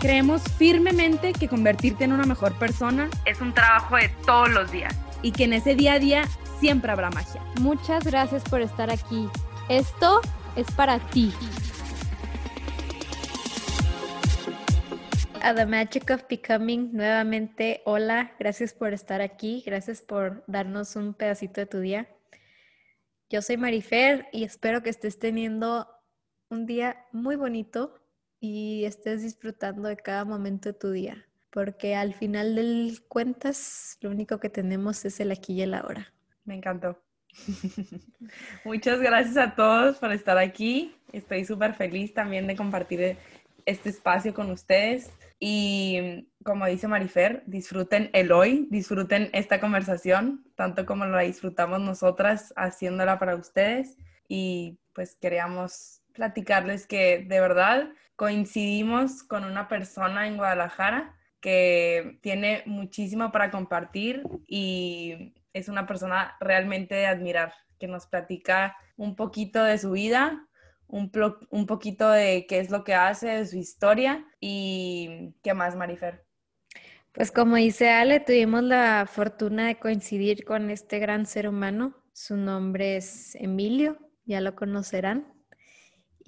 Creemos 0.00 0.42
firmemente 0.56 1.32
que 1.32 1.48
convertirte 1.48 2.04
en 2.04 2.12
una 2.12 2.24
mejor 2.24 2.56
persona 2.56 3.10
es 3.26 3.40
un 3.40 3.52
trabajo 3.52 3.96
de 3.96 4.08
todos 4.24 4.48
los 4.48 4.70
días 4.70 4.94
y 5.22 5.32
que 5.32 5.42
en 5.42 5.54
ese 5.54 5.74
día 5.74 5.94
a 5.94 5.98
día 5.98 6.22
siempre 6.60 6.92
habrá 6.92 7.10
magia. 7.10 7.42
Muchas 7.60 8.04
gracias 8.04 8.44
por 8.44 8.60
estar 8.60 8.92
aquí. 8.92 9.28
Esto 9.68 10.20
es 10.54 10.70
para 10.70 11.00
ti. 11.10 11.32
A 15.42 15.52
The 15.52 15.66
Magic 15.66 16.08
of 16.12 16.22
Becoming, 16.30 16.90
nuevamente, 16.92 17.82
hola, 17.84 18.30
gracias 18.38 18.74
por 18.74 18.92
estar 18.92 19.20
aquí, 19.20 19.64
gracias 19.66 20.00
por 20.00 20.44
darnos 20.46 20.94
un 20.94 21.12
pedacito 21.12 21.60
de 21.60 21.66
tu 21.66 21.80
día. 21.80 22.08
Yo 23.30 23.42
soy 23.42 23.56
Marifer 23.56 24.28
y 24.32 24.44
espero 24.44 24.80
que 24.80 24.90
estés 24.90 25.18
teniendo 25.18 25.88
un 26.50 26.66
día 26.66 27.04
muy 27.10 27.34
bonito 27.34 27.98
y 28.40 28.84
estés 28.84 29.22
disfrutando 29.22 29.88
de 29.88 29.96
cada 29.96 30.24
momento 30.24 30.68
de 30.68 30.78
tu 30.78 30.90
día, 30.90 31.26
porque 31.50 31.94
al 31.94 32.14
final 32.14 32.54
del 32.54 33.00
cuentas 33.08 33.98
lo 34.00 34.10
único 34.10 34.38
que 34.38 34.50
tenemos 34.50 35.04
es 35.04 35.20
el 35.20 35.30
aquí 35.32 35.54
y 35.54 35.62
el 35.62 35.74
ahora. 35.74 36.12
Me 36.44 36.54
encantó. 36.54 37.00
Muchas 38.64 39.00
gracias 39.00 39.36
a 39.36 39.54
todos 39.54 39.98
por 39.98 40.12
estar 40.12 40.38
aquí. 40.38 40.94
Estoy 41.12 41.44
súper 41.44 41.74
feliz 41.74 42.14
también 42.14 42.46
de 42.46 42.56
compartir 42.56 43.16
este 43.66 43.90
espacio 43.90 44.34
con 44.34 44.50
ustedes. 44.50 45.10
Y 45.40 46.26
como 46.42 46.66
dice 46.66 46.88
Marifer, 46.88 47.42
disfruten 47.46 48.10
el 48.12 48.32
hoy, 48.32 48.66
disfruten 48.70 49.30
esta 49.32 49.60
conversación, 49.60 50.44
tanto 50.56 50.86
como 50.86 51.04
la 51.04 51.20
disfrutamos 51.20 51.80
nosotras 51.80 52.52
haciéndola 52.56 53.18
para 53.18 53.36
ustedes. 53.36 53.96
Y 54.26 54.78
pues 54.94 55.16
queríamos 55.16 56.02
platicarles 56.12 56.86
que 56.86 57.24
de 57.28 57.40
verdad 57.40 57.90
coincidimos 58.18 59.22
con 59.22 59.44
una 59.44 59.68
persona 59.68 60.26
en 60.26 60.38
Guadalajara 60.38 61.14
que 61.40 62.18
tiene 62.20 62.64
muchísimo 62.66 63.30
para 63.30 63.52
compartir 63.52 64.24
y 64.44 65.36
es 65.52 65.68
una 65.68 65.86
persona 65.86 66.36
realmente 66.40 66.96
de 66.96 67.06
admirar, 67.06 67.54
que 67.78 67.86
nos 67.86 68.08
platica 68.08 68.76
un 68.96 69.14
poquito 69.14 69.62
de 69.62 69.78
su 69.78 69.92
vida, 69.92 70.48
un, 70.88 71.12
un 71.50 71.66
poquito 71.66 72.10
de 72.10 72.46
qué 72.48 72.58
es 72.58 72.70
lo 72.70 72.82
que 72.82 72.94
hace, 72.94 73.28
de 73.28 73.46
su 73.46 73.56
historia 73.56 74.26
y 74.40 75.36
qué 75.44 75.54
más, 75.54 75.76
Marifer. 75.76 76.26
Pues 77.12 77.30
como 77.30 77.54
dice 77.54 77.90
Ale, 77.90 78.18
tuvimos 78.18 78.64
la 78.64 79.06
fortuna 79.08 79.68
de 79.68 79.78
coincidir 79.78 80.44
con 80.44 80.70
este 80.70 80.98
gran 80.98 81.24
ser 81.24 81.48
humano. 81.48 81.94
Su 82.12 82.36
nombre 82.36 82.96
es 82.96 83.36
Emilio, 83.36 83.96
ya 84.24 84.40
lo 84.40 84.56
conocerán 84.56 85.37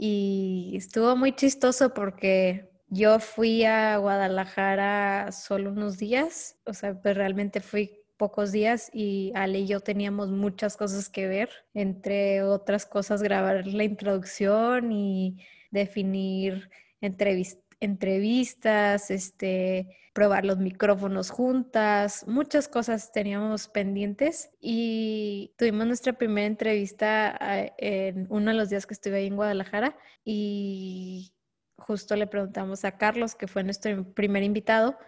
y 0.03 0.73
estuvo 0.77 1.15
muy 1.15 1.35
chistoso 1.35 1.93
porque 1.93 2.71
yo 2.89 3.21
fui 3.21 3.65
a 3.65 3.99
Guadalajara 3.99 5.31
solo 5.31 5.71
unos 5.73 5.99
días, 5.99 6.57
o 6.65 6.73
sea, 6.73 6.99
pues 7.03 7.15
realmente 7.15 7.61
fui 7.61 8.01
pocos 8.17 8.51
días 8.51 8.91
y 8.95 9.31
Ale 9.35 9.59
y 9.59 9.67
yo 9.67 9.81
teníamos 9.81 10.31
muchas 10.31 10.79
cosas 10.79 11.11
que 11.11 11.29
ver, 11.29 11.51
entre 11.75 12.43
otras 12.43 12.87
cosas 12.87 13.23
grabar 13.23 13.67
la 13.67 13.85
introducción 13.85 14.91
y 14.91 15.45
definir 15.71 16.71
entrevistas 17.03 17.70
entrevistas, 17.81 19.11
este, 19.11 19.97
probar 20.13 20.45
los 20.45 20.59
micrófonos 20.59 21.31
juntas, 21.31 22.27
muchas 22.27 22.69
cosas 22.69 23.13
teníamos 23.13 23.69
pendientes 23.69 24.51
y 24.61 25.55
tuvimos 25.57 25.87
nuestra 25.87 26.13
primera 26.13 26.47
entrevista 26.47 27.37
ah, 27.41 27.73
en 27.79 28.27
uno 28.31 28.51
de 28.51 28.57
los 28.57 28.69
días 28.69 28.87
que 28.87 28.95
estuve 28.95 29.17
ahí 29.17 29.27
en 29.27 29.37
Guadalajara 29.37 29.97
y 30.25 31.33
justo 31.79 32.17
le 32.17 32.27
preguntamos 32.27 32.85
a 32.85 32.99
Carlos, 32.99 33.35
que 33.35 33.49
fue 33.49 33.65
nuestro 33.65 34.13
primer 34.13 34.43
invitado, 34.43 34.99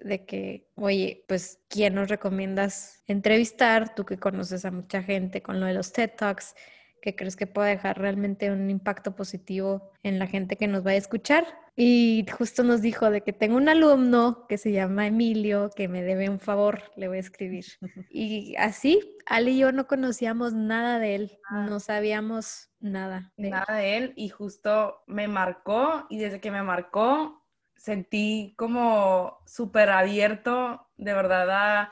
de 0.00 0.24
que, 0.24 0.68
oye, 0.74 1.24
pues, 1.28 1.60
¿quién 1.68 1.94
nos 1.94 2.08
recomiendas 2.08 3.02
entrevistar? 3.06 3.94
Tú 3.94 4.04
que 4.04 4.18
conoces 4.18 4.64
a 4.64 4.70
mucha 4.70 5.02
gente 5.02 5.42
con 5.42 5.60
lo 5.60 5.66
de 5.66 5.74
los 5.74 5.92
TED 5.92 6.10
Talks, 6.16 6.54
que 7.04 7.14
crees 7.14 7.36
que 7.36 7.46
pueda 7.46 7.68
dejar 7.68 7.98
realmente 7.98 8.50
un 8.50 8.70
impacto 8.70 9.14
positivo 9.14 9.92
en 10.02 10.18
la 10.18 10.26
gente 10.26 10.56
que 10.56 10.68
nos 10.68 10.86
va 10.86 10.92
a 10.92 10.96
escuchar. 10.96 11.44
Y 11.76 12.24
justo 12.38 12.62
nos 12.62 12.80
dijo 12.80 13.10
de 13.10 13.20
que 13.20 13.34
tengo 13.34 13.56
un 13.56 13.68
alumno 13.68 14.46
que 14.48 14.56
se 14.56 14.72
llama 14.72 15.06
Emilio, 15.06 15.68
que 15.76 15.86
me 15.86 16.02
debe 16.02 16.30
un 16.30 16.40
favor, 16.40 16.80
le 16.96 17.08
voy 17.08 17.18
a 17.18 17.20
escribir. 17.20 17.66
Y 18.10 18.54
así, 18.56 19.00
Ali 19.26 19.50
y 19.50 19.58
yo 19.58 19.72
no 19.72 19.86
conocíamos 19.86 20.54
nada 20.54 20.98
de 20.98 21.14
él, 21.16 21.38
ah. 21.50 21.66
no 21.68 21.78
sabíamos 21.78 22.70
nada 22.80 23.32
de 23.36 23.50
nada 23.50 23.76
de 23.76 23.96
él 23.96 24.12
y 24.14 24.28
justo 24.28 25.02
me 25.06 25.26
marcó 25.26 26.06
y 26.10 26.18
desde 26.18 26.38
que 26.38 26.50
me 26.50 26.62
marcó 26.62 27.42
sentí 27.76 28.54
como 28.58 29.38
súper 29.46 29.88
abierto 29.88 30.86
de 30.98 31.14
verdad 31.14 31.88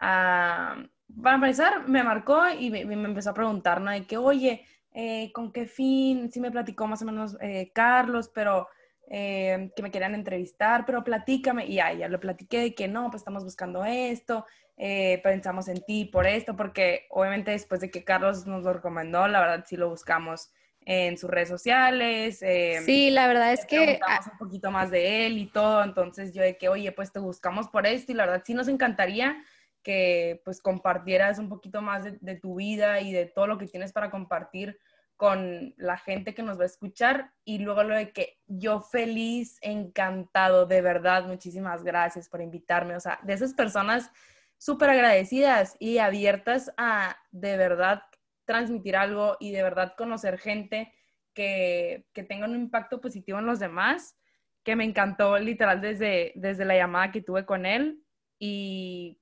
a, 0.00 0.76
para 1.22 1.36
empezar 1.36 1.88
me 1.88 2.02
marcó 2.02 2.48
y 2.48 2.70
me, 2.70 2.80
empezó 2.80 3.30
a 3.30 3.34
preguntar, 3.34 3.80
¿no? 3.80 3.90
De 3.90 4.06
que, 4.06 4.16
oye, 4.16 4.66
eh, 4.92 5.30
¿con 5.32 5.52
qué 5.52 5.66
fin? 5.66 6.30
Sí 6.30 6.40
me 6.40 6.50
platicó 6.50 6.86
más 6.86 7.02
o 7.02 7.04
menos 7.04 7.36
eh, 7.40 7.70
Carlos, 7.74 8.30
pero 8.34 8.68
eh, 9.08 9.70
que 9.76 9.82
me 9.82 9.90
querían 9.90 10.14
entrevistar, 10.14 10.84
pero 10.86 11.04
platícame. 11.04 11.66
Y 11.66 11.74
ya, 11.74 11.92
ya 11.92 12.08
lo 12.08 12.20
platiqué 12.20 12.60
de 12.60 12.74
que 12.74 12.88
no, 12.88 13.10
pues 13.10 13.20
estamos 13.20 13.44
buscando 13.44 13.84
esto, 13.84 14.46
eh, 14.76 15.20
pensamos 15.22 15.68
en 15.68 15.84
ti 15.84 16.06
por 16.06 16.26
esto, 16.26 16.56
porque 16.56 17.06
obviamente 17.10 17.50
después 17.50 17.80
de 17.80 17.90
que 17.90 18.04
Carlos 18.04 18.46
nos 18.46 18.64
lo 18.64 18.72
recomendó, 18.72 19.28
la 19.28 19.40
verdad 19.40 19.64
sí 19.66 19.76
lo 19.76 19.88
buscamos 19.90 20.50
en 20.86 21.16
sus 21.16 21.30
redes 21.30 21.48
sociales. 21.48 22.42
Eh, 22.42 22.80
sí, 22.84 23.10
la 23.10 23.26
verdad 23.26 23.52
es 23.52 23.64
que... 23.66 24.00
un 24.32 24.38
poquito 24.38 24.70
más 24.70 24.90
de 24.90 25.26
él 25.26 25.38
y 25.38 25.46
todo, 25.46 25.82
entonces 25.82 26.32
yo 26.34 26.42
de 26.42 26.56
que, 26.56 26.68
oye, 26.68 26.92
pues 26.92 27.12
te 27.12 27.18
buscamos 27.18 27.68
por 27.68 27.86
esto 27.86 28.12
y 28.12 28.14
la 28.14 28.26
verdad 28.26 28.42
sí 28.44 28.54
nos 28.54 28.68
encantaría 28.68 29.36
que 29.84 30.42
pues 30.44 30.60
compartieras 30.60 31.38
un 31.38 31.48
poquito 31.48 31.82
más 31.82 32.04
de 32.20 32.34
tu 32.36 32.56
vida 32.56 33.00
y 33.00 33.12
de 33.12 33.26
todo 33.26 33.46
lo 33.46 33.58
que 33.58 33.68
tienes 33.68 33.92
para 33.92 34.10
compartir 34.10 34.78
con 35.16 35.74
la 35.76 35.96
gente 35.96 36.34
que 36.34 36.42
nos 36.42 36.58
va 36.58 36.64
a 36.64 36.66
escuchar. 36.66 37.32
Y 37.44 37.58
luego 37.58 37.84
lo 37.84 37.94
de 37.94 38.12
que 38.12 38.40
yo 38.46 38.80
feliz, 38.80 39.58
encantado, 39.62 40.66
de 40.66 40.82
verdad, 40.82 41.26
muchísimas 41.26 41.84
gracias 41.84 42.28
por 42.28 42.40
invitarme, 42.40 42.96
o 42.96 43.00
sea, 43.00 43.20
de 43.22 43.34
esas 43.34 43.54
personas 43.54 44.10
súper 44.58 44.90
agradecidas 44.90 45.76
y 45.78 45.98
abiertas 45.98 46.72
a 46.76 47.16
de 47.30 47.56
verdad 47.56 48.02
transmitir 48.44 48.96
algo 48.96 49.36
y 49.40 49.52
de 49.52 49.62
verdad 49.62 49.94
conocer 49.96 50.38
gente 50.38 50.92
que, 51.34 52.06
que 52.12 52.22
tenga 52.22 52.46
un 52.46 52.54
impacto 52.54 53.00
positivo 53.00 53.38
en 53.38 53.46
los 53.46 53.58
demás, 53.58 54.16
que 54.62 54.76
me 54.76 54.84
encantó 54.84 55.38
literal 55.38 55.80
desde, 55.80 56.32
desde 56.36 56.64
la 56.64 56.76
llamada 56.76 57.12
que 57.12 57.20
tuve 57.20 57.44
con 57.44 57.66
él. 57.66 58.02
Y 58.38 59.20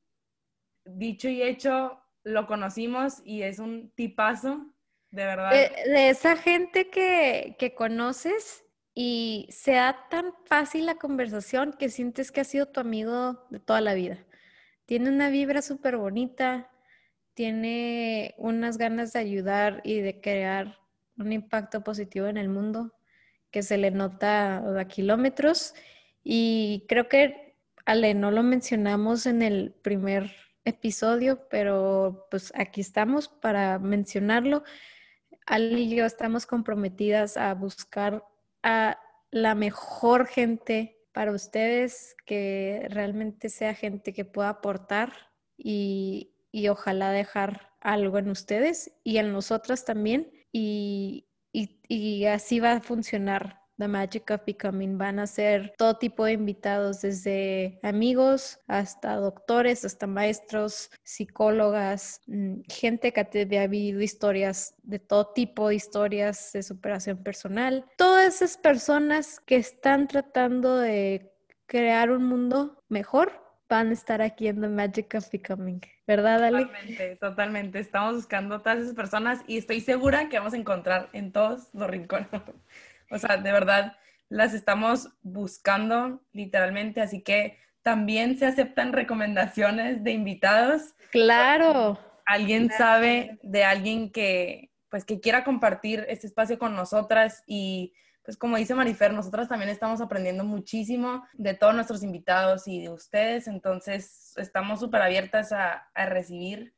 dicho 0.84 1.28
y 1.28 1.42
hecho, 1.42 2.00
lo 2.24 2.46
conocimos 2.46 3.20
y 3.24 3.42
es 3.42 3.58
un 3.58 3.90
tipazo 3.94 4.66
de 5.10 5.24
verdad. 5.24 5.50
De, 5.50 6.08
esa 6.08 6.36
gente 6.36 6.88
que, 6.88 7.56
que, 7.58 7.74
conoces 7.74 8.64
y 8.94 9.46
se 9.50 9.72
da 9.72 10.08
tan 10.08 10.32
fácil 10.46 10.86
la 10.86 10.94
conversación 10.94 11.74
que 11.78 11.88
sientes 11.88 12.32
que 12.32 12.40
ha 12.40 12.44
sido 12.44 12.66
tu 12.66 12.80
amigo 12.80 13.46
de 13.50 13.60
toda 13.60 13.80
la 13.80 13.94
vida. 13.94 14.18
Tiene 14.86 15.10
una 15.10 15.28
vibra 15.28 15.62
súper 15.62 15.96
bonita, 15.96 16.70
tiene 17.34 18.34
unas 18.38 18.78
ganas 18.78 19.12
de 19.12 19.20
ayudar 19.20 19.80
y 19.84 20.00
de 20.00 20.20
crear 20.20 20.78
un 21.18 21.32
impacto 21.32 21.82
positivo 21.82 22.26
en 22.26 22.36
el 22.36 22.48
mundo 22.48 22.92
que 23.50 23.62
se 23.62 23.78
le 23.78 23.90
nota 23.90 24.58
a 24.78 24.88
kilómetros. 24.88 25.74
Y 26.24 26.86
creo 26.88 27.08
que, 27.08 27.54
Ale, 27.84 28.14
no 28.14 28.30
lo 28.30 28.42
mencionamos 28.42 29.26
en 29.26 29.42
el 29.42 29.72
primer 29.82 30.32
episodio, 30.64 31.48
pero 31.48 32.26
pues 32.30 32.52
aquí 32.56 32.80
estamos 32.80 33.28
para 33.28 33.78
mencionarlo. 33.78 34.62
Ali 35.46 35.82
y 35.82 35.96
yo 35.96 36.06
estamos 36.06 36.46
comprometidas 36.46 37.36
a 37.36 37.52
buscar 37.54 38.24
a 38.62 38.98
la 39.30 39.54
mejor 39.54 40.26
gente 40.26 40.98
para 41.12 41.32
ustedes, 41.32 42.16
que 42.26 42.86
realmente 42.90 43.48
sea 43.48 43.74
gente 43.74 44.12
que 44.12 44.24
pueda 44.24 44.48
aportar 44.48 45.12
y, 45.56 46.28
ojalá 46.70 47.10
dejar 47.10 47.72
algo 47.80 48.18
en 48.18 48.28
ustedes 48.28 48.92
y 49.04 49.18
en 49.18 49.32
nosotras 49.32 49.84
también. 49.84 50.30
Y, 50.52 51.26
así 52.28 52.60
va 52.60 52.72
a 52.72 52.80
funcionar 52.80 53.61
The 53.82 53.88
Magic 53.88 54.30
of 54.30 54.44
Becoming. 54.46 54.96
Van 54.96 55.18
a 55.18 55.26
ser 55.26 55.74
todo 55.76 55.96
tipo 55.96 56.24
de 56.24 56.32
invitados, 56.32 57.02
desde 57.02 57.80
amigos 57.82 58.60
hasta 58.68 59.16
doctores, 59.16 59.84
hasta 59.84 60.06
maestros, 60.06 60.90
psicólogas, 61.02 62.20
mm, 62.28 62.60
gente 62.68 63.12
que 63.12 63.20
ha 63.20 63.66
vivido 63.66 64.00
historias 64.00 64.76
de 64.84 65.00
todo 65.00 65.32
tipo 65.32 65.72
historias 65.72 66.52
de 66.52 66.62
superación 66.62 67.22
personal. 67.24 67.84
Todas 67.96 68.36
esas 68.36 68.56
personas 68.56 69.40
que 69.40 69.56
están 69.56 70.06
tratando 70.06 70.78
de 70.78 71.32
crear 71.66 72.12
un 72.12 72.24
mundo 72.24 72.84
mejor 72.88 73.32
van 73.68 73.88
a 73.88 73.92
estar 73.94 74.22
aquí 74.22 74.46
en 74.46 74.60
The 74.60 74.68
Magic 74.68 75.14
of 75.16 75.28
Becoming. 75.32 75.80
¿Verdad, 76.06 76.44
Ale? 76.44 76.66
Totalmente, 76.66 77.16
totalmente. 77.16 77.78
Estamos 77.78 78.14
buscando 78.16 78.60
todas 78.60 78.78
esas 78.80 78.94
personas 78.94 79.40
y 79.46 79.56
estoy 79.56 79.80
segura 79.80 80.28
que 80.28 80.38
vamos 80.38 80.52
a 80.52 80.58
encontrar 80.58 81.08
en 81.12 81.32
todos 81.32 81.68
los 81.72 81.88
rincones. 81.88 82.28
O 83.12 83.18
sea, 83.18 83.36
de 83.36 83.52
verdad, 83.52 83.96
las 84.28 84.54
estamos 84.54 85.10
buscando 85.22 86.22
literalmente, 86.32 87.00
así 87.00 87.22
que 87.22 87.58
también 87.82 88.38
se 88.38 88.46
aceptan 88.46 88.92
recomendaciones 88.92 90.02
de 90.02 90.12
invitados. 90.12 90.94
Claro. 91.10 91.98
¿Alguien 92.24 92.70
sabe 92.70 93.38
de 93.42 93.64
alguien 93.64 94.10
que, 94.10 94.70
pues, 94.88 95.04
que 95.04 95.20
quiera 95.20 95.44
compartir 95.44 96.06
este 96.08 96.26
espacio 96.26 96.58
con 96.58 96.74
nosotras 96.74 97.42
y 97.46 97.94
pues 98.24 98.36
como 98.36 98.56
dice 98.56 98.74
Marifer, 98.74 99.12
nosotras 99.12 99.48
también 99.48 99.70
estamos 99.70 100.00
aprendiendo 100.00 100.44
muchísimo 100.44 101.24
de 101.32 101.54
todos 101.54 101.74
nuestros 101.74 102.04
invitados 102.04 102.68
y 102.68 102.80
de 102.80 102.88
ustedes, 102.88 103.48
entonces 103.48 104.32
estamos 104.36 104.78
súper 104.78 105.02
abiertas 105.02 105.50
a, 105.52 105.88
recibir 106.06 106.72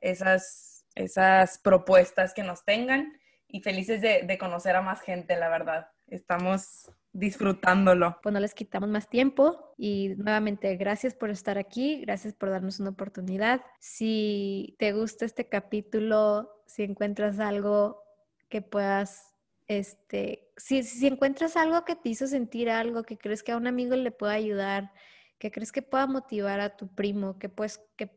esas, 0.00 0.84
esas 0.94 1.58
propuestas 1.58 2.34
que 2.34 2.42
nos 2.42 2.64
tengan 2.64 3.18
y 3.52 3.60
felices 3.60 4.00
de, 4.00 4.22
de 4.22 4.38
conocer 4.38 4.76
a 4.76 4.82
más 4.82 5.00
gente, 5.00 5.36
la 5.36 5.48
verdad. 5.48 5.88
Estamos 6.08 6.90
disfrutándolo. 7.12 8.18
Pues 8.22 8.32
no 8.32 8.40
les 8.40 8.54
quitamos 8.54 8.88
más 8.88 9.08
tiempo 9.08 9.74
y 9.76 10.14
nuevamente 10.16 10.76
gracias 10.76 11.14
por 11.14 11.30
estar 11.30 11.58
aquí, 11.58 12.00
gracias 12.02 12.34
por 12.34 12.50
darnos 12.50 12.80
una 12.80 12.90
oportunidad. 12.90 13.62
Si 13.80 14.76
te 14.78 14.92
gusta 14.92 15.24
este 15.24 15.48
capítulo, 15.48 16.62
si 16.66 16.84
encuentras 16.84 17.40
algo 17.40 18.02
que 18.48 18.62
puedas 18.62 19.30
este, 19.70 20.50
si, 20.56 20.82
si 20.82 21.06
encuentras 21.06 21.56
algo 21.56 21.84
que 21.84 21.94
te 21.94 22.08
hizo 22.08 22.26
sentir 22.26 22.70
algo, 22.70 23.04
que 23.04 23.16
crees 23.16 23.44
que 23.44 23.52
a 23.52 23.56
un 23.56 23.68
amigo 23.68 23.94
le 23.94 24.10
pueda 24.10 24.32
ayudar, 24.32 24.92
que 25.38 25.52
crees 25.52 25.70
que 25.70 25.80
pueda 25.80 26.08
motivar 26.08 26.58
a 26.58 26.76
tu 26.76 26.92
primo, 26.92 27.38
que 27.38 27.48
pues, 27.48 27.80
que 27.96 28.10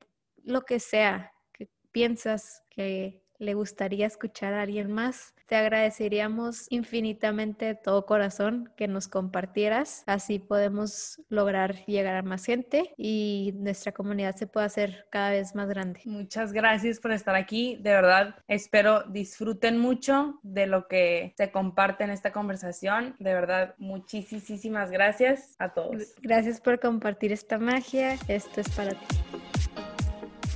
lo 0.44 0.64
que 0.64 0.80
sea, 0.80 1.32
que 1.52 1.70
piensas 1.92 2.64
que 2.72 3.23
le 3.40 3.54
gustaría 3.54 4.08
escuchar 4.08 4.54
a 4.54 4.62
alguien 4.62 4.92
más, 4.92 5.34
te 5.48 5.56
agradeceríamos 5.56 6.68
infinitamente 6.70 7.66
de 7.66 7.76
todo 7.76 8.06
corazón 8.06 8.72
que 8.76 8.88
nos 8.88 9.08
compartieras. 9.08 10.04
Así 10.08 10.40
podemos 10.40 11.22
lograr 11.30 11.86
llegar 11.86 12.16
a 12.16 12.22
más 12.22 12.46
gente 12.46 12.94
y 12.98 13.54
nuestra 13.58 13.92
comunidad 13.92 14.36
se 14.36 14.48
pueda 14.48 14.66
hacer 14.66 15.06
cada 15.10 15.32
vez 15.32 15.54
más 15.54 15.68
grande. 15.70 16.02
Muchas 16.06 16.54
gracias 16.54 17.00
por 17.00 17.12
estar 17.12 17.36
aquí. 17.36 17.78
De 17.82 17.92
verdad, 17.92 18.36
espero 18.48 19.04
disfruten 19.04 19.78
mucho 19.78 20.40
de 20.44 20.66
lo 20.66 20.88
que 20.88 21.34
se 21.38 21.52
comparte 21.52 22.04
en 22.04 22.10
esta 22.10 22.32
conversación. 22.32 23.16
De 23.20 23.34
verdad, 23.34 23.76
muchísimas 23.78 24.92
gracias 24.92 25.56
a 25.60 25.74
todos. 25.74 26.16
Gracias 26.22 26.62
por 26.62 26.80
compartir 26.80 27.32
esta 27.32 27.60
magia. 27.60 28.18
Esto 28.28 28.62
es 28.62 28.70
para 28.70 28.92
ti. 28.92 29.18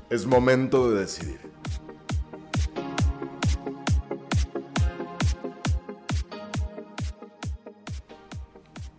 Es 0.10 0.26
momento 0.26 0.90
de 0.90 1.02
decidir. 1.02 1.57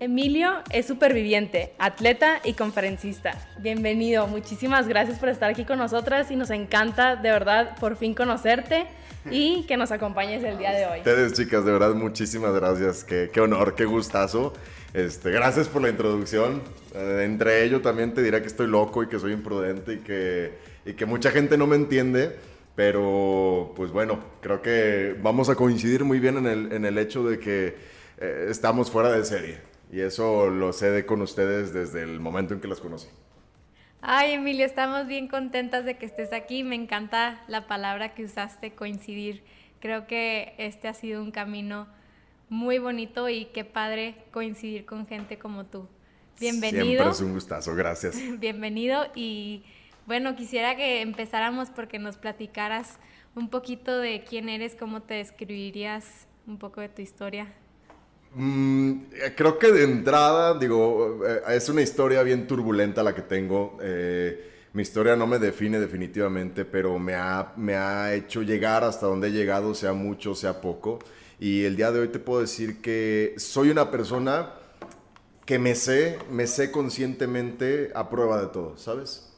Emilio 0.01 0.51
es 0.71 0.87
superviviente, 0.87 1.73
atleta 1.77 2.41
y 2.45 2.53
conferencista. 2.53 3.33
Bienvenido, 3.59 4.29
muchísimas 4.29 4.87
gracias 4.87 5.19
por 5.19 5.29
estar 5.29 5.51
aquí 5.51 5.65
con 5.65 5.79
nosotras 5.79 6.31
y 6.31 6.37
nos 6.37 6.51
encanta 6.51 7.17
de 7.17 7.33
verdad 7.33 7.77
por 7.81 7.97
fin 7.97 8.15
conocerte 8.15 8.87
y 9.29 9.65
que 9.65 9.77
nos 9.77 9.91
acompañes 9.91 10.45
el 10.45 10.57
día 10.57 10.71
de 10.71 10.87
hoy. 10.87 10.99
Ustedes 10.99 11.33
chicas, 11.33 11.65
de 11.65 11.73
verdad 11.73 11.95
muchísimas 11.95 12.55
gracias, 12.55 13.03
qué, 13.03 13.31
qué 13.33 13.41
honor, 13.41 13.75
qué 13.75 13.87
gustazo. 13.87 14.53
Este, 14.95 15.33
gracias 15.33 15.67
por 15.67 15.83
la 15.83 15.89
introducción. 15.89 16.63
Eh, 16.95 17.23
entre 17.25 17.65
ello 17.65 17.81
también 17.81 18.15
te 18.15 18.23
diré 18.23 18.41
que 18.41 18.47
estoy 18.47 18.69
loco 18.69 19.03
y 19.03 19.09
que 19.09 19.19
soy 19.19 19.33
imprudente 19.33 19.95
y 19.95 19.99
que, 19.99 20.53
y 20.87 20.93
que 20.93 21.07
mucha 21.07 21.33
gente 21.33 21.59
no 21.59 21.67
me 21.67 21.75
entiende. 21.75 22.37
Pero, 22.77 23.73
pues 23.75 23.91
bueno, 23.91 24.21
creo 24.41 24.63
que 24.63 25.17
vamos 25.21 25.49
a 25.49 25.57
coincidir 25.57 26.05
muy 26.05 26.21
bien 26.21 26.37
en 26.37 26.47
el, 26.47 26.73
en 26.73 26.85
el 26.85 26.97
hecho 26.99 27.25
de 27.25 27.41
que 27.41 27.75
eh, 28.21 28.47
estamos 28.49 28.93
fuera 28.93 29.11
de 29.11 29.25
serie. 29.25 29.59
Y 29.91 30.01
eso 30.01 30.51
lo 30.51 30.73
sé 30.73 31.07
con 31.07 31.23
ustedes 31.23 31.73
desde 31.73 32.03
el 32.03 32.21
momento 32.21 32.55
en 32.55 32.61
que 32.61 32.69
las 32.69 32.81
conocí. 32.81 33.09
Ay, 34.01 34.33
Emilio, 34.33 34.65
estamos 34.65 35.07
bien 35.07 35.29
contentas 35.29 35.85
de 35.85 35.97
que 35.97 36.07
estés 36.07 36.33
aquí. 36.33 36.63
Me 36.63 36.77
encanta 36.77 37.43
la 37.49 37.67
palabra 37.67 38.15
que 38.15 38.25
usaste, 38.25 38.75
coincidir. 38.75 39.43
Creo 39.81 40.07
que 40.07 40.55
este 40.59 40.89
ha 40.89 40.95
sido 40.95 41.23
un 41.23 41.31
camino 41.31 41.89
muy 42.49 42.79
bonito 42.79 43.29
y 43.29 43.47
qué 43.47 43.65
padre 43.65 44.25
coincidir 44.31 44.87
con 44.87 45.07
gente 45.07 45.39
como 45.39 45.65
tú. 45.67 45.89
Bienvenido. 46.39 46.85
Siempre 46.85 47.11
es 47.11 47.21
un 47.21 47.33
gustazo, 47.33 47.75
gracias. 47.75 48.17
Bienvenido 48.39 49.07
y 49.15 49.65
bueno, 50.07 50.37
quisiera 50.37 50.77
que 50.77 51.01
empezáramos 51.01 51.71
porque 51.71 51.99
nos 51.99 52.17
platicaras 52.17 52.99
un 53.35 53.51
poquito 53.51 53.99
de 53.99 54.25
quién 54.25 54.49
eres, 54.49 54.75
cómo 54.75 55.03
te 55.03 55.15
describirías, 55.15 56.27
un 56.47 56.59
poco 56.59 56.81
de 56.81 56.89
tu 56.89 57.03
historia. 57.03 57.53
Mm, 58.35 58.93
creo 59.37 59.59
que 59.59 59.73
de 59.73 59.85
entrada, 59.85 60.59
digo, 60.59 61.21
eh, 61.27 61.43
es 61.49 61.69
una 61.69 61.83
historia 61.83 62.23
bien 62.23 62.47
turbulenta 62.47 63.03
la 63.03 63.15
que 63.15 63.23
tengo. 63.23 63.79
Eh, 63.81 64.69
mi 64.75 64.83
historia 64.83 65.17
no 65.17 65.27
me 65.27 65.39
define 65.39 65.81
definitivamente, 65.81 66.65
pero 66.65 66.99
me 66.99 67.15
ha, 67.15 67.53
me 67.57 67.75
ha 67.75 68.15
hecho 68.15 68.43
llegar 68.43 68.85
hasta 68.85 69.07
donde 69.07 69.29
he 69.29 69.33
llegado, 69.33 69.75
sea 69.75 69.93
mucho, 69.93 70.35
sea 70.35 70.61
poco. 70.61 70.99
Y 71.41 71.65
el 71.65 71.77
día 71.77 71.91
de 71.93 72.01
hoy 72.01 72.09
te 72.09 72.19
puedo 72.19 72.41
decir 72.41 72.81
que 72.81 73.35
soy 73.39 73.71
una 73.71 73.91
persona 73.91 74.53
que 75.47 75.59
me 75.59 75.75
sé, 75.75 76.19
me 76.31 76.47
sé 76.47 76.71
conscientemente 76.71 77.91
a 77.95 78.11
prueba 78.11 78.41
de 78.41 78.49
todo, 78.49 78.77
¿sabes? 78.77 79.33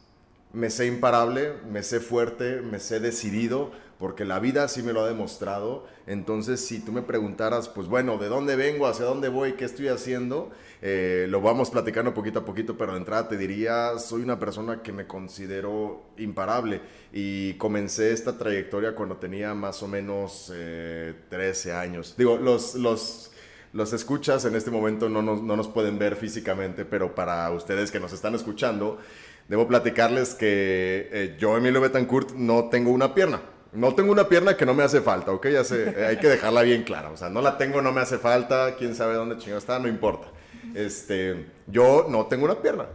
Me 0.53 0.69
sé 0.69 0.87
imparable, 0.87 1.53
me 1.71 1.85
sé 1.85 2.01
fuerte, 2.01 2.63
me 2.63 2.81
sé 2.81 2.99
decidido, 2.99 3.71
porque 4.01 4.25
la 4.25 4.41
vida 4.41 4.67
sí 4.67 4.83
me 4.83 4.95
lo 4.95 5.03
ha 5.03 5.07
demostrado. 5.07 5.87
Entonces, 6.07 6.65
si 6.65 6.81
tú 6.81 6.91
me 6.91 7.03
preguntaras, 7.03 7.69
pues 7.69 7.87
bueno, 7.87 8.17
¿de 8.17 8.29
dónde 8.29 8.57
vengo? 8.57 8.87
¿Hacia 8.87 9.05
dónde 9.05 9.29
voy? 9.29 9.53
¿Qué 9.53 9.67
estoy 9.67 9.89
haciendo? 9.89 10.51
Eh, 10.81 11.27
lo 11.29 11.43
vamos 11.43 11.71
platicando 11.71 12.15
poquito 12.15 12.39
a 12.39 12.45
poquito, 12.47 12.79
pero 12.79 12.93
de 12.93 12.99
entrada 12.99 13.29
te 13.29 13.37
diría, 13.37 13.99
soy 13.99 14.23
una 14.23 14.39
persona 14.39 14.83
que 14.83 14.91
me 14.93 15.07
considero 15.07 16.03
imparable 16.17 16.81
y 17.13 17.53
comencé 17.55 18.13
esta 18.13 18.39
trayectoria 18.39 18.95
cuando 18.95 19.19
tenía 19.19 19.53
más 19.55 19.83
o 19.83 19.89
menos 19.89 20.47
13 20.47 21.69
eh, 21.69 21.73
años. 21.73 22.15
Digo, 22.17 22.37
los... 22.37 22.75
los 22.75 23.27
los 23.73 23.93
escuchas 23.93 24.45
en 24.47 24.57
este 24.57 24.73
momento 24.73 25.09
no 25.09 25.23
nos, 25.23 25.43
no 25.43 25.55
nos 25.55 25.69
pueden 25.69 25.97
ver 25.97 26.17
físicamente, 26.17 26.85
pero 26.85 27.15
para 27.15 27.49
ustedes 27.53 27.93
que 27.93 28.01
nos 28.01 28.13
están 28.13 28.35
escuchando, 28.35 28.99
debo 29.47 29.69
platicarles 29.69 30.35
que 30.35 31.09
eh, 31.13 31.37
yo, 31.39 31.57
Emilio 31.57 31.81
Betancourt, 31.81 32.33
no 32.33 32.69
tengo 32.69 32.91
una 32.91 33.15
pierna. 33.15 33.41
No 33.73 33.95
tengo 33.95 34.11
una 34.11 34.29
pierna 34.29 34.57
que 34.57 34.67
no 34.67 34.75
me 34.75 34.83
hace 34.83 35.01
falta, 35.01 35.33
¿ok? 35.33 35.47
Ya 35.49 35.65
sé, 35.65 36.05
hay 36.05 36.17
que 36.17 36.29
dejarla 36.29 36.63
bien 36.63 36.83
clara. 36.83 37.11
O 37.11 37.17
sea, 37.17 37.29
no 37.31 37.41
la 37.41 37.57
tengo, 37.57 37.81
no 37.81 37.93
me 37.93 38.01
hace 38.01 38.19
falta, 38.19 38.75
quién 38.77 38.95
sabe 38.95 39.15
dónde 39.15 39.37
chingado 39.37 39.59
está, 39.59 39.79
no 39.79 39.89
importa. 39.89 40.29
Este, 40.75 41.47
yo 41.67 42.07
no 42.09 42.27
tengo 42.27 42.45
una 42.45 42.61
pierna. 42.61 42.87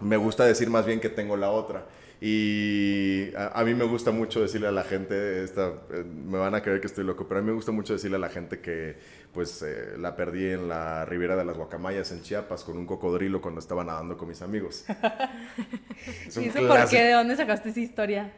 Me 0.00 0.16
gusta 0.16 0.44
decir 0.44 0.68
más 0.70 0.84
bien 0.84 1.00
que 1.00 1.08
tengo 1.08 1.36
la 1.36 1.50
otra. 1.50 1.84
Y 2.24 3.34
a, 3.34 3.64
mí 3.64 3.74
me 3.74 3.84
gusta 3.84 4.12
mucho 4.12 4.40
decirle 4.40 4.68
a 4.68 4.70
la 4.70 4.84
gente, 4.84 5.42
esta, 5.42 5.72
eh, 5.92 6.04
me 6.04 6.38
van 6.38 6.54
a 6.54 6.62
creer 6.62 6.80
que 6.80 6.86
estoy 6.86 7.02
loco, 7.02 7.26
pero 7.26 7.40
a 7.40 7.42
mí 7.42 7.48
me 7.48 7.54
gusta 7.54 7.72
mucho 7.72 7.94
decirle 7.94 8.16
a 8.16 8.20
la 8.20 8.28
gente 8.28 8.60
que 8.60 8.94
pues 9.32 9.60
eh, 9.62 9.94
la 9.98 10.14
perdí 10.14 10.50
en 10.50 10.68
la 10.68 11.04
ribera 11.04 11.34
de 11.34 11.44
las 11.44 11.56
Guacamayas 11.56 12.12
en 12.12 12.22
Chiapas 12.22 12.62
con 12.62 12.78
un 12.78 12.86
cocodrilo 12.86 13.40
cuando 13.40 13.58
estaba 13.58 13.82
nadando 13.82 14.16
con 14.16 14.28
mis 14.28 14.40
amigos. 14.40 14.84
¿Y 16.36 16.44
eso 16.44 16.68
por 16.68 16.88
qué? 16.88 17.02
¿De 17.02 17.12
dónde 17.12 17.34
sacaste 17.34 17.70
esa 17.70 17.80
historia? 17.80 18.32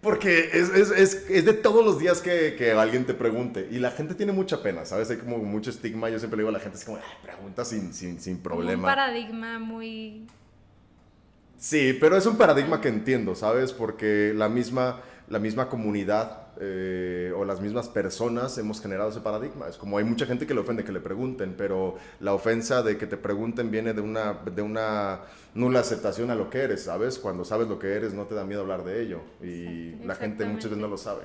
Porque 0.00 0.50
es, 0.54 0.70
es, 0.70 0.90
es, 0.90 1.26
es, 1.28 1.44
de 1.44 1.52
todos 1.52 1.84
los 1.84 1.98
días 1.98 2.22
que, 2.22 2.54
que, 2.56 2.72
alguien 2.72 3.04
te 3.04 3.12
pregunte. 3.12 3.68
Y 3.70 3.78
la 3.78 3.90
gente 3.90 4.14
tiene 4.14 4.32
mucha 4.32 4.62
pena, 4.62 4.86
¿sabes? 4.86 5.10
Hay 5.10 5.18
como 5.18 5.36
mucho 5.38 5.68
estigma. 5.68 6.08
Yo 6.08 6.18
siempre 6.18 6.38
le 6.38 6.42
digo 6.42 6.48
a 6.48 6.52
la 6.52 6.60
gente, 6.60 6.78
es 6.78 6.84
como, 6.86 6.98
pregunta 7.22 7.66
sin, 7.66 7.92
sin, 7.92 8.18
sin 8.18 8.38
problema. 8.38 8.88
Un 8.88 8.94
paradigma 8.94 9.58
muy... 9.58 10.26
Sí, 11.58 11.94
pero 12.00 12.16
es 12.16 12.24
un 12.24 12.38
paradigma 12.38 12.80
que 12.80 12.88
entiendo, 12.88 13.34
¿sabes? 13.34 13.74
Porque 13.74 14.32
la 14.34 14.48
misma, 14.48 15.02
la 15.30 15.38
misma 15.38 15.68
comunidad 15.68 16.48
eh, 16.60 17.32
o 17.36 17.44
las 17.44 17.60
mismas 17.60 17.88
personas 17.88 18.58
hemos 18.58 18.82
generado 18.82 19.10
ese 19.10 19.20
paradigma. 19.20 19.68
Es 19.68 19.76
como 19.76 19.96
hay 19.96 20.04
mucha 20.04 20.26
gente 20.26 20.44
que 20.44 20.52
le 20.52 20.60
ofende 20.60 20.84
que 20.84 20.90
le 20.90 21.00
pregunten, 21.00 21.54
pero 21.56 21.94
la 22.18 22.34
ofensa 22.34 22.82
de 22.82 22.98
que 22.98 23.06
te 23.06 23.16
pregunten 23.16 23.70
viene 23.70 23.94
de 23.94 24.00
una, 24.00 24.34
de 24.34 24.60
una 24.60 25.20
nula 25.54 25.80
aceptación 25.80 26.30
a 26.32 26.34
lo 26.34 26.50
que 26.50 26.58
eres, 26.58 26.82
¿sabes? 26.82 27.18
Cuando 27.18 27.44
sabes 27.44 27.68
lo 27.68 27.78
que 27.78 27.94
eres 27.94 28.12
no 28.12 28.24
te 28.24 28.34
da 28.34 28.44
miedo 28.44 28.62
hablar 28.62 28.82
de 28.84 29.02
ello 29.02 29.20
y 29.40 29.94
la 30.04 30.16
gente 30.16 30.44
muchas 30.44 30.64
veces 30.64 30.78
no 30.78 30.88
lo 30.88 30.98
sabe. 30.98 31.22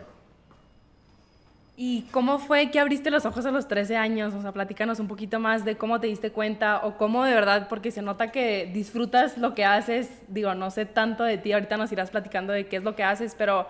¿Y 1.78 2.04
cómo 2.12 2.38
fue 2.38 2.70
que 2.70 2.80
abriste 2.80 3.10
los 3.10 3.26
ojos 3.26 3.46
a 3.48 3.52
los 3.52 3.68
13 3.68 3.98
años? 3.98 4.34
O 4.36 4.42
sea, 4.42 4.54
platícanos 4.54 5.00
un 5.00 5.08
poquito 5.08 5.40
más 5.40 5.66
de 5.66 5.76
cómo 5.76 6.00
te 6.00 6.08
diste 6.08 6.32
cuenta 6.32 6.86
o 6.86 6.96
cómo 6.98 7.26
de 7.26 7.34
verdad, 7.34 7.68
porque 7.68 7.92
se 7.92 8.02
nota 8.02 8.32
que 8.32 8.70
disfrutas 8.72 9.38
lo 9.38 9.56
que 9.56 9.66
haces. 9.66 10.10
Digo, 10.30 10.54
no 10.54 10.70
sé 10.70 10.86
tanto 10.86 11.24
de 11.24 11.38
ti, 11.40 11.52
ahorita 11.52 11.76
nos 11.76 11.92
irás 11.92 12.12
platicando 12.12 12.54
de 12.54 12.68
qué 12.68 12.78
es 12.78 12.84
lo 12.84 12.96
que 12.96 13.04
haces, 13.04 13.36
pero 13.38 13.68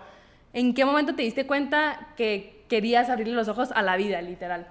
¿en 0.56 0.72
qué 0.72 0.86
momento 0.86 1.14
te 1.14 1.22
diste 1.22 1.46
cuenta 1.46 2.14
que 2.16 2.64
querías 2.68 3.10
abrirle 3.10 3.34
los 3.34 3.46
ojos 3.48 3.68
a 3.72 3.82
la 3.82 3.96
vida, 3.96 4.22
literal? 4.22 4.66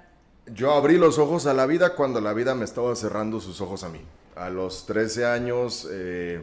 Yo 0.48 0.72
abrí 0.74 0.98
los 0.98 1.20
ojos 1.20 1.46
a 1.46 1.54
la 1.54 1.68
vida 1.68 1.96
cuando 1.96 2.20
la 2.22 2.34
vida 2.34 2.56
me 2.56 2.65
estaba 2.65 2.94
cerrando 2.96 3.39
sus 3.39 3.62
ojos 3.62 3.84
a 3.84 3.89
mí. 3.89 4.01
A 4.36 4.50
los 4.50 4.88
13 4.88 5.25
años, 5.25 5.88
eh, 5.92 6.42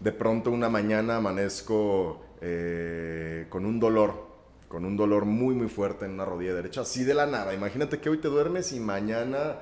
de 0.00 0.12
pronto 0.12 0.50
una 0.50 0.70
mañana 0.70 1.16
amanezco 1.16 2.24
eh, 2.40 3.46
con 3.50 3.66
un 3.66 3.78
dolor 3.78 4.26
con 4.68 4.84
un 4.84 4.98
dolor 4.98 5.24
muy 5.24 5.54
muy 5.54 5.68
fuerte 5.68 6.04
en 6.04 6.12
una 6.12 6.26
rodilla 6.26 6.52
derecha, 6.52 6.82
así 6.82 7.02
de 7.04 7.14
la 7.14 7.24
nada. 7.24 7.54
Imagínate 7.54 8.00
que 8.00 8.10
hoy 8.10 8.18
te 8.18 8.28
duermes 8.28 8.72
y 8.72 8.80
mañana 8.80 9.60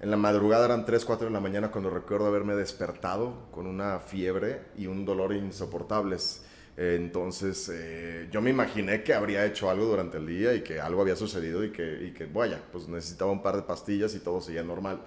en 0.00 0.10
la 0.10 0.18
madrugada 0.18 0.66
eran 0.66 0.84
3, 0.84 1.04
4 1.06 1.28
de 1.28 1.32
la 1.32 1.40
mañana 1.40 1.70
cuando 1.70 1.88
recuerdo 1.88 2.26
haberme 2.26 2.54
despertado 2.54 3.48
con 3.50 3.66
una 3.66 3.98
fiebre 3.98 4.62
y 4.76 4.88
un 4.88 5.06
dolor 5.06 5.32
insoportables. 5.34 6.42
Entonces 6.76 7.70
eh, 7.72 8.28
yo 8.30 8.42
me 8.42 8.50
imaginé 8.50 9.02
que 9.02 9.14
habría 9.14 9.46
hecho 9.46 9.70
algo 9.70 9.86
durante 9.86 10.18
el 10.18 10.26
día 10.26 10.54
y 10.54 10.62
que 10.62 10.80
algo 10.80 11.00
había 11.00 11.16
sucedido 11.16 11.64
y 11.64 11.72
que, 11.72 12.06
y 12.06 12.12
que 12.12 12.26
vaya, 12.26 12.60
pues 12.70 12.86
necesitaba 12.88 13.32
un 13.32 13.42
par 13.42 13.56
de 13.56 13.62
pastillas 13.62 14.14
y 14.14 14.18
todo 14.18 14.40
seguía 14.40 14.62
normal. 14.62 15.00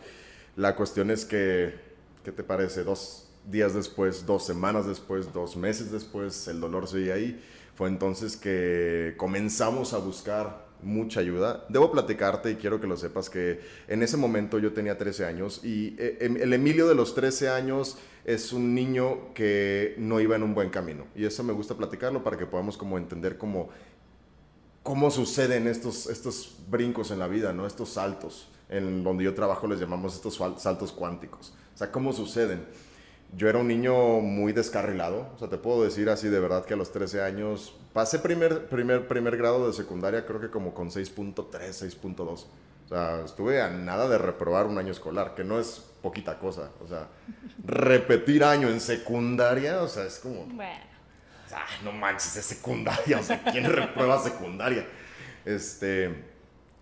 La 0.56 0.76
cuestión 0.76 1.12
es 1.12 1.26
que, 1.26 1.76
¿qué 2.24 2.32
te 2.32 2.44
parece? 2.44 2.84
Dos 2.84 3.30
días 3.46 3.74
después, 3.74 4.26
dos 4.26 4.46
semanas 4.46 4.88
después, 4.88 5.32
dos 5.32 5.56
meses 5.56 5.92
después, 5.92 6.48
el 6.48 6.60
dolor 6.60 6.88
seguía 6.88 7.14
ahí 7.14 7.40
fue 7.80 7.88
entonces 7.88 8.36
que 8.36 9.14
comenzamos 9.16 9.94
a 9.94 10.00
buscar 10.00 10.66
mucha 10.82 11.20
ayuda. 11.20 11.66
Debo 11.70 11.92
platicarte 11.92 12.52
y 12.52 12.56
quiero 12.56 12.80
que 12.80 12.88
lo 12.88 12.98
sepas 12.98 13.30
que 13.30 13.60
en 13.88 14.04
ese 14.04 14.18
momento 14.18 14.60
yo 14.60 14.74
tenía 14.74 14.98
13 14.98 15.26
años 15.26 15.62
y 15.64 15.96
eh, 15.98 16.18
em, 16.22 16.38
el 16.38 16.54
Emilio 16.54 16.88
de 16.88 16.96
los 16.96 17.16
13 17.16 17.50
años 17.50 17.98
es 18.26 18.54
un 18.54 18.74
niño 18.76 19.34
que 19.34 19.96
no 19.98 20.20
iba 20.20 20.36
en 20.36 20.44
un 20.44 20.54
buen 20.54 20.70
camino. 20.70 21.06
Y 21.16 21.26
eso 21.26 21.44
me 21.44 21.54
gusta 21.54 21.76
platicarlo 21.76 22.24
para 22.24 22.38
que 22.38 22.46
podamos 22.46 22.78
como 22.78 22.98
entender 22.98 23.38
cómo, 23.38 23.70
cómo 24.84 25.12
suceden 25.12 25.68
estos, 25.68 26.08
estos 26.08 26.58
brincos 26.70 27.12
en 27.12 27.20
la 27.20 27.28
vida, 27.28 27.54
¿no? 27.54 27.66
estos 27.66 27.90
saltos. 27.90 28.50
En 28.70 29.04
donde 29.04 29.24
yo 29.24 29.34
trabajo 29.34 29.68
les 29.68 29.80
llamamos 29.80 30.14
estos 30.14 30.40
saltos 30.62 30.92
cuánticos. 30.92 31.54
O 31.74 31.78
sea, 31.78 31.92
cómo 31.92 32.14
suceden 32.14 32.66
yo 33.36 33.48
era 33.48 33.60
un 33.60 33.68
niño 33.68 34.20
muy 34.22 34.54
descarrilado. 34.54 35.30
O 35.36 35.40
sea, 35.40 35.50
te 35.50 35.58
puedo 35.58 35.84
decir 35.84 36.10
así 36.10 36.28
de 36.30 36.40
verdad 36.40 36.66
que 36.66 36.74
a 36.74 36.78
los 36.78 36.92
13 36.92 37.22
años 37.22 37.76
pasé 37.94 38.20
primer, 38.20 38.68
primer, 38.68 39.08
primer 39.08 39.38
grado 39.38 39.68
de 39.68 39.74
secundaria, 39.74 40.26
creo 40.26 40.40
que 40.40 40.50
como 40.50 40.74
con 40.74 40.90
6.3, 40.90 41.36
6.2. 41.50 42.20
O 42.20 42.48
sea, 42.90 43.22
estuve 43.24 43.62
a 43.62 43.70
nada 43.70 44.10
de 44.10 44.18
reprobar 44.18 44.66
un 44.66 44.80
año 44.80 44.92
escolar, 44.92 45.36
que 45.36 45.44
no 45.44 45.60
es 45.60 45.86
poquita 46.02 46.40
cosa. 46.40 46.72
O 46.84 46.88
sea, 46.88 47.08
repetir 47.64 48.44
año 48.44 48.68
en 48.68 48.82
secundaria, 48.82 49.84
o 49.84 49.88
sea, 49.88 50.06
es 50.06 50.18
como. 50.20 50.46
Bueno. 50.46 50.90
O 51.46 51.50
sea, 51.50 51.66
no 51.84 51.92
manches, 51.92 52.36
es 52.36 52.46
secundaria. 52.46 53.20
O 53.20 53.24
sea, 53.24 53.44
¿quién 53.44 53.66
reprueba 53.66 54.20
secundaria? 54.20 54.88
Este. 55.46 56.30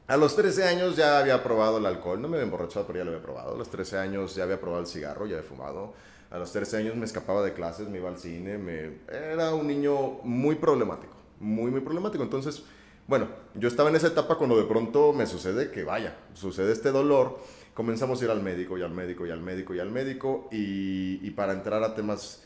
A 0.08 0.16
los 0.16 0.38
13 0.38 0.63
años 0.63 0.96
ya 0.96 1.20
había 1.20 1.44
probado 1.44 1.80
el 1.80 1.86
alcohol, 1.86 2.22
no 2.22 2.30
me 2.30 2.38
había 2.38 2.46
emborrachado, 2.46 2.88
pero 2.88 3.00
ya 3.00 3.04
lo 3.04 3.12
había 3.12 3.22
probado. 3.22 3.56
A 3.56 3.58
los 3.58 3.70
13 3.70 3.98
años 3.98 4.34
ya 4.36 4.44
había 4.44 4.62
probado 4.62 4.82
el 4.84 4.88
cigarro, 4.88 5.25
ya 5.25 5.36
había 5.36 5.48
fumado. 5.48 5.94
A 6.29 6.38
los 6.38 6.51
13 6.51 6.77
años 6.77 6.96
me 6.96 7.05
escapaba 7.05 7.43
de 7.43 7.53
clases, 7.53 7.88
me 7.88 8.00
iba 8.00 8.10
al 8.10 8.17
cine, 8.17 8.57
me... 8.57 9.00
era 9.07 9.53
un 9.53 9.67
niño 9.67 10.19
muy 10.24 10.55
problemático, 10.55 11.15
muy, 11.39 11.72
muy 11.72 11.81
problemático. 11.81 12.24
Entonces, 12.24 12.63
bueno, 13.07 13.27
yo 13.55 13.67
estaba 13.67 13.89
en 13.89 13.96
esa 13.96 14.07
etapa 14.07 14.38
cuando 14.38 14.57
de 14.57 14.65
pronto 14.65 15.13
me 15.13 15.25
sucede 15.25 15.72
que, 15.72 15.84
vaya, 15.84 16.17
sucede 16.34 16.74
este 16.74 16.91
dolor, 16.91 17.39
comenzamos 17.74 18.22
a 18.22 18.25
ir 18.25 18.31
al 18.31 18.43
médico 18.43 18.77
y 18.77 18.81
al 18.81 18.91
médico 18.91 19.25
y 19.25 19.31
al 19.31 19.41
médico 19.41 19.74
y 19.74 19.79
al 19.79 19.89
médico 19.89 20.50
y, 20.51 21.31
para 21.31 21.53
entrar 21.53 21.84
a 21.84 21.96
temas 21.96 22.43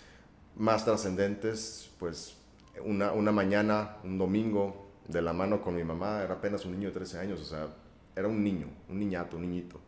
más 0.55 0.85
trascendentes, 0.85 1.89
pues 1.97 2.35
una, 2.85 3.13
una 3.13 3.31
mañana, 3.31 3.97
un 4.03 4.17
domingo, 4.17 4.91
de 5.07 5.21
la 5.21 5.33
mano 5.33 5.61
con 5.61 5.75
mi 5.75 5.83
mamá, 5.83 6.21
era 6.23 6.35
apenas 6.35 6.65
un 6.65 6.73
niño 6.73 6.89
de 6.89 6.93
13 6.93 7.19
años, 7.19 7.41
o 7.41 7.45
sea, 7.45 7.67
era 8.15 8.27
un 8.27 8.43
niño, 8.43 8.67
un 8.89 9.00
niñato, 9.00 9.38
un 9.38 9.43
niñito. 9.43 9.79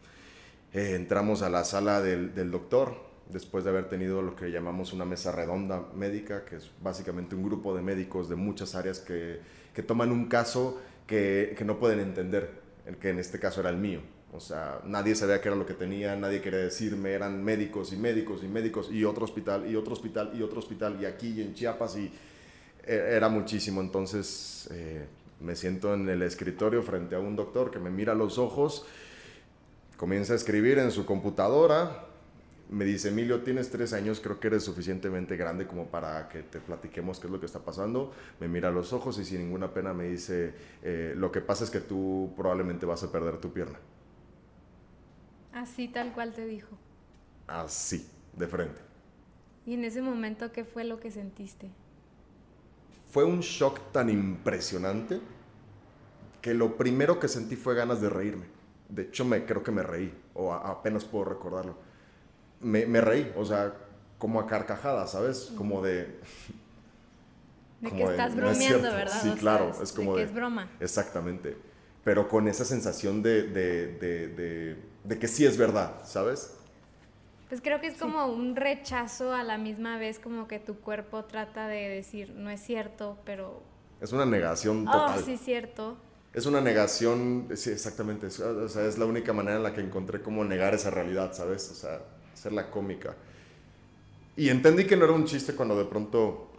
Eh, 0.71 0.95
entramos 0.95 1.41
a 1.41 1.50
la 1.50 1.63
sala 1.63 2.01
del, 2.01 2.33
del 2.33 2.51
doctor, 2.51 2.95
después 3.29 3.63
de 3.63 3.69
haber 3.69 3.89
tenido 3.89 4.21
lo 4.21 4.35
que 4.35 4.51
llamamos 4.51 4.93
una 4.93 5.05
mesa 5.05 5.31
redonda 5.31 5.83
médica, 5.95 6.45
que 6.45 6.57
es 6.57 6.71
básicamente 6.81 7.35
un 7.35 7.43
grupo 7.43 7.75
de 7.75 7.81
médicos 7.81 8.29
de 8.29 8.35
muchas 8.35 8.75
áreas 8.75 8.99
que, 8.99 9.39
que 9.73 9.83
toman 9.83 10.11
un 10.11 10.25
caso 10.27 10.79
que, 11.07 11.55
que, 11.57 11.65
no 11.65 11.79
pueden 11.79 11.99
entender, 11.99 12.49
el 12.85 12.97
que 12.97 13.09
en 13.09 13.19
este 13.19 13.39
caso 13.39 13.61
era 13.61 13.69
el 13.69 13.77
mío. 13.77 14.01
O 14.33 14.39
sea, 14.39 14.81
nadie 14.85 15.15
sabía 15.15 15.39
qué 15.41 15.49
era 15.49 15.55
lo 15.55 15.65
que 15.65 15.75
tenía, 15.75 16.15
nadie 16.15 16.41
quería 16.41 16.59
decirme, 16.59 17.11
eran 17.11 17.43
médicos 17.43 17.93
y 17.93 17.97
médicos 17.97 18.43
y 18.43 18.47
médicos 18.47 18.89
y 18.91 19.03
otro 19.03 19.25
hospital 19.25 19.69
y 19.69 19.75
otro 19.75 19.93
hospital 19.93 20.31
y 20.33 20.41
otro 20.41 20.59
hospital 20.59 20.97
y 20.99 21.05
aquí 21.05 21.29
y 21.29 21.41
en 21.41 21.53
Chiapas 21.53 21.97
y 21.97 22.11
eh, 22.85 23.09
era 23.11 23.29
muchísimo. 23.29 23.79
Entonces 23.79 24.67
eh, 24.71 25.05
me 25.39 25.55
siento 25.55 25.93
en 25.93 26.09
el 26.09 26.23
escritorio 26.23 26.81
frente 26.81 27.15
a 27.15 27.19
un 27.19 27.35
doctor 27.35 27.69
que 27.69 27.77
me 27.77 27.91
mira 27.91 28.15
los 28.15 28.39
ojos, 28.39 28.85
comienza 29.97 30.33
a 30.33 30.35
escribir 30.35 30.79
en 30.79 30.89
su 30.89 31.05
computadora, 31.05 32.07
me 32.73 32.85
dice, 32.85 33.09
Emilio, 33.09 33.41
tienes 33.43 33.69
tres 33.69 33.93
años, 33.93 34.19
creo 34.19 34.39
que 34.39 34.47
eres 34.47 34.63
suficientemente 34.63 35.37
grande 35.37 35.67
como 35.67 35.85
para 35.85 36.27
que 36.27 36.41
te 36.41 36.59
platiquemos 36.59 37.19
qué 37.19 37.27
es 37.27 37.31
lo 37.31 37.39
que 37.39 37.45
está 37.45 37.59
pasando. 37.59 38.11
Me 38.39 38.47
mira 38.47 38.69
a 38.69 38.71
los 38.71 38.93
ojos 38.93 39.19
y 39.19 39.25
sin 39.25 39.41
ninguna 39.41 39.71
pena 39.71 39.93
me 39.93 40.05
dice, 40.05 40.55
eh, 40.81 41.13
lo 41.15 41.31
que 41.31 41.39
pasa 41.39 41.63
es 41.63 41.69
que 41.69 41.81
tú 41.81 42.33
probablemente 42.35 42.87
vas 42.87 43.03
a 43.03 43.11
perder 43.11 43.37
tu 43.37 43.53
pierna. 43.53 43.77
Así 45.53 45.87
tal 45.87 46.13
cual 46.13 46.33
te 46.33 46.47
dijo. 46.47 46.75
Así, 47.45 48.09
de 48.35 48.47
frente. 48.47 48.81
¿Y 49.67 49.75
en 49.75 49.85
ese 49.85 50.01
momento 50.01 50.51
qué 50.51 50.65
fue 50.65 50.83
lo 50.83 50.99
que 50.99 51.11
sentiste? 51.11 51.69
Fue 53.11 53.23
un 53.23 53.41
shock 53.41 53.91
tan 53.91 54.09
impresionante 54.09 55.19
que 56.41 56.55
lo 56.55 56.75
primero 56.75 57.19
que 57.19 57.27
sentí 57.27 57.55
fue 57.55 57.75
ganas 57.75 58.01
de 58.01 58.09
reírme. 58.09 58.45
De 58.89 59.03
hecho, 59.03 59.25
me, 59.25 59.45
creo 59.45 59.61
que 59.61 59.71
me 59.71 59.83
reí, 59.83 60.11
o 60.33 60.51
apenas 60.51 61.05
puedo 61.05 61.25
recordarlo 61.25 61.75
me, 62.63 63.01
reí, 63.01 63.32
o 63.36 63.46
sea, 63.46 63.74
como 64.17 64.39
a 64.39 64.48
carcajadas, 64.48 65.12
¿sabes? 65.12 65.51
Como 65.58 65.82
de... 65.82 66.20
De 67.82 67.91
que 67.91 68.03
estás 68.03 68.36
bromeando, 68.36 68.91
¿verdad? 68.91 69.22
Sí, 69.22 69.32
claro, 69.38 69.72
es 69.82 69.91
como 69.91 70.15
de... 70.15 70.24
Que 70.24 70.29
es 70.29 70.34
broma. 70.34 70.70
Exactamente. 70.79 71.58
Pero 72.03 72.27
con 72.29 72.48
esa 72.48 72.65
sensación 72.65 73.22
de, 73.22 73.43
de, 73.43 74.77
de, 75.03 75.20
que 75.20 75.27
sí 75.27 75.46
es 75.46 75.58
verdad, 75.58 76.01
¿sabes? 76.05 76.55
Pues 77.50 77.62
creo 77.62 77.82
que 77.82 77.88
es 77.88 77.98
como 77.98 78.27
un 78.27 78.55
rechazo 78.55 79.34
a 79.34 79.43
la 79.43 79.58
misma 79.58 79.98
vez, 79.98 80.20
como 80.20 80.48
que 80.48 80.60
tu 80.60 80.79
cuerpo 80.79 81.25
trata 81.25 81.67
de 81.67 81.89
decir, 81.89 82.32
no 82.32 82.50
es 82.50 82.62
cierto, 82.62 83.17
pero... 83.25 83.62
Es 84.01 84.12
una 84.12 84.25
negación 84.25 84.88
oh, 84.88 84.91
total. 84.91 85.20
Oh, 85.20 85.22
sí, 85.22 85.38
cierto. 85.38 85.98
Es 86.34 86.46
una 86.46 86.62
negación, 86.62 87.50
sí, 87.55 87.70
exactamente. 87.70 88.27
O 88.27 88.67
sea, 88.67 88.86
es 88.86 88.98
la 88.98 89.05
única 89.05 89.34
manera 89.34 89.58
en 89.58 89.63
la 89.63 89.74
que 89.74 89.82
encontré 89.82 90.22
cómo 90.22 90.43
negar 90.43 90.74
esa 90.74 90.89
realidad, 90.89 91.34
¿sabes? 91.34 91.70
O 91.70 91.75
sea, 91.75 92.01
la 92.51 92.69
cómica. 92.69 93.15
Y 94.35 94.49
entendí 94.49 94.85
que 94.85 94.97
no 94.97 95.05
era 95.05 95.13
un 95.13 95.25
chiste 95.25 95.53
cuando 95.53 95.77
de 95.77 95.85
pronto 95.85 96.49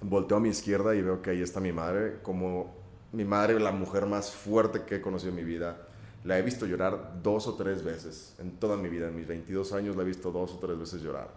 volteo 0.00 0.38
a 0.38 0.40
mi 0.40 0.48
izquierda 0.48 0.94
y 0.94 1.02
veo 1.02 1.22
que 1.22 1.30
ahí 1.30 1.42
está 1.42 1.60
mi 1.60 1.72
madre, 1.72 2.18
como 2.22 2.74
mi 3.12 3.24
madre, 3.24 3.60
la 3.60 3.72
mujer 3.72 4.06
más 4.06 4.30
fuerte 4.30 4.82
que 4.82 4.96
he 4.96 5.00
conocido 5.00 5.30
en 5.30 5.36
mi 5.36 5.44
vida. 5.44 5.76
La 6.24 6.38
he 6.38 6.42
visto 6.42 6.66
llorar 6.66 7.20
dos 7.22 7.46
o 7.46 7.54
tres 7.54 7.84
veces 7.84 8.34
en 8.38 8.52
toda 8.52 8.76
mi 8.76 8.88
vida, 8.88 9.08
en 9.08 9.16
mis 9.16 9.26
22 9.26 9.72
años 9.74 9.96
la 9.96 10.02
he 10.02 10.06
visto 10.06 10.32
dos 10.32 10.52
o 10.52 10.58
tres 10.58 10.78
veces 10.78 11.02
llorar. 11.02 11.28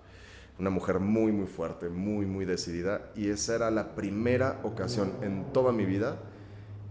Una 0.60 0.70
mujer 0.70 1.00
muy, 1.00 1.32
muy 1.32 1.46
fuerte, 1.46 1.90
muy, 1.90 2.26
muy 2.26 2.46
decidida. 2.46 3.12
Y 3.16 3.30
esa 3.30 3.56
era 3.56 3.70
la 3.70 3.94
primera 3.94 4.60
ocasión 4.64 5.14
en 5.22 5.52
toda 5.52 5.72
mi 5.72 5.86
vida 5.86 6.18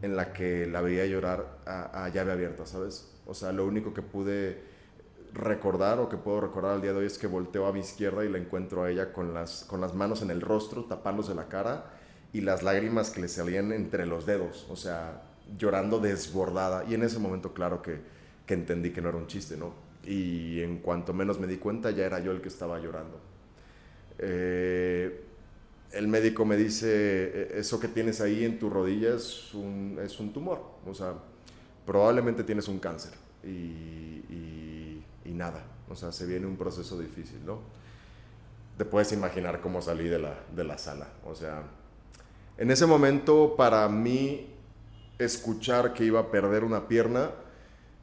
en 0.02 0.14
la 0.14 0.32
que 0.32 0.66
la 0.66 0.82
veía 0.82 1.06
llorar 1.06 1.58
a, 1.64 2.04
a 2.04 2.08
llave 2.10 2.32
abierta, 2.32 2.66
¿sabes? 2.66 3.10
O 3.26 3.34
sea, 3.34 3.50
lo 3.52 3.66
único 3.66 3.92
que 3.92 4.02
pude 4.02 4.75
recordar 5.36 5.98
o 6.00 6.08
que 6.08 6.16
puedo 6.16 6.40
recordar 6.40 6.72
al 6.72 6.82
día 6.82 6.92
de 6.92 6.98
hoy 6.98 7.06
es 7.06 7.18
que 7.18 7.26
volteo 7.26 7.66
a 7.66 7.72
mi 7.72 7.80
izquierda 7.80 8.24
y 8.24 8.28
la 8.28 8.38
encuentro 8.38 8.82
a 8.82 8.90
ella 8.90 9.12
con 9.12 9.34
las, 9.34 9.64
con 9.64 9.80
las 9.80 9.94
manos 9.94 10.22
en 10.22 10.30
el 10.30 10.40
rostro, 10.40 10.84
tapándose 10.84 11.34
la 11.34 11.48
cara 11.48 11.92
y 12.32 12.40
las 12.40 12.62
lágrimas 12.62 13.10
que 13.10 13.20
le 13.20 13.28
salían 13.28 13.72
entre 13.72 14.06
los 14.06 14.26
dedos, 14.26 14.66
o 14.68 14.76
sea, 14.76 15.22
llorando 15.58 16.00
desbordada. 16.00 16.84
Y 16.88 16.94
en 16.94 17.02
ese 17.02 17.18
momento, 17.18 17.52
claro 17.54 17.82
que, 17.82 18.00
que 18.46 18.54
entendí 18.54 18.90
que 18.90 19.00
no 19.00 19.08
era 19.08 19.18
un 19.18 19.26
chiste, 19.26 19.56
¿no? 19.56 19.72
Y 20.04 20.60
en 20.60 20.78
cuanto 20.78 21.12
menos 21.12 21.38
me 21.38 21.46
di 21.46 21.56
cuenta, 21.56 21.90
ya 21.90 22.04
era 22.04 22.20
yo 22.20 22.32
el 22.32 22.40
que 22.40 22.48
estaba 22.48 22.78
llorando. 22.78 23.20
Eh, 24.18 25.24
el 25.92 26.08
médico 26.08 26.44
me 26.44 26.56
dice, 26.56 27.52
e, 27.56 27.60
eso 27.60 27.78
que 27.80 27.88
tienes 27.88 28.20
ahí 28.20 28.44
en 28.44 28.58
tu 28.58 28.70
rodilla 28.70 29.14
es 29.14 29.54
un, 29.54 29.98
es 30.02 30.18
un 30.20 30.32
tumor, 30.32 30.62
o 30.86 30.94
sea, 30.94 31.14
probablemente 31.84 32.44
tienes 32.44 32.68
un 32.68 32.78
cáncer. 32.78 33.12
y 33.44 34.65
nada. 35.32 35.64
O 35.88 35.94
sea, 35.94 36.12
se 36.12 36.26
viene 36.26 36.46
un 36.46 36.56
proceso 36.56 36.98
difícil, 36.98 37.44
¿no? 37.44 37.60
Te 38.76 38.84
puedes 38.84 39.12
imaginar 39.12 39.60
cómo 39.60 39.80
salí 39.80 40.08
de 40.08 40.18
la, 40.18 40.34
de 40.54 40.64
la 40.64 40.78
sala. 40.78 41.08
O 41.24 41.34
sea, 41.34 41.62
en 42.58 42.70
ese 42.70 42.86
momento 42.86 43.54
para 43.56 43.88
mí 43.88 44.54
escuchar 45.18 45.94
que 45.94 46.04
iba 46.04 46.20
a 46.20 46.30
perder 46.30 46.64
una 46.64 46.88
pierna. 46.88 47.30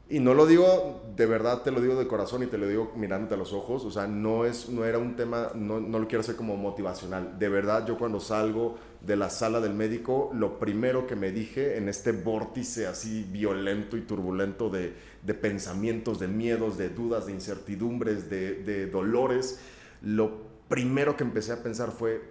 Y 0.06 0.20
no 0.20 0.34
lo 0.34 0.44
digo, 0.44 1.02
de 1.16 1.24
verdad 1.24 1.62
te 1.62 1.70
lo 1.70 1.80
digo 1.80 1.96
de 1.96 2.06
corazón 2.06 2.42
y 2.42 2.46
te 2.46 2.58
lo 2.58 2.68
digo 2.68 2.92
mirándote 2.94 3.34
a 3.34 3.38
los 3.38 3.54
ojos. 3.54 3.86
O 3.86 3.90
sea, 3.90 4.06
no, 4.06 4.44
es, 4.44 4.68
no 4.68 4.84
era 4.84 4.98
un 4.98 5.16
tema, 5.16 5.52
no, 5.54 5.80
no 5.80 5.98
lo 5.98 6.06
quiero 6.06 6.20
hacer 6.20 6.36
como 6.36 6.56
motivacional. 6.58 7.38
De 7.38 7.48
verdad, 7.48 7.86
yo 7.86 7.96
cuando 7.96 8.20
salgo 8.20 8.76
de 9.00 9.16
la 9.16 9.30
sala 9.30 9.60
del 9.60 9.72
médico, 9.72 10.30
lo 10.34 10.58
primero 10.58 11.06
que 11.06 11.16
me 11.16 11.32
dije 11.32 11.78
en 11.78 11.88
este 11.88 12.12
vórtice 12.12 12.86
así 12.86 13.26
violento 13.30 13.96
y 13.96 14.02
turbulento 14.02 14.68
de, 14.68 14.94
de 15.22 15.34
pensamientos, 15.34 16.18
de 16.18 16.28
miedos, 16.28 16.76
de 16.76 16.90
dudas, 16.90 17.24
de 17.24 17.32
incertidumbres, 17.32 18.28
de, 18.28 18.62
de 18.62 18.86
dolores, 18.86 19.58
lo 20.02 20.42
primero 20.68 21.16
que 21.16 21.24
empecé 21.24 21.52
a 21.52 21.62
pensar 21.62 21.90
fue, 21.92 22.22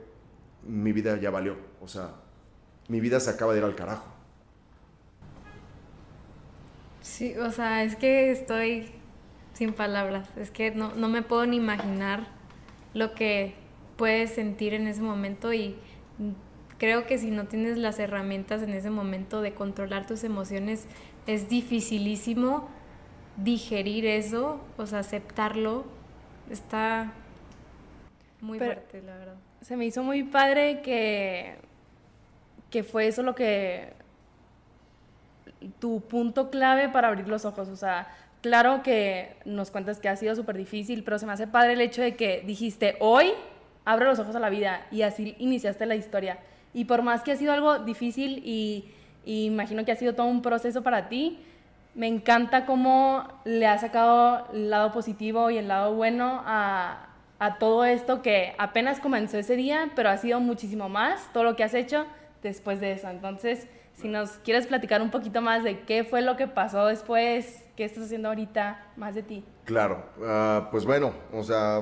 mi 0.67 0.91
vida 0.91 1.19
ya 1.19 1.31
valió. 1.31 1.55
O 1.81 1.87
sea, 1.87 2.11
mi 2.87 2.99
vida 2.99 3.19
se 3.19 3.31
acaba 3.31 3.53
de 3.53 3.59
ir 3.59 3.65
al 3.65 3.75
carajo. 3.75 4.12
Sí, 7.03 7.35
o 7.37 7.51
sea, 7.51 7.83
es 7.83 7.95
que 7.97 8.31
estoy 8.31 8.89
sin 9.53 9.73
palabras. 9.73 10.27
Es 10.37 10.49
que 10.49 10.71
no, 10.71 10.93
no 10.95 11.09
me 11.09 11.21
puedo 11.21 11.45
ni 11.45 11.57
imaginar 11.57 12.27
lo 12.93 13.13
que 13.13 13.53
puedes 13.97 14.31
sentir 14.33 14.73
en 14.73 14.87
ese 14.87 15.01
momento 15.01 15.53
y 15.53 15.75
creo 16.79 17.05
que 17.05 17.17
si 17.17 17.29
no 17.29 17.45
tienes 17.45 17.77
las 17.77 17.99
herramientas 17.99 18.63
en 18.63 18.71
ese 18.73 18.89
momento 18.89 19.41
de 19.41 19.53
controlar 19.53 20.07
tus 20.07 20.23
emociones, 20.23 20.87
es 21.27 21.49
dificilísimo 21.49 22.69
digerir 23.37 24.05
eso, 24.05 24.59
o 24.77 24.85
sea, 24.85 24.99
aceptarlo. 24.99 25.83
Está 26.49 27.11
muy 28.41 28.59
Pero- 28.59 28.73
fuerte, 28.75 29.01
la 29.01 29.17
verdad. 29.17 29.35
se 29.61 29.75
me 29.75 29.85
hizo 29.85 30.03
muy 30.03 30.23
padre 30.23 30.81
que, 30.81 31.55
que 32.69 32.83
fue 32.83 33.07
eso 33.07 33.23
lo 33.23 33.35
que 33.35 33.93
tu 35.79 36.01
punto 36.01 36.49
clave 36.49 36.89
para 36.89 37.07
abrir 37.07 37.27
los 37.27 37.45
ojos. 37.45 37.69
O 37.69 37.75
sea, 37.75 38.07
claro 38.41 38.83
que 38.83 39.35
nos 39.45 39.71
cuentas 39.71 39.99
que 39.99 40.09
ha 40.09 40.15
sido 40.15 40.35
súper 40.35 40.57
difícil, 40.57 41.03
pero 41.03 41.19
se 41.19 41.25
me 41.25 41.33
hace 41.33 41.47
padre 41.47 41.73
el 41.73 41.81
hecho 41.81 42.01
de 42.01 42.15
que 42.15 42.43
dijiste, 42.45 42.97
hoy 42.99 43.31
abro 43.85 44.05
los 44.05 44.19
ojos 44.19 44.35
a 44.35 44.39
la 44.39 44.49
vida 44.49 44.85
y 44.91 45.01
así 45.01 45.35
iniciaste 45.39 45.85
la 45.85 45.95
historia. 45.95 46.39
Y 46.73 46.85
por 46.85 47.01
más 47.01 47.21
que 47.21 47.31
ha 47.31 47.35
sido 47.35 47.53
algo 47.53 47.79
difícil 47.79 48.41
y, 48.43 48.91
y 49.25 49.45
imagino 49.45 49.85
que 49.85 49.91
ha 49.91 49.95
sido 49.95 50.13
todo 50.13 50.27
un 50.27 50.41
proceso 50.41 50.81
para 50.81 51.07
ti, 51.09 51.39
me 51.95 52.07
encanta 52.07 52.65
cómo 52.65 53.27
le 53.45 53.67
has 53.67 53.81
sacado 53.81 54.47
el 54.53 54.69
lado 54.69 54.91
positivo 54.91 55.51
y 55.51 55.57
el 55.57 55.67
lado 55.67 55.93
bueno 55.93 56.41
a, 56.45 57.09
a 57.39 57.59
todo 57.59 57.85
esto 57.85 58.21
que 58.21 58.55
apenas 58.57 58.99
comenzó 58.99 59.37
ese 59.37 59.55
día, 59.55 59.91
pero 59.95 60.09
ha 60.09 60.17
sido 60.17 60.39
muchísimo 60.39 60.89
más 60.89 61.31
todo 61.33 61.43
lo 61.43 61.55
que 61.55 61.63
has 61.63 61.73
hecho 61.73 62.05
después 62.41 62.79
de 62.79 62.93
eso. 62.93 63.09
Entonces, 63.09 63.67
si 63.95 64.07
nos 64.07 64.31
quieres 64.31 64.67
platicar 64.67 65.01
un 65.01 65.11
poquito 65.11 65.41
más 65.41 65.63
de 65.63 65.81
qué 65.81 66.03
fue 66.03 66.21
lo 66.21 66.35
que 66.35 66.47
pasó 66.47 66.87
después, 66.87 67.63
qué 67.75 67.85
estás 67.85 68.05
haciendo 68.05 68.29
ahorita, 68.29 68.91
más 68.97 69.15
de 69.15 69.23
ti. 69.23 69.45
Claro, 69.65 70.03
ah, 70.23 70.67
pues 70.71 70.85
bueno, 70.85 71.13
o 71.31 71.43
sea, 71.43 71.81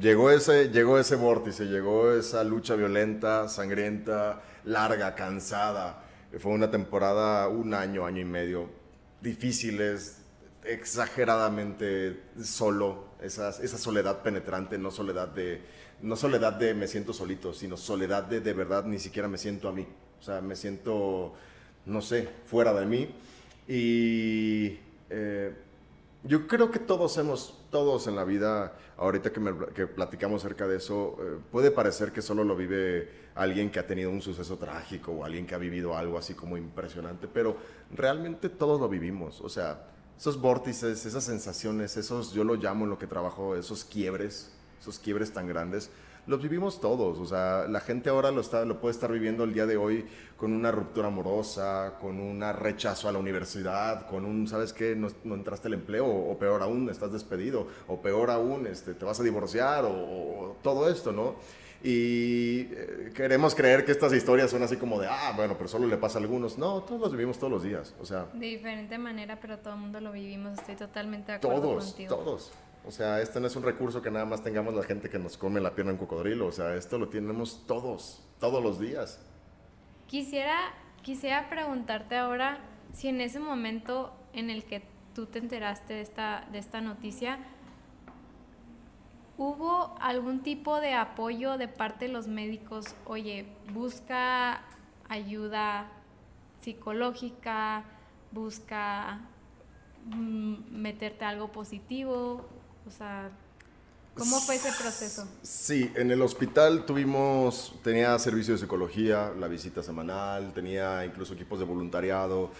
llegó 0.00 0.30
ese, 0.30 0.70
llegó 0.70 0.98
ese 0.98 1.16
vórtice, 1.16 1.66
llegó 1.66 2.12
esa 2.12 2.42
lucha 2.42 2.74
violenta, 2.74 3.48
sangrienta, 3.48 4.42
larga, 4.64 5.14
cansada. 5.14 6.02
Fue 6.38 6.52
una 6.52 6.70
temporada, 6.70 7.48
un 7.48 7.74
año, 7.74 8.06
año 8.06 8.20
y 8.20 8.24
medio, 8.24 8.70
difíciles, 9.20 10.22
exageradamente 10.64 12.22
solo, 12.42 13.12
esa, 13.20 13.50
esa 13.50 13.78
soledad 13.78 14.22
penetrante, 14.22 14.78
no 14.78 14.90
soledad 14.90 15.28
de, 15.28 15.62
no 16.00 16.16
soledad 16.16 16.54
de 16.54 16.74
me 16.74 16.88
siento 16.88 17.12
solito, 17.12 17.52
sino 17.52 17.76
soledad 17.76 18.24
de 18.24 18.40
de 18.40 18.52
verdad 18.52 18.84
ni 18.84 18.98
siquiera 18.98 19.28
me 19.28 19.38
siento 19.38 19.68
a 19.68 19.72
mí. 19.72 19.86
O 20.22 20.24
sea, 20.24 20.40
me 20.40 20.54
siento, 20.54 21.32
no 21.84 22.00
sé, 22.00 22.28
fuera 22.46 22.72
de 22.72 22.86
mí. 22.86 23.08
Y 23.66 24.78
eh, 25.10 25.52
yo 26.22 26.46
creo 26.46 26.70
que 26.70 26.78
todos 26.78 27.18
hemos, 27.18 27.58
todos 27.72 28.06
en 28.06 28.14
la 28.14 28.22
vida, 28.22 28.72
ahorita 28.98 29.32
que, 29.32 29.40
me- 29.40 29.52
platicamos 29.88 30.44
acerca 30.44 30.68
de 30.68 30.76
eso, 30.76 31.16
eh, 31.20 31.38
puede 31.50 31.72
parecer 31.72 32.12
que 32.12 32.22
solo 32.22 32.44
lo 32.44 32.54
vive 32.54 33.10
alguien 33.34 33.68
que 33.68 33.80
ha 33.80 33.86
tenido 33.88 34.10
un 34.10 34.22
suceso 34.22 34.58
trágico 34.58 35.10
o 35.10 35.24
alguien 35.24 35.44
que 35.44 35.56
ha 35.56 35.58
vivido 35.58 35.96
algo 35.96 36.18
así 36.18 36.34
como 36.34 36.56
impresionante, 36.56 37.26
pero 37.26 37.56
realmente 37.92 38.48
todos 38.48 38.80
lo 38.80 38.88
vivimos. 38.88 39.40
O 39.40 39.48
sea, 39.48 39.88
esos 40.16 40.40
vórtices, 40.40 41.04
esas 41.04 41.24
sensaciones, 41.24 41.96
esos, 41.96 42.32
yo 42.32 42.44
lo 42.44 42.54
llamo 42.54 42.84
en 42.84 42.90
lo 42.90 42.98
que 42.98 43.08
trabajo, 43.08 43.56
esos 43.56 43.84
quiebres, 43.84 44.52
esos 44.80 45.00
quiebres 45.00 45.32
tan 45.32 45.48
grandes, 45.48 45.90
los 46.26 46.42
vivimos 46.42 46.80
todos. 46.80 47.18
O 47.18 47.26
sea, 47.26 47.66
la 47.68 47.80
gente 47.80 48.10
ahora 48.10 48.30
lo, 48.30 48.40
está, 48.40 48.64
lo 48.64 48.80
puede 48.80 48.92
estar 48.92 49.10
viviendo 49.10 49.44
el 49.44 49.52
día 49.52 49.66
de 49.66 49.76
hoy 49.76 50.06
con 50.36 50.52
una 50.52 50.70
ruptura 50.70 51.08
amorosa, 51.08 51.94
con 52.00 52.18
un 52.20 52.40
rechazo 52.52 53.08
a 53.08 53.12
la 53.12 53.18
universidad, 53.18 54.06
con 54.06 54.24
un, 54.24 54.46
¿sabes 54.46 54.72
qué? 54.72 54.94
No, 54.96 55.08
no 55.24 55.34
entraste 55.34 55.68
al 55.68 55.74
empleo, 55.74 56.06
o, 56.06 56.38
peor 56.38 56.62
aún, 56.62 56.88
estás 56.90 57.12
despedido, 57.12 57.66
o 57.88 58.00
peor 58.00 58.30
aún, 58.30 58.66
este, 58.66 58.94
te 58.94 59.04
vas 59.04 59.20
a 59.20 59.22
divorciar, 59.22 59.84
o, 59.84 59.90
o 59.90 60.56
todo 60.62 60.88
esto, 60.88 61.12
¿no? 61.12 61.36
Y 61.84 62.68
eh, 62.70 63.12
queremos 63.12 63.56
creer 63.56 63.84
que 63.84 63.90
estas 63.90 64.12
historias 64.12 64.50
son 64.50 64.62
así 64.62 64.76
como 64.76 65.00
de, 65.00 65.08
ah, 65.08 65.32
bueno, 65.34 65.56
pero 65.56 65.68
solo 65.68 65.88
le 65.88 65.96
pasa 65.96 66.18
a 66.18 66.22
algunos. 66.22 66.56
No, 66.56 66.82
todos 66.82 67.00
los 67.00 67.12
vivimos 67.12 67.38
todos 67.38 67.52
los 67.52 67.62
días. 67.64 67.94
O 68.00 68.06
sea, 68.06 68.26
De 68.32 68.46
diferente 68.46 68.98
manera, 68.98 69.40
pero 69.40 69.58
todo 69.58 69.74
el 69.74 69.80
mundo 69.80 70.00
lo 70.00 70.12
vivimos. 70.12 70.58
Estoy 70.58 70.76
totalmente 70.76 71.32
de 71.32 71.38
acuerdo 71.38 71.60
todos, 71.60 71.86
contigo. 71.86 72.14
todos. 72.16 72.52
O 72.84 72.90
sea, 72.90 73.20
este 73.20 73.38
no 73.40 73.46
es 73.46 73.54
un 73.54 73.62
recurso 73.62 74.02
que 74.02 74.10
nada 74.10 74.24
más 74.24 74.42
tengamos 74.42 74.74
la 74.74 74.82
gente 74.82 75.08
que 75.08 75.18
nos 75.18 75.36
come 75.36 75.60
la 75.60 75.74
pierna 75.74 75.92
en 75.92 75.98
cocodrilo. 75.98 76.46
O 76.46 76.52
sea, 76.52 76.74
esto 76.74 76.98
lo 76.98 77.08
tenemos 77.08 77.64
todos, 77.66 78.22
todos 78.40 78.62
los 78.62 78.80
días. 78.80 79.24
Quisiera, 80.06 80.58
quisiera 81.02 81.48
preguntarte 81.48 82.16
ahora 82.16 82.58
si 82.92 83.08
en 83.08 83.20
ese 83.20 83.38
momento 83.38 84.12
en 84.32 84.50
el 84.50 84.64
que 84.64 84.82
tú 85.14 85.26
te 85.26 85.38
enteraste 85.38 85.94
de 85.94 86.00
esta, 86.00 86.48
de 86.50 86.58
esta 86.58 86.80
noticia, 86.80 87.38
¿hubo 89.38 89.94
algún 90.00 90.42
tipo 90.42 90.80
de 90.80 90.94
apoyo 90.94 91.58
de 91.58 91.68
parte 91.68 92.06
de 92.06 92.12
los 92.12 92.26
médicos? 92.26 92.94
Oye, 93.06 93.46
busca 93.72 94.62
ayuda 95.08 95.90
psicológica, 96.60 97.84
busca 98.32 99.20
mm, 100.06 100.70
meterte 100.70 101.24
algo 101.24 101.52
positivo, 101.52 102.44
o 102.86 102.90
sea, 102.90 103.30
¿cómo 104.14 104.40
fue 104.40 104.56
ese 104.56 104.70
proceso? 104.80 105.28
Sí, 105.42 105.90
en 105.94 106.10
el 106.10 106.22
hospital 106.22 106.84
tuvimos, 106.84 107.74
tenía 107.82 108.18
servicio 108.18 108.54
de 108.54 108.60
psicología, 108.60 109.32
la 109.38 109.48
visita 109.48 109.82
semanal, 109.82 110.52
tenía 110.52 111.04
incluso 111.04 111.34
equipos 111.34 111.58
de 111.58 111.64
voluntariado. 111.64 112.50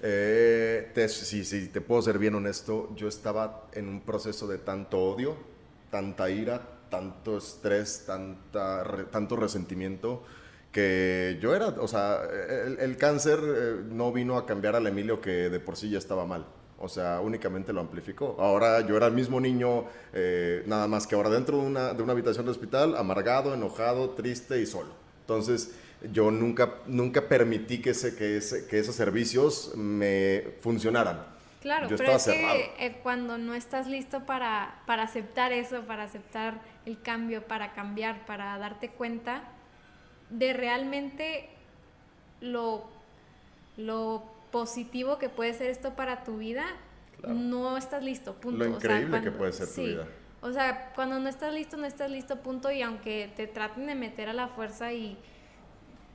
Eh, 0.00 0.90
te, 0.94 1.08
sí, 1.08 1.44
sí, 1.44 1.68
te 1.68 1.80
puedo 1.80 2.02
ser 2.02 2.18
bien 2.18 2.34
honesto, 2.34 2.94
yo 2.94 3.08
estaba 3.08 3.68
en 3.72 3.88
un 3.88 4.00
proceso 4.00 4.46
de 4.46 4.58
tanto 4.58 4.98
odio, 4.98 5.36
tanta 5.90 6.30
ira, 6.30 6.62
tanto 6.88 7.38
estrés, 7.38 8.04
tanta, 8.06 8.84
tanto 9.10 9.36
resentimiento, 9.36 10.22
que 10.70 11.38
yo 11.40 11.54
era, 11.54 11.68
o 11.68 11.88
sea, 11.88 12.20
el, 12.66 12.78
el 12.78 12.96
cáncer 12.96 13.40
eh, 13.42 13.82
no 13.90 14.12
vino 14.12 14.36
a 14.36 14.46
cambiar 14.46 14.76
al 14.76 14.86
Emilio 14.86 15.20
que 15.20 15.50
de 15.50 15.60
por 15.60 15.76
sí 15.76 15.90
ya 15.90 15.98
estaba 15.98 16.26
mal. 16.26 16.46
O 16.80 16.88
sea, 16.88 17.20
únicamente 17.20 17.72
lo 17.72 17.80
amplificó. 17.80 18.36
Ahora 18.38 18.80
yo 18.82 18.96
era 18.96 19.06
el 19.06 19.12
mismo 19.12 19.40
niño, 19.40 19.84
eh, 20.12 20.62
nada 20.66 20.86
más 20.86 21.06
que 21.06 21.14
ahora 21.16 21.28
dentro 21.28 21.58
de 21.58 21.66
una, 21.66 21.92
de 21.92 22.02
una 22.02 22.12
habitación 22.12 22.44
de 22.44 22.52
hospital, 22.52 22.96
amargado, 22.96 23.52
enojado, 23.52 24.10
triste 24.10 24.60
y 24.60 24.66
solo. 24.66 24.90
Entonces, 25.22 25.74
yo 26.12 26.30
nunca, 26.30 26.74
nunca 26.86 27.28
permití 27.28 27.82
que, 27.82 27.90
ese, 27.90 28.14
que, 28.14 28.36
ese, 28.36 28.66
que 28.68 28.78
esos 28.78 28.94
servicios 28.94 29.72
me 29.76 30.44
funcionaran. 30.60 31.26
Claro, 31.60 31.88
Yo 31.88 31.96
pero 31.96 32.12
es 32.12 32.22
cerrado. 32.22 32.54
que 32.54 32.86
eh, 32.86 33.00
cuando 33.02 33.36
no 33.36 33.54
estás 33.54 33.88
listo 33.88 34.24
para, 34.24 34.80
para 34.86 35.02
aceptar 35.02 35.52
eso, 35.52 35.82
para 35.82 36.04
aceptar 36.04 36.60
el 36.86 37.02
cambio, 37.02 37.42
para 37.42 37.72
cambiar, 37.72 38.24
para 38.26 38.56
darte 38.58 38.90
cuenta 38.90 39.42
de 40.30 40.52
realmente 40.52 41.48
lo, 42.40 42.84
lo 43.76 44.22
positivo 44.50 45.18
que 45.18 45.28
puede 45.28 45.54
ser 45.54 45.70
esto 45.70 45.94
para 45.94 46.24
tu 46.24 46.38
vida, 46.38 46.64
Claro. 47.18 47.34
no 47.34 47.76
estás 47.76 48.02
listo, 48.04 48.34
punto. 48.34 48.64
Lo 48.64 48.76
O 48.76 48.80
sea, 48.80 48.90
increíble 49.00 49.22
que 49.22 49.30
puede 49.32 49.52
ser 49.52 49.66
tu 49.66 49.72
sí. 49.74 49.86
vida. 49.86 50.06
O 50.40 50.52
sea, 50.52 50.92
cuando 50.94 51.18
no 51.18 51.28
estás 51.28 51.52
listo, 51.52 51.76
no 51.76 51.84
estás 51.86 52.10
listo, 52.10 52.36
punto. 52.42 52.70
Y 52.70 52.80
aunque 52.82 53.32
te 53.34 53.46
traten 53.48 53.86
de 53.86 53.96
meter 53.96 54.28
a 54.28 54.32
la 54.32 54.46
fuerza 54.48 54.92
y 54.92 55.18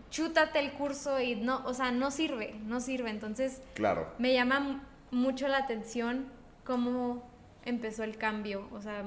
chútate 0.09 0.59
el 0.59 0.71
curso 0.73 1.19
y 1.19 1.35
no, 1.35 1.61
o 1.65 1.73
sea, 1.73 1.91
no 1.91 2.11
sirve, 2.11 2.55
no 2.65 2.79
sirve. 2.79 3.09
Entonces, 3.09 3.61
Claro. 3.73 4.07
me 4.19 4.33
llama 4.33 4.81
mucho 5.11 5.47
la 5.47 5.57
atención 5.57 6.27
cómo 6.63 7.27
empezó 7.65 8.03
el 8.03 8.17
cambio. 8.17 8.67
O 8.71 8.81
sea, 8.81 9.03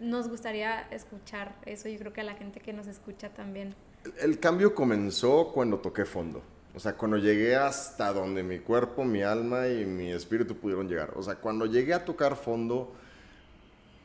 nos 0.00 0.28
gustaría 0.28 0.82
escuchar 0.90 1.54
eso. 1.66 1.88
Yo 1.88 1.98
creo 1.98 2.12
que 2.12 2.20
a 2.20 2.24
la 2.24 2.34
gente 2.34 2.60
que 2.60 2.72
nos 2.72 2.86
escucha 2.86 3.30
también. 3.30 3.74
El 4.20 4.38
cambio 4.40 4.74
comenzó 4.74 5.50
cuando 5.52 5.78
toqué 5.80 6.04
fondo. 6.04 6.42
O 6.78 6.80
sea, 6.80 6.92
cuando 6.92 7.16
llegué 7.16 7.56
hasta 7.56 8.12
donde 8.12 8.44
mi 8.44 8.60
cuerpo, 8.60 9.04
mi 9.04 9.20
alma 9.20 9.66
y 9.66 9.84
mi 9.84 10.12
espíritu 10.12 10.54
pudieron 10.56 10.88
llegar. 10.88 11.10
O 11.16 11.22
sea, 11.24 11.34
cuando 11.34 11.66
llegué 11.66 11.92
a 11.92 12.04
tocar 12.04 12.36
fondo, 12.36 12.92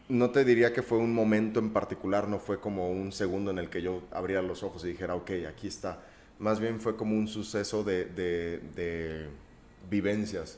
no 0.09 0.31
te 0.31 0.43
diría 0.43 0.73
que 0.73 0.81
fue 0.81 0.97
un 0.97 1.13
momento 1.13 1.59
en 1.59 1.69
particular, 1.71 2.27
no 2.27 2.39
fue 2.39 2.59
como 2.59 2.89
un 2.89 3.11
segundo 3.11 3.51
en 3.51 3.59
el 3.59 3.69
que 3.69 3.83
yo 3.83 4.01
abriera 4.09 4.41
los 4.41 4.63
ojos 4.63 4.83
y 4.85 4.87
dijera, 4.87 5.13
ok, 5.13 5.29
aquí 5.47 5.67
está. 5.67 5.99
más 6.39 6.59
bien 6.59 6.79
fue 6.79 6.97
como 6.97 7.15
un 7.15 7.27
suceso 7.27 7.83
de, 7.83 8.05
de, 8.05 8.57
de 8.75 9.27
vivencias 9.91 10.57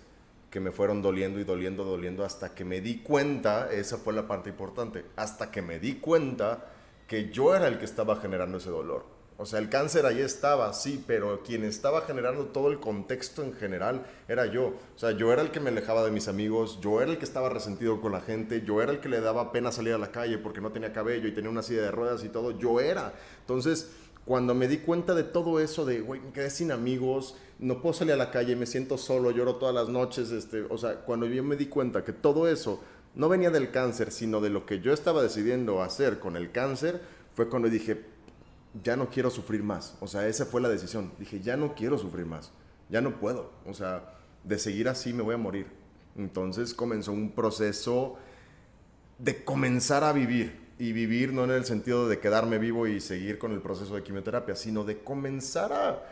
que 0.49 0.61
me 0.61 0.71
fueron 0.71 1.01
doliendo 1.01 1.41
y 1.41 1.43
doliendo, 1.43 1.83
doliendo, 1.83 2.23
hasta 2.23 2.55
que 2.55 2.63
me 2.63 2.79
di 2.79 2.99
cuenta, 2.99 3.69
esa 3.73 3.97
fue 3.97 4.13
la 4.13 4.25
parte 4.25 4.49
importante, 4.49 5.03
hasta 5.17 5.51
que 5.51 5.61
me 5.61 5.79
di 5.79 5.95
cuenta 5.95 6.65
que 7.09 7.29
yo 7.29 7.53
era 7.53 7.67
el 7.67 7.77
que 7.77 7.83
estaba 7.83 8.15
generando 8.21 8.59
ese 8.59 8.69
dolor. 8.69 9.14
O 9.37 9.45
sea, 9.45 9.59
el 9.59 9.67
cáncer 9.67 10.05
ahí 10.05 10.21
estaba, 10.21 10.71
sí, 10.71 11.03
pero 11.05 11.43
quien 11.43 11.65
estaba 11.65 12.01
generando 12.01 12.45
todo 12.45 12.71
el 12.71 12.79
contexto 12.79 13.43
en 13.43 13.53
general 13.53 14.05
era 14.29 14.45
yo. 14.45 14.67
O 14.67 14.97
sea, 14.97 15.11
yo 15.11 15.33
era 15.33 15.41
el 15.41 15.51
que 15.51 15.59
me 15.59 15.71
alejaba 15.71 16.05
de 16.05 16.11
mis 16.11 16.29
amigos, 16.29 16.79
yo 16.81 17.01
era 17.01 17.11
el 17.11 17.17
que 17.17 17.25
estaba 17.25 17.49
resentido 17.49 17.99
con 17.99 18.13
la 18.13 18.21
gente, 18.21 18.63
yo 18.65 18.81
era 18.81 18.93
el 18.93 19.01
que 19.01 19.09
le 19.09 19.19
daba 19.19 19.51
pena 19.51 19.73
salir 19.73 19.93
a 19.93 19.97
la 19.97 20.11
calle 20.11 20.37
porque 20.37 20.61
no 20.61 20.71
tenía 20.71 20.93
cabello 20.93 21.27
y 21.27 21.33
tenía 21.33 21.49
una 21.49 21.63
silla 21.63 21.81
de 21.81 21.91
ruedas 21.91 22.23
y 22.23 22.29
todo, 22.29 22.51
yo 22.51 22.79
era. 22.79 23.13
Entonces, 23.41 23.91
cuando 24.25 24.55
me 24.55 24.69
di 24.69 24.77
cuenta 24.77 25.13
de 25.13 25.23
todo 25.23 25.59
eso, 25.59 25.85
de, 25.85 25.99
güey, 25.99 26.21
me 26.21 26.31
quedé 26.31 26.49
sin 26.49 26.71
amigos, 26.71 27.35
no 27.59 27.81
puedo 27.81 27.93
salir 27.93 28.13
a 28.13 28.17
la 28.17 28.31
calle, 28.31 28.55
me 28.55 28.65
siento 28.65 28.97
solo, 28.97 29.31
lloro 29.31 29.57
todas 29.57 29.75
las 29.75 29.89
noches, 29.89 30.31
este, 30.31 30.61
o 30.69 30.77
sea, 30.77 31.01
cuando 31.01 31.25
yo 31.25 31.43
me 31.43 31.57
di 31.57 31.65
cuenta 31.65 32.05
que 32.05 32.13
todo 32.13 32.47
eso 32.47 32.81
no 33.15 33.27
venía 33.27 33.49
del 33.49 33.69
cáncer, 33.69 34.11
sino 34.11 34.39
de 34.39 34.49
lo 34.49 34.65
que 34.65 34.79
yo 34.79 34.93
estaba 34.93 35.21
decidiendo 35.21 35.83
hacer 35.83 36.19
con 36.19 36.37
el 36.37 36.51
cáncer, 36.51 37.01
fue 37.35 37.49
cuando 37.49 37.69
dije, 37.69 38.14
ya 38.83 38.95
no 38.95 39.09
quiero 39.09 39.29
sufrir 39.29 39.63
más. 39.63 39.95
O 39.99 40.07
sea, 40.07 40.27
esa 40.27 40.45
fue 40.45 40.61
la 40.61 40.69
decisión. 40.69 41.11
Dije, 41.19 41.39
ya 41.39 41.57
no 41.57 41.75
quiero 41.75 41.97
sufrir 41.97 42.25
más. 42.25 42.51
Ya 42.89 43.01
no 43.01 43.19
puedo. 43.19 43.51
O 43.65 43.73
sea, 43.73 44.15
de 44.43 44.59
seguir 44.59 44.89
así 44.89 45.13
me 45.13 45.23
voy 45.23 45.35
a 45.35 45.37
morir. 45.37 45.67
Entonces 46.17 46.73
comenzó 46.73 47.11
un 47.11 47.31
proceso 47.31 48.17
de 49.17 49.43
comenzar 49.43 50.03
a 50.03 50.13
vivir. 50.13 50.65
Y 50.77 50.91
vivir 50.91 51.31
no 51.31 51.45
en 51.45 51.51
el 51.51 51.63
sentido 51.63 52.09
de 52.09 52.19
quedarme 52.19 52.57
vivo 52.57 52.85
y 52.85 52.99
seguir 52.99 53.39
con 53.39 53.53
el 53.53 53.61
proceso 53.61 53.95
de 53.95 54.03
quimioterapia, 54.03 54.55
sino 54.55 54.83
de 54.83 54.99
comenzar 54.99 55.71
a... 55.71 56.03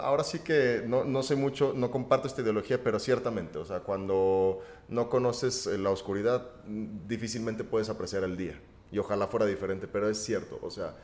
Ahora 0.00 0.24
sí 0.24 0.40
que 0.40 0.82
no, 0.86 1.04
no 1.04 1.22
sé 1.22 1.36
mucho, 1.36 1.72
no 1.76 1.90
comparto 1.90 2.26
esta 2.26 2.42
ideología, 2.42 2.82
pero 2.82 2.98
ciertamente, 2.98 3.58
o 3.58 3.64
sea, 3.64 3.80
cuando 3.80 4.60
no 4.88 5.08
conoces 5.08 5.66
la 5.66 5.90
oscuridad, 5.90 6.48
difícilmente 6.66 7.64
puedes 7.64 7.88
apreciar 7.88 8.24
el 8.24 8.36
día. 8.36 8.60
Y 8.92 8.98
ojalá 8.98 9.26
fuera 9.26 9.46
diferente, 9.46 9.88
pero 9.88 10.08
es 10.08 10.18
cierto, 10.18 10.58
o 10.62 10.70
sea, 10.70 10.94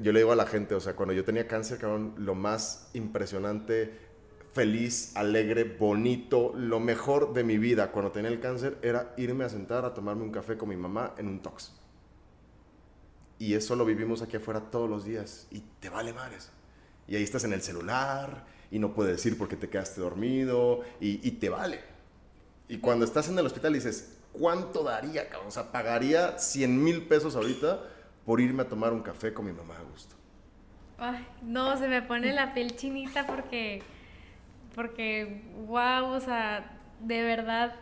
yo 0.00 0.12
le 0.12 0.20
digo 0.20 0.32
a 0.32 0.36
la 0.36 0.46
gente, 0.46 0.74
o 0.74 0.80
sea, 0.80 0.94
cuando 0.96 1.12
yo 1.12 1.24
tenía 1.24 1.46
cáncer, 1.46 1.78
cabrón, 1.78 2.14
lo 2.16 2.34
más 2.34 2.90
impresionante, 2.94 3.92
feliz, 4.52 5.14
alegre, 5.16 5.64
bonito, 5.64 6.52
lo 6.56 6.80
mejor 6.80 7.32
de 7.34 7.44
mi 7.44 7.58
vida 7.58 7.90
cuando 7.90 8.12
tenía 8.12 8.30
el 8.30 8.40
cáncer 8.40 8.78
era 8.82 9.12
irme 9.16 9.44
a 9.44 9.48
sentar 9.48 9.84
a 9.84 9.92
tomarme 9.92 10.22
un 10.22 10.30
café 10.30 10.56
con 10.56 10.68
mi 10.68 10.76
mamá 10.76 11.14
en 11.18 11.28
un 11.28 11.40
tox. 11.40 11.72
Y 13.38 13.54
eso 13.54 13.76
lo 13.76 13.84
vivimos 13.84 14.22
aquí 14.22 14.36
afuera 14.36 14.60
todos 14.70 14.88
los 14.88 15.04
días 15.04 15.48
y 15.50 15.60
te 15.80 15.88
vale 15.88 16.12
madres. 16.12 16.50
Y 17.06 17.16
ahí 17.16 17.22
estás 17.22 17.44
en 17.44 17.52
el 17.52 17.62
celular 17.62 18.46
y 18.70 18.78
no 18.78 18.94
puedes 18.94 19.16
decir 19.16 19.36
porque 19.36 19.56
te 19.56 19.68
quedaste 19.68 20.00
dormido 20.00 20.80
y, 21.00 21.26
y 21.26 21.32
te 21.32 21.48
vale. 21.48 21.80
Y 22.68 22.78
cuando 22.78 23.04
estás 23.04 23.28
en 23.28 23.38
el 23.38 23.44
hospital 23.44 23.74
dices, 23.74 24.18
¿cuánto 24.32 24.82
daría, 24.84 25.28
cabrón? 25.28 25.48
O 25.48 25.50
sea, 25.50 25.72
pagaría 25.72 26.38
100 26.38 26.82
mil 26.82 27.06
pesos 27.06 27.36
ahorita 27.36 27.82
por 28.24 28.40
irme 28.40 28.62
a 28.62 28.68
tomar 28.68 28.92
un 28.92 29.02
café 29.02 29.32
con 29.32 29.46
mi 29.46 29.52
mamá 29.52 29.76
a 29.76 29.82
gusto. 29.82 30.16
Ay, 30.98 31.26
no, 31.42 31.76
se 31.76 31.88
me 31.88 32.02
pone 32.02 32.32
la 32.32 32.54
piel 32.54 32.76
chinita 32.76 33.26
porque, 33.26 33.82
porque, 34.74 35.42
wow, 35.66 36.12
o 36.12 36.20
sea, 36.20 36.78
de 37.00 37.22
verdad 37.22 37.74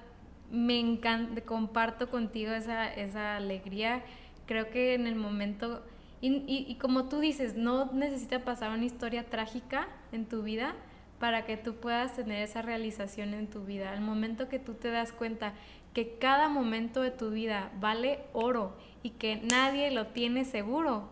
me 0.50 0.78
encanta, 0.78 1.40
comparto 1.42 2.10
contigo 2.10 2.52
esa, 2.52 2.92
esa 2.92 3.36
alegría. 3.36 4.02
Creo 4.46 4.70
que 4.70 4.94
en 4.94 5.06
el 5.06 5.14
momento, 5.14 5.84
y, 6.20 6.44
y, 6.46 6.74
como 6.76 7.08
tú 7.08 7.20
dices, 7.20 7.56
no 7.56 7.92
necesita 7.92 8.44
pasar 8.44 8.70
una 8.70 8.84
historia 8.84 9.24
trágica 9.28 9.88
en 10.12 10.26
tu 10.26 10.42
vida 10.42 10.74
para 11.18 11.44
que 11.44 11.56
tú 11.56 11.76
puedas 11.76 12.16
tener 12.16 12.42
esa 12.42 12.62
realización 12.62 13.34
en 13.34 13.48
tu 13.48 13.64
vida. 13.64 13.92
Al 13.92 14.00
momento 14.00 14.48
que 14.48 14.58
tú 14.58 14.74
te 14.74 14.90
das 14.90 15.12
cuenta 15.12 15.54
que 15.94 16.16
cada 16.18 16.48
momento 16.48 17.02
de 17.02 17.10
tu 17.10 17.30
vida 17.30 17.70
vale 17.80 18.20
oro 18.32 18.76
y 19.02 19.10
que 19.10 19.36
nadie 19.36 19.90
lo 19.90 20.08
tiene 20.08 20.44
seguro, 20.44 21.08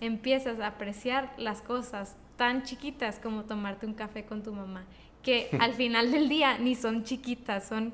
empiezas 0.00 0.60
a 0.60 0.68
apreciar 0.68 1.32
las 1.36 1.62
cosas 1.62 2.16
tan 2.36 2.62
chiquitas 2.62 3.18
como 3.18 3.44
tomarte 3.44 3.86
un 3.86 3.94
café 3.94 4.24
con 4.24 4.42
tu 4.42 4.52
mamá, 4.52 4.84
que 5.22 5.48
al 5.60 5.74
final 5.74 6.12
del 6.12 6.28
día 6.28 6.58
ni 6.58 6.74
son 6.74 7.04
chiquitas, 7.04 7.66
son, 7.66 7.92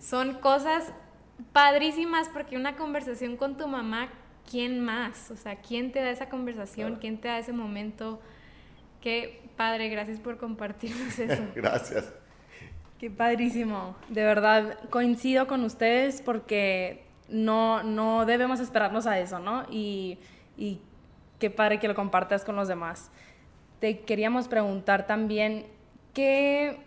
son 0.00 0.34
cosas 0.34 0.92
padrísimas 1.52 2.28
porque 2.28 2.56
una 2.56 2.76
conversación 2.76 3.36
con 3.36 3.56
tu 3.56 3.66
mamá, 3.66 4.08
¿quién 4.50 4.80
más? 4.80 5.30
O 5.30 5.36
sea, 5.36 5.56
¿quién 5.56 5.92
te 5.92 6.00
da 6.00 6.10
esa 6.10 6.28
conversación? 6.28 6.96
¿Quién 7.00 7.18
te 7.18 7.28
da 7.28 7.38
ese 7.38 7.52
momento? 7.52 8.20
Qué 9.00 9.42
padre, 9.56 9.88
gracias 9.88 10.20
por 10.20 10.38
compartirnos 10.38 11.18
eso. 11.18 11.42
gracias. 11.54 12.12
Qué 13.02 13.10
padrísimo. 13.10 13.96
De 14.10 14.22
verdad, 14.22 14.78
coincido 14.88 15.48
con 15.48 15.64
ustedes 15.64 16.22
porque 16.22 17.02
no, 17.28 17.82
no 17.82 18.26
debemos 18.26 18.60
esperarnos 18.60 19.08
a 19.08 19.18
eso, 19.18 19.40
¿no? 19.40 19.64
Y, 19.68 20.20
qué 21.40 21.50
padre 21.50 21.80
que 21.80 21.88
lo 21.88 21.96
compartas 21.96 22.44
con 22.44 22.54
los 22.54 22.68
demás. 22.68 23.10
Te 23.80 24.02
queríamos 24.02 24.46
preguntar 24.46 25.08
también, 25.08 25.66
¿qué, 26.14 26.78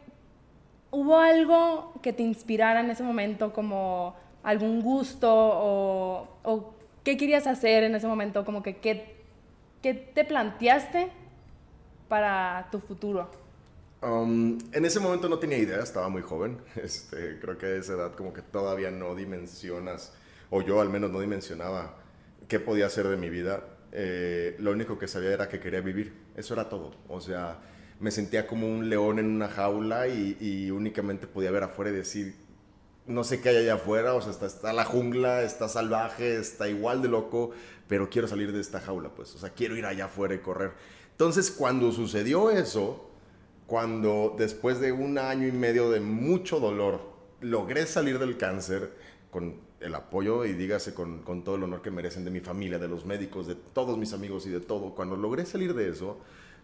¿hubo 0.90 1.20
algo 1.20 1.92
que 2.02 2.14
te 2.14 2.24
inspirara 2.24 2.80
en 2.80 2.92
ese 2.92 3.04
momento 3.04 3.52
como 3.52 4.16
algún 4.42 4.82
gusto 4.82 5.30
o, 5.30 6.30
o 6.44 6.76
qué 7.04 7.18
querías 7.18 7.46
hacer 7.46 7.84
en 7.84 7.94
ese 7.94 8.08
momento? 8.08 8.46
Como 8.46 8.64
que 8.64 8.78
qué, 8.78 9.18
qué 9.82 9.94
te 9.94 10.24
planteaste 10.24 11.10
para 12.08 12.70
tu 12.72 12.80
futuro. 12.80 13.30
Um, 14.06 14.60
en 14.72 14.86
ese 14.86 15.00
momento 15.00 15.28
no 15.28 15.40
tenía 15.40 15.58
idea, 15.58 15.80
estaba 15.80 16.10
muy 16.10 16.22
joven. 16.22 16.60
Este, 16.76 17.40
creo 17.40 17.58
que 17.58 17.66
a 17.66 17.76
esa 17.76 17.94
edad 17.94 18.14
como 18.14 18.34
que 18.34 18.42
todavía 18.44 18.92
no 18.92 19.16
dimensionas 19.16 20.14
o 20.52 20.62
yo 20.62 20.80
al 20.80 20.90
menos 20.90 21.10
no 21.10 21.20
dimensionaba 21.20 21.98
qué 22.48 22.60
podía 22.60 22.86
hacer 22.86 23.08
de 23.08 23.18
mi 23.18 23.30
vida. 23.30 23.64
Eh, 23.92 24.56
lo 24.60 24.72
único 24.72 25.00
que 25.00 25.08
sabía 25.08 25.32
era 25.32 25.50
que 25.50 25.60
quería 25.60 25.82
vivir, 25.82 26.14
eso 26.36 26.54
era 26.54 26.70
todo. 26.70 26.92
O 27.08 27.20
sea, 27.20 27.60
me 28.00 28.12
sentía 28.12 28.46
como 28.46 28.68
un 28.68 28.90
león 28.90 29.18
en 29.18 29.28
una 29.28 29.48
jaula 29.48 30.08
y, 30.08 30.70
únicamente 30.70 31.26
podía 31.26 31.50
ver 31.50 31.64
afuera 31.64 31.92
y 31.92 31.96
decir, 31.96 32.36
no 33.08 33.24
sé 33.24 33.42
qué 33.42 33.50
hay 33.50 33.58
allá 33.58 33.76
afuera, 33.76 34.14
o 34.14 34.22
sea, 34.22 34.32
está, 34.32 34.46
está, 34.46 34.74
la 34.74 34.86
jungla, 34.86 35.44
está 35.44 35.68
salvaje, 35.70 36.38
está 36.38 36.68
igual 36.68 37.02
de 37.02 37.08
loco, 37.08 37.52
pero 37.88 38.10
quiero 38.10 38.28
salir 38.28 38.52
de 38.52 38.60
esta 38.60 38.82
jaula, 38.82 39.10
pues, 39.10 39.34
o 39.36 39.38
sea, 39.40 39.52
quiero 39.52 39.76
ir 39.76 39.86
allá 39.86 40.06
afuera 40.06 40.36
y 40.36 40.40
correr. 40.40 40.74
Entonces, 41.12 41.50
cuando 41.52 41.92
sucedió 41.92 42.52
eso, 42.52 43.15
cuando 43.68 44.36
después 44.38 44.80
de 44.80 44.92
un 44.92 45.18
año 45.18 45.48
y 45.48 45.52
medio 45.52 45.90
de 45.90 46.00
mucho 46.00 46.60
dolor, 46.60 47.02
logré 47.42 47.86
salir 47.86 48.20
del 48.20 48.38
cáncer 48.38 48.92
con 49.32 49.66
el 49.80 49.96
apoyo 49.96 50.46
y 50.46 50.54
dígase 50.54 50.94
con, 50.94 51.24
todo 51.44 51.56
el 51.56 51.64
honor 51.64 51.82
que 51.82 51.92
merecen 51.92 52.26
de 52.26 52.32
mi 52.32 52.40
familia, 52.40 52.80
de 52.80 52.88
los 52.88 53.06
médicos, 53.06 53.48
de 53.48 53.56
todos 53.56 53.98
mis 53.98 54.14
amigos 54.14 54.46
y 54.46 54.50
de 54.50 54.60
todo. 54.60 54.96
Cuando 54.96 55.16
logré 55.16 55.46
salir 55.46 55.74
de 55.74 55.90
eso, 55.90 56.18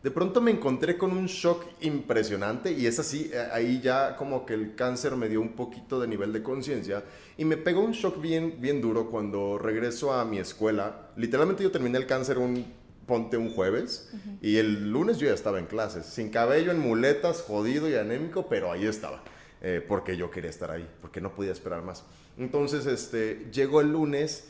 de 0.04 0.10
pronto 0.10 0.42
me 0.42 0.52
encontré 0.52 0.98
con 0.98 1.12
un 1.12 1.28
shock 1.28 1.64
impresionante 1.82 2.72
y 2.72 2.88
es 2.88 2.98
así, 2.98 3.30
eh, 3.32 3.48
ahí 3.52 3.82
ya 3.82 4.16
como 4.16 4.46
que 4.46 4.56
el 4.56 4.74
cáncer 4.74 5.16
me 5.16 5.30
dio 5.30 5.42
un 5.42 5.54
poquito 5.54 6.00
de 6.00 6.08
nivel 6.08 6.34
de 6.34 6.42
conciencia 6.42 7.04
y 7.38 7.46
me 7.46 7.58
pegó 7.58 7.82
un 7.82 7.92
shock 7.92 8.20
bien, 8.20 8.56
bien 8.60 8.82
duro 8.82 9.12
cuando 9.12 9.60
regreso 9.60 10.14
a 10.14 10.26
mi 10.26 10.40
escuela. 10.40 11.12
Literalmente 11.18 11.62
yo 11.62 11.72
terminé 11.72 12.00
el 12.00 12.08
cáncer 12.08 12.40
un, 12.40 12.66
ponte 13.12 13.36
un 13.36 13.54
jueves 13.54 14.10
y 14.42 14.56
el 14.56 14.90
lunes 14.90 15.18
yo 15.18 15.28
ya 15.28 15.34
estaba 15.34 15.60
en 15.60 15.66
clases, 15.66 16.06
sin 16.06 16.30
cabello, 16.30 16.72
en 16.72 16.80
muletas, 16.80 17.42
jodido 17.42 17.90
y 17.90 17.96
anémico, 17.96 18.48
pero 18.48 18.72
ahí 18.72 18.86
estaba. 18.86 19.22
Eh, 19.62 19.84
porque 19.86 20.16
yo 20.16 20.32
quería 20.32 20.50
estar 20.50 20.72
ahí, 20.72 20.88
porque 21.02 21.20
no 21.20 21.36
podía 21.36 21.52
esperar 21.52 21.84
más. 21.84 22.06
Entonces, 22.38 22.86
este, 22.86 23.50
llego 23.52 23.82
el 23.82 23.92
lunes 23.92 24.48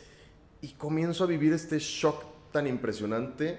y 0.62 0.74
comienzo 0.74 1.24
a 1.24 1.28
vivir 1.28 1.54
este 1.54 1.80
shock 1.80 2.24
tan 2.52 2.68
impresionante 2.68 3.58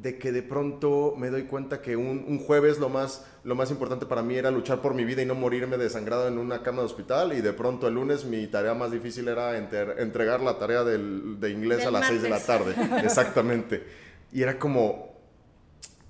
de 0.00 0.16
que 0.16 0.30
de 0.30 0.44
pronto 0.44 1.14
me 1.18 1.28
doy 1.30 1.42
cuenta 1.44 1.82
que 1.82 1.96
un, 1.96 2.38
jueves 2.38 2.78
lo 2.78 2.88
más, 2.88 3.26
lo 3.42 3.56
más 3.56 3.72
importante 3.72 4.06
para 4.06 4.22
mí 4.22 4.36
era 4.36 4.52
luchar 4.52 4.80
por 4.80 4.94
mi 4.94 5.04
vida 5.04 5.22
y 5.22 5.26
no 5.26 5.34
morirme 5.34 5.76
desangrado 5.76 6.28
en 6.28 6.38
una 6.38 6.62
cama 6.62 6.82
de 6.82 6.86
hospital 6.86 7.32
y 7.32 7.40
de 7.40 7.52
pronto 7.52 7.88
el 7.88 7.94
lunes 7.94 8.24
mi 8.24 8.46
tarea 8.46 8.74
más 8.74 8.92
difícil 8.92 9.26
era 9.26 9.58
entregar 9.58 10.40
la 10.40 10.56
tarea 10.56 10.84
del, 10.84 11.40
de 11.40 11.50
inglés 11.50 11.84
a 11.84 11.90
las 11.90 12.06
6 12.06 12.22
de 12.22 12.28
la 12.28 12.38
tarde. 12.38 12.74
Exactamente. 13.02 14.05
Y 14.36 14.42
era 14.42 14.58
como, 14.58 15.14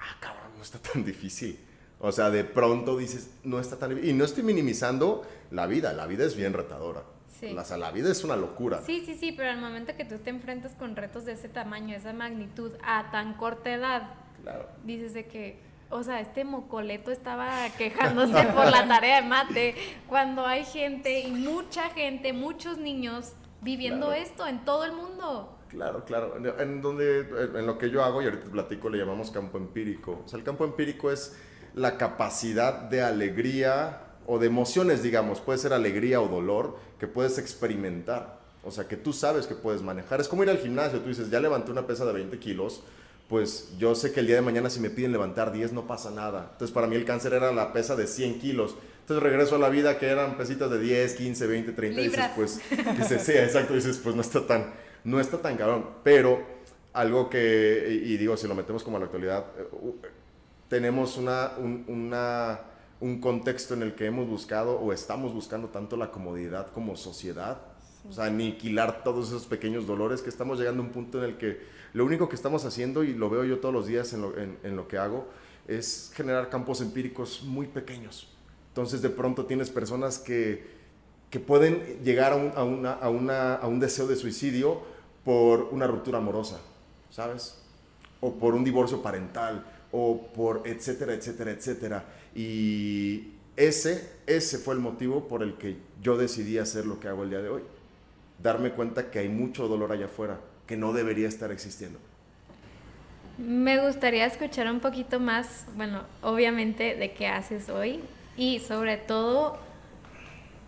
ah, 0.00 0.16
cabrón, 0.18 0.50
no 0.56 0.62
está 0.64 0.80
tan 0.80 1.04
difícil. 1.04 1.60
O 2.00 2.10
sea, 2.10 2.28
de 2.28 2.42
pronto 2.42 2.96
dices, 2.96 3.30
no 3.44 3.60
está 3.60 3.78
tan... 3.78 4.04
Y 4.04 4.12
no 4.14 4.24
estoy 4.24 4.42
minimizando 4.42 5.24
la 5.52 5.68
vida, 5.68 5.92
la 5.92 6.08
vida 6.08 6.24
es 6.24 6.34
bien 6.34 6.52
retadora. 6.52 7.04
Sí. 7.38 7.50
La, 7.50 7.62
la 7.76 7.92
vida 7.92 8.10
es 8.10 8.24
una 8.24 8.34
locura. 8.34 8.82
Sí, 8.84 9.04
sí, 9.06 9.14
sí, 9.14 9.30
pero 9.30 9.50
al 9.50 9.60
momento 9.60 9.94
que 9.96 10.04
tú 10.04 10.18
te 10.18 10.30
enfrentas 10.30 10.74
con 10.74 10.96
retos 10.96 11.24
de 11.24 11.34
ese 11.34 11.48
tamaño, 11.48 11.94
esa 11.94 12.12
magnitud, 12.12 12.72
a 12.82 13.12
tan 13.12 13.34
corta 13.34 13.72
edad, 13.72 14.14
claro. 14.42 14.70
dices 14.82 15.14
de 15.14 15.28
que, 15.28 15.60
o 15.90 16.02
sea, 16.02 16.18
este 16.18 16.44
mocoleto 16.44 17.12
estaba 17.12 17.68
quejándose 17.78 18.42
por 18.56 18.66
la 18.68 18.88
tarea 18.88 19.22
de 19.22 19.28
mate, 19.28 19.74
cuando 20.08 20.44
hay 20.44 20.64
gente 20.64 21.20
y 21.20 21.30
mucha 21.30 21.90
gente, 21.90 22.32
muchos 22.32 22.76
niños 22.76 23.34
viviendo 23.60 24.12
esto 24.12 24.48
en 24.48 24.64
todo 24.64 24.84
el 24.84 24.94
mundo. 24.94 25.55
Claro, 25.68 26.04
claro. 26.04 26.34
En 26.58 26.80
donde, 26.80 27.20
en 27.20 27.66
lo 27.66 27.78
que 27.78 27.90
yo 27.90 28.04
hago, 28.04 28.22
y 28.22 28.26
ahorita 28.26 28.44
te 28.44 28.50
platico, 28.50 28.88
le 28.88 28.98
llamamos 28.98 29.30
campo 29.30 29.58
empírico. 29.58 30.22
O 30.24 30.28
sea, 30.28 30.38
el 30.38 30.44
campo 30.44 30.64
empírico 30.64 31.10
es 31.10 31.36
la 31.74 31.98
capacidad 31.98 32.72
de 32.74 33.02
alegría 33.02 34.00
o 34.26 34.38
de 34.38 34.46
emociones, 34.46 35.02
digamos, 35.02 35.40
puede 35.40 35.58
ser 35.58 35.72
alegría 35.72 36.20
o 36.20 36.28
dolor, 36.28 36.76
que 36.98 37.06
puedes 37.06 37.38
experimentar. 37.38 38.40
O 38.64 38.70
sea, 38.70 38.88
que 38.88 38.96
tú 38.96 39.12
sabes 39.12 39.46
que 39.46 39.54
puedes 39.54 39.82
manejar. 39.82 40.20
Es 40.20 40.28
como 40.28 40.42
ir 40.42 40.50
al 40.50 40.58
gimnasio, 40.58 41.00
tú 41.00 41.08
dices, 41.08 41.30
ya 41.30 41.38
levanté 41.38 41.70
una 41.70 41.86
pesa 41.86 42.04
de 42.04 42.12
20 42.12 42.38
kilos, 42.38 42.82
pues 43.28 43.72
yo 43.78 43.94
sé 43.94 44.12
que 44.12 44.20
el 44.20 44.26
día 44.26 44.36
de 44.36 44.42
mañana 44.42 44.70
si 44.70 44.80
me 44.80 44.90
piden 44.90 45.12
levantar 45.12 45.52
10 45.52 45.72
no 45.72 45.86
pasa 45.86 46.10
nada. 46.10 46.48
Entonces 46.52 46.72
para 46.72 46.86
mí 46.86 46.96
el 46.96 47.04
cáncer 47.04 47.34
era 47.34 47.52
la 47.52 47.72
pesa 47.72 47.94
de 47.96 48.06
100 48.06 48.38
kilos. 48.38 48.76
Entonces 49.00 49.22
regreso 49.22 49.56
a 49.56 49.58
la 49.58 49.68
vida 49.68 49.98
que 49.98 50.06
eran 50.06 50.36
pesitas 50.36 50.70
de 50.70 50.80
10, 50.80 51.14
15, 51.14 51.46
20, 51.46 51.72
30. 51.72 52.00
Libras. 52.00 52.36
Dices, 52.36 52.60
pues, 52.68 52.98
dices, 52.98 53.22
sí, 53.22 53.32
exacto, 53.32 53.74
dices, 53.74 54.00
pues 54.02 54.16
no 54.16 54.20
está 54.20 54.46
tan, 54.46 54.72
no 55.06 55.20
está 55.20 55.38
tan 55.38 55.56
cabrón. 55.56 55.86
Pero 56.02 56.44
algo 56.92 57.30
que, 57.30 58.02
y, 58.04 58.16
digo, 58.16 58.36
si 58.36 58.46
lo 58.46 58.54
metemos 58.54 58.82
como 58.82 58.98
a 58.98 59.00
la 59.00 59.06
actualidad, 59.06 59.46
eh, 59.56 59.68
tenemos 60.68 61.16
una, 61.16 61.52
un, 63.00 63.20
contexto 63.20 63.74
en 63.74 63.82
el 63.82 63.94
que 63.94 64.06
hemos 64.06 64.28
buscado 64.28 64.78
o 64.78 64.92
estamos 64.92 65.32
buscando 65.32 65.68
tanto 65.68 65.96
la 65.96 66.10
comodidad 66.10 66.70
como 66.72 66.96
sociedad. 66.96 67.58
O 68.08 68.12
sea, 68.12 68.24
aniquilar 68.24 69.02
todos 69.02 69.28
esos 69.28 69.46
pequeños 69.46 69.86
dolores 69.86 70.22
que 70.22 70.28
estamos 70.28 70.58
llegando 70.58 70.82
a 70.82 70.86
un 70.86 70.92
punto 70.92 71.18
en 71.18 71.30
el 71.30 71.38
que 71.38 71.60
lo 71.92 72.04
único 72.04 72.28
que 72.28 72.36
estamos 72.36 72.64
haciendo, 72.64 73.02
y 73.04 73.14
lo 73.14 73.30
veo 73.30 73.44
yo 73.44 73.58
todos 73.58 73.74
los 73.74 73.86
días 73.86 74.12
en 74.12 74.76
lo, 74.76 74.88
que 74.88 74.98
hago, 74.98 75.28
es 75.66 76.12
generar 76.14 76.50
campos 76.50 76.80
empíricos 76.80 77.42
muy 77.42 77.66
pequeños 77.66 78.28
entonces 78.68 79.00
de 79.00 79.08
pronto 79.08 79.46
tienes 79.46 79.70
personas 79.70 80.18
que, 80.18 80.66
que 81.30 81.40
pueden 81.40 82.04
llegar 82.04 82.34
a, 82.34 82.62
una, 82.62 82.92
a, 82.92 83.08
una, 83.08 83.54
a 83.54 83.66
un 83.68 83.80
deseo 83.80 84.06
de 84.06 84.16
suicidio 84.16 84.82
por 85.26 85.70
una 85.72 85.88
ruptura 85.88 86.18
amorosa, 86.18 86.60
¿sabes? 87.10 87.58
O 88.20 88.34
por 88.34 88.54
un 88.54 88.62
divorcio 88.62 89.02
parental, 89.02 89.66
o 89.90 90.28
por 90.28 90.62
etcétera, 90.64 91.14
etcétera, 91.14 91.50
etcétera. 91.50 92.04
Y 92.32 93.32
ese, 93.56 94.08
ese 94.28 94.58
fue 94.58 94.74
el 94.74 94.80
motivo 94.80 95.26
por 95.26 95.42
el 95.42 95.54
que 95.54 95.78
yo 96.00 96.16
decidí 96.16 96.58
hacer 96.58 96.86
lo 96.86 97.00
que 97.00 97.08
hago 97.08 97.24
el 97.24 97.30
día 97.30 97.40
de 97.40 97.48
hoy. 97.48 97.62
Darme 98.40 98.70
cuenta 98.70 99.10
que 99.10 99.18
hay 99.18 99.28
mucho 99.28 99.66
dolor 99.66 99.90
allá 99.90 100.04
afuera, 100.04 100.38
que 100.64 100.76
no 100.76 100.92
debería 100.92 101.26
estar 101.26 101.50
existiendo. 101.50 101.98
Me 103.36 103.84
gustaría 103.84 104.26
escuchar 104.26 104.70
un 104.70 104.78
poquito 104.78 105.18
más, 105.18 105.66
bueno, 105.76 106.04
obviamente 106.22 106.94
de 106.94 107.12
qué 107.14 107.26
haces 107.26 107.68
hoy, 107.68 108.00
y 108.36 108.60
sobre 108.60 108.96
todo, 108.96 109.58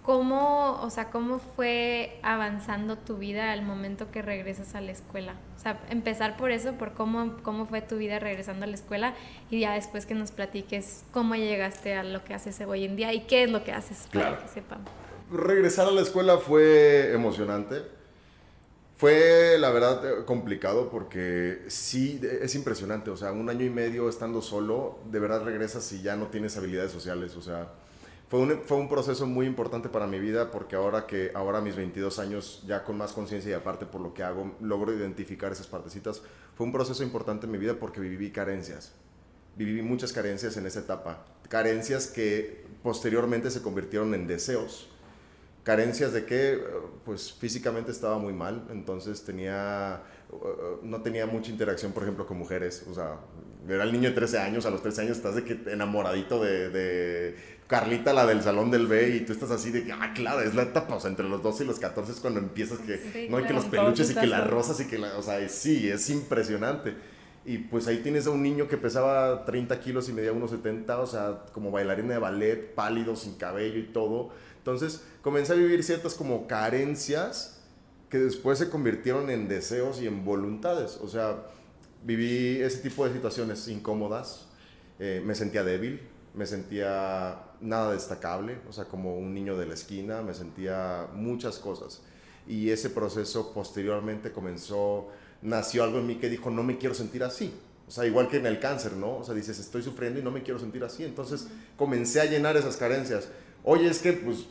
¿cómo, 0.08 0.80
o 0.80 0.88
sea, 0.88 1.10
cómo 1.10 1.38
fue 1.38 2.18
avanzando 2.22 2.96
tu 2.96 3.18
vida 3.18 3.52
al 3.52 3.60
momento 3.60 4.10
que 4.10 4.22
regresas 4.22 4.74
a 4.74 4.80
la 4.80 4.90
escuela? 4.90 5.34
O 5.54 5.60
sea, 5.60 5.84
empezar 5.90 6.38
por 6.38 6.50
eso, 6.50 6.72
por 6.78 6.94
cómo, 6.94 7.36
cómo 7.42 7.66
fue 7.66 7.82
tu 7.82 7.98
vida 7.98 8.18
regresando 8.18 8.64
a 8.64 8.68
la 8.68 8.74
escuela 8.74 9.14
y 9.50 9.60
ya 9.60 9.74
después 9.74 10.06
que 10.06 10.14
nos 10.14 10.30
platiques 10.30 11.04
cómo 11.12 11.34
llegaste 11.34 11.92
a 11.92 12.04
lo 12.04 12.24
que 12.24 12.32
haces 12.32 12.58
hoy 12.66 12.86
en 12.86 12.96
día 12.96 13.12
y 13.12 13.26
qué 13.26 13.42
es 13.42 13.50
lo 13.50 13.64
que 13.64 13.72
haces 13.72 14.08
para 14.10 14.38
que 14.38 14.48
sepan. 14.48 14.78
Regresar 15.30 15.86
a 15.86 15.90
la 15.90 16.00
escuela 16.00 16.38
fue 16.38 17.12
emocionante. 17.12 17.82
Fue, 18.96 19.58
la 19.58 19.68
verdad, 19.72 20.24
complicado 20.24 20.88
porque 20.88 21.66
sí, 21.68 22.18
es 22.40 22.54
impresionante. 22.54 23.10
O 23.10 23.16
sea, 23.18 23.32
un 23.32 23.50
año 23.50 23.66
y 23.66 23.70
medio 23.70 24.08
estando 24.08 24.40
solo, 24.40 25.00
de 25.10 25.20
verdad 25.20 25.44
regresas 25.44 25.92
y 25.92 26.00
ya 26.00 26.16
no 26.16 26.28
tienes 26.28 26.56
habilidades 26.56 26.92
sociales. 26.92 27.36
O 27.36 27.42
sea, 27.42 27.68
fue 28.28 28.40
un, 28.40 28.60
fue 28.64 28.76
un 28.76 28.88
proceso 28.88 29.26
muy 29.26 29.46
importante 29.46 29.88
para 29.88 30.06
mi 30.06 30.18
vida 30.18 30.50
porque 30.50 30.76
ahora 30.76 31.06
que, 31.06 31.30
ahora 31.34 31.60
mis 31.60 31.76
22 31.76 32.18
años, 32.18 32.62
ya 32.66 32.84
con 32.84 32.98
más 32.98 33.12
conciencia 33.12 33.50
y 33.50 33.54
aparte 33.54 33.86
por 33.86 34.00
lo 34.00 34.12
que 34.12 34.22
hago, 34.22 34.54
logro 34.60 34.92
identificar 34.92 35.50
esas 35.52 35.66
partecitas. 35.66 36.22
Fue 36.54 36.66
un 36.66 36.72
proceso 36.72 37.02
importante 37.02 37.46
en 37.46 37.52
mi 37.52 37.58
vida 37.58 37.76
porque 37.80 38.00
viví 38.00 38.30
carencias. 38.30 38.92
Viví 39.56 39.82
muchas 39.82 40.12
carencias 40.12 40.56
en 40.56 40.66
esa 40.66 40.80
etapa. 40.80 41.24
Carencias 41.48 42.06
que 42.06 42.66
posteriormente 42.82 43.50
se 43.50 43.62
convirtieron 43.62 44.12
en 44.14 44.26
deseos 44.26 44.88
carencias 45.68 46.14
de 46.14 46.24
que, 46.24 46.64
pues 47.04 47.30
físicamente 47.30 47.90
estaba 47.90 48.18
muy 48.18 48.32
mal, 48.32 48.66
entonces 48.70 49.22
tenía, 49.22 50.00
no 50.82 51.02
tenía 51.02 51.26
mucha 51.26 51.50
interacción, 51.50 51.92
por 51.92 52.04
ejemplo, 52.04 52.26
con 52.26 52.38
mujeres, 52.38 52.86
o 52.90 52.94
sea, 52.94 53.18
era 53.68 53.84
el 53.84 53.92
niño 53.92 54.08
de 54.08 54.14
13 54.14 54.38
años, 54.38 54.64
a 54.64 54.70
los 54.70 54.80
13 54.80 55.02
años 55.02 55.18
estás 55.18 55.34
de 55.34 55.44
que 55.44 55.70
enamoradito 55.70 56.42
de, 56.42 56.70
de 56.70 57.36
Carlita, 57.68 58.12
la 58.12 58.26
del 58.26 58.42
salón 58.42 58.72
del 58.72 58.88
B, 58.88 59.16
y 59.16 59.20
tú 59.20 59.32
estás 59.32 59.52
así 59.52 59.70
de 59.70 59.84
que, 59.84 59.92
ah, 59.92 60.12
claro, 60.14 60.40
es 60.40 60.56
la 60.56 60.62
etapa, 60.62 60.96
o 60.96 61.00
sea, 61.00 61.10
entre 61.10 61.28
los 61.28 61.42
12 61.42 61.62
y 61.62 61.66
los 61.68 61.78
14 61.78 62.10
es 62.10 62.18
cuando 62.18 62.40
empiezas 62.40 62.78
que, 62.78 63.28
no 63.30 63.36
hay 63.36 63.44
que 63.44 63.52
los 63.52 63.66
peluches 63.66 64.10
y 64.10 64.14
que 64.14 64.26
las 64.26 64.48
rosas 64.48 64.80
y 64.80 64.86
que, 64.86 64.98
la, 64.98 65.16
o 65.16 65.22
sea, 65.22 65.48
sí, 65.48 65.88
es 65.88 66.10
impresionante. 66.10 66.94
Y 67.44 67.58
pues 67.58 67.86
ahí 67.86 67.98
tienes 67.98 68.26
a 68.26 68.30
un 68.30 68.42
niño 68.42 68.68
que 68.68 68.76
pesaba 68.76 69.44
30 69.44 69.80
kilos 69.80 70.08
y 70.08 70.12
medía 70.12 70.32
unos 70.32 70.50
70, 70.50 70.98
o 70.98 71.06
sea, 71.06 71.44
como 71.52 71.70
bailarina 71.70 72.14
de 72.14 72.18
ballet, 72.18 72.74
pálido, 72.74 73.14
sin 73.14 73.36
cabello 73.36 73.78
y 73.78 73.84
todo 73.84 74.32
entonces 74.68 75.02
comencé 75.22 75.54
a 75.54 75.56
vivir 75.56 75.82
ciertas 75.82 76.12
como 76.12 76.46
carencias 76.46 77.58
que 78.10 78.18
después 78.18 78.58
se 78.58 78.68
convirtieron 78.68 79.30
en 79.30 79.48
deseos 79.48 80.02
y 80.02 80.06
en 80.06 80.26
voluntades. 80.26 80.98
O 81.02 81.08
sea, 81.08 81.46
viví 82.04 82.60
ese 82.60 82.80
tipo 82.80 83.06
de 83.06 83.14
situaciones 83.14 83.66
incómodas, 83.68 84.46
eh, 84.98 85.22
me 85.24 85.34
sentía 85.34 85.64
débil, 85.64 86.02
me 86.34 86.44
sentía 86.44 87.38
nada 87.60 87.92
destacable, 87.92 88.58
o 88.68 88.72
sea, 88.72 88.84
como 88.84 89.16
un 89.16 89.34
niño 89.34 89.56
de 89.56 89.66
la 89.66 89.74
esquina, 89.74 90.22
me 90.22 90.34
sentía 90.34 91.06
muchas 91.14 91.58
cosas. 91.58 92.02
Y 92.46 92.70
ese 92.70 92.90
proceso 92.90 93.52
posteriormente 93.52 94.32
comenzó, 94.32 95.08
nació 95.42 95.84
algo 95.84 95.98
en 95.98 96.06
mí 96.06 96.16
que 96.16 96.28
dijo, 96.28 96.50
no 96.50 96.62
me 96.62 96.78
quiero 96.78 96.94
sentir 96.94 97.22
así. 97.22 97.52
O 97.86 97.90
sea, 97.90 98.06
igual 98.06 98.28
que 98.28 98.36
en 98.36 98.46
el 98.46 98.60
cáncer, 98.60 98.92
¿no? 98.92 99.16
O 99.16 99.24
sea, 99.24 99.34
dices, 99.34 99.58
estoy 99.58 99.82
sufriendo 99.82 100.20
y 100.20 100.22
no 100.22 100.30
me 100.30 100.42
quiero 100.42 100.58
sentir 100.58 100.84
así. 100.84 101.04
Entonces 101.04 101.48
comencé 101.76 102.20
a 102.20 102.26
llenar 102.26 102.56
esas 102.56 102.76
carencias. 102.76 103.28
Oye, 103.64 103.88
es 103.88 104.00
que 104.00 104.12
pues 104.12 104.46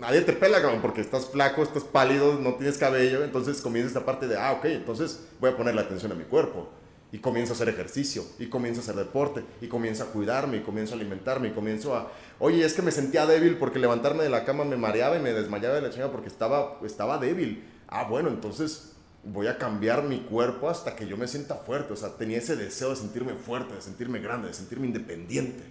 nadie 0.00 0.20
te 0.22 0.32
pela, 0.32 0.60
cabrón, 0.60 0.80
porque 0.80 1.00
estás 1.00 1.26
flaco, 1.26 1.62
estás 1.62 1.84
pálido, 1.84 2.38
no 2.38 2.54
tienes 2.54 2.78
cabello, 2.78 3.24
entonces 3.24 3.60
comienza 3.60 3.88
esta 3.88 4.04
parte 4.04 4.28
de, 4.28 4.36
ah, 4.36 4.52
ok, 4.52 4.66
entonces 4.66 5.20
voy 5.40 5.50
a 5.50 5.56
poner 5.56 5.74
la 5.74 5.82
atención 5.82 6.12
a 6.12 6.14
mi 6.14 6.24
cuerpo. 6.24 6.68
Y 7.10 7.18
comienzo 7.18 7.52
a 7.52 7.56
hacer 7.56 7.70
ejercicio, 7.70 8.22
y 8.38 8.46
comienzo 8.46 8.80
a 8.80 8.82
hacer 8.82 8.96
deporte, 8.96 9.42
y 9.62 9.68
comienzo 9.68 10.04
a 10.04 10.08
cuidarme, 10.08 10.58
y 10.58 10.60
comienzo 10.60 10.92
a 10.92 10.96
alimentarme, 10.96 11.48
y 11.48 11.52
comienzo 11.52 11.94
a, 11.96 12.12
oye, 12.38 12.64
es 12.64 12.74
que 12.74 12.82
me 12.82 12.90
sentía 12.90 13.24
débil 13.24 13.56
porque 13.56 13.78
levantarme 13.78 14.24
de 14.24 14.28
la 14.28 14.44
cama 14.44 14.64
me 14.64 14.76
mareaba 14.76 15.16
y 15.16 15.20
me 15.20 15.32
desmayaba 15.32 15.76
de 15.76 15.80
la 15.82 15.90
chingada 15.90 16.12
porque 16.12 16.28
estaba, 16.28 16.78
estaba 16.84 17.16
débil. 17.16 17.64
Ah, 17.88 18.04
bueno, 18.04 18.28
entonces 18.28 18.92
voy 19.24 19.46
a 19.46 19.58
cambiar 19.58 20.04
mi 20.04 20.20
cuerpo 20.20 20.68
hasta 20.68 20.94
que 20.96 21.06
yo 21.06 21.16
me 21.16 21.28
sienta 21.28 21.56
fuerte. 21.56 21.92
O 21.92 21.96
sea, 21.96 22.10
tenía 22.10 22.38
ese 22.38 22.56
deseo 22.56 22.90
de 22.90 22.96
sentirme 22.96 23.34
fuerte, 23.34 23.74
de 23.74 23.80
sentirme 23.80 24.20
grande, 24.20 24.48
de 24.48 24.54
sentirme 24.54 24.86
independiente. 24.86 25.64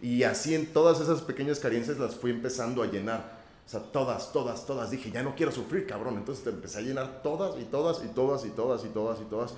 Y 0.00 0.22
así 0.24 0.54
en 0.54 0.72
todas 0.72 1.00
esas 1.00 1.22
pequeñas 1.22 1.60
carencias 1.60 1.98
las 1.98 2.14
fui 2.16 2.30
empezando 2.30 2.82
a 2.82 2.86
llenar. 2.86 3.42
O 3.66 3.68
sea, 3.68 3.80
todas, 3.80 4.32
todas, 4.32 4.66
todas. 4.66 4.90
Dije, 4.90 5.10
ya 5.10 5.22
no 5.22 5.34
quiero 5.34 5.52
sufrir, 5.52 5.86
cabrón. 5.86 6.16
Entonces 6.16 6.44
te 6.44 6.50
empecé 6.50 6.78
a 6.78 6.82
llenar 6.82 7.22
todas 7.22 7.60
y 7.60 7.64
todas 7.64 8.04
y 8.04 8.08
todas 8.08 8.44
y 8.44 8.50
todas 8.50 8.84
y 8.84 8.88
todas 8.88 9.20
y 9.20 9.24
todas. 9.24 9.54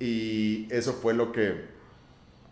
Eso 0.00 0.94
fue 0.94 1.14
lo 1.14 1.30
que, 1.32 1.68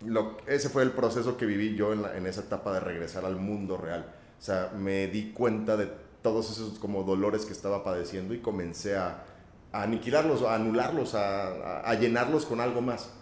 lo, 0.04 0.36
ese 0.46 0.68
fue 0.68 0.82
el 0.82 0.92
proceso 0.92 1.36
que 1.36 1.46
viví 1.46 1.74
yo 1.74 1.92
en, 1.92 2.04
en 2.04 2.26
esa 2.26 2.42
etapa 2.42 2.72
de 2.72 2.80
regresar 2.80 3.24
al 3.24 3.36
mundo 3.36 3.76
real. 3.76 4.06
O 4.38 4.42
sea, 4.42 4.70
me 4.76 5.08
di 5.08 5.32
cuenta 5.32 5.76
de 5.76 5.90
todos 6.22 6.50
esos 6.50 6.78
como 6.78 7.02
dolores 7.02 7.46
que 7.46 7.52
estaba 7.52 7.82
padeciendo 7.82 8.34
y 8.34 8.38
comencé 8.38 8.96
a, 8.96 9.24
a 9.72 9.82
aniquilarlos, 9.82 10.42
a 10.42 10.54
anularlos, 10.54 11.14
a, 11.14 11.48
a, 11.48 11.90
a, 11.90 11.94
llenarlos 11.94 12.44
con 12.46 12.60
algo 12.60 12.80
más. 12.80 13.12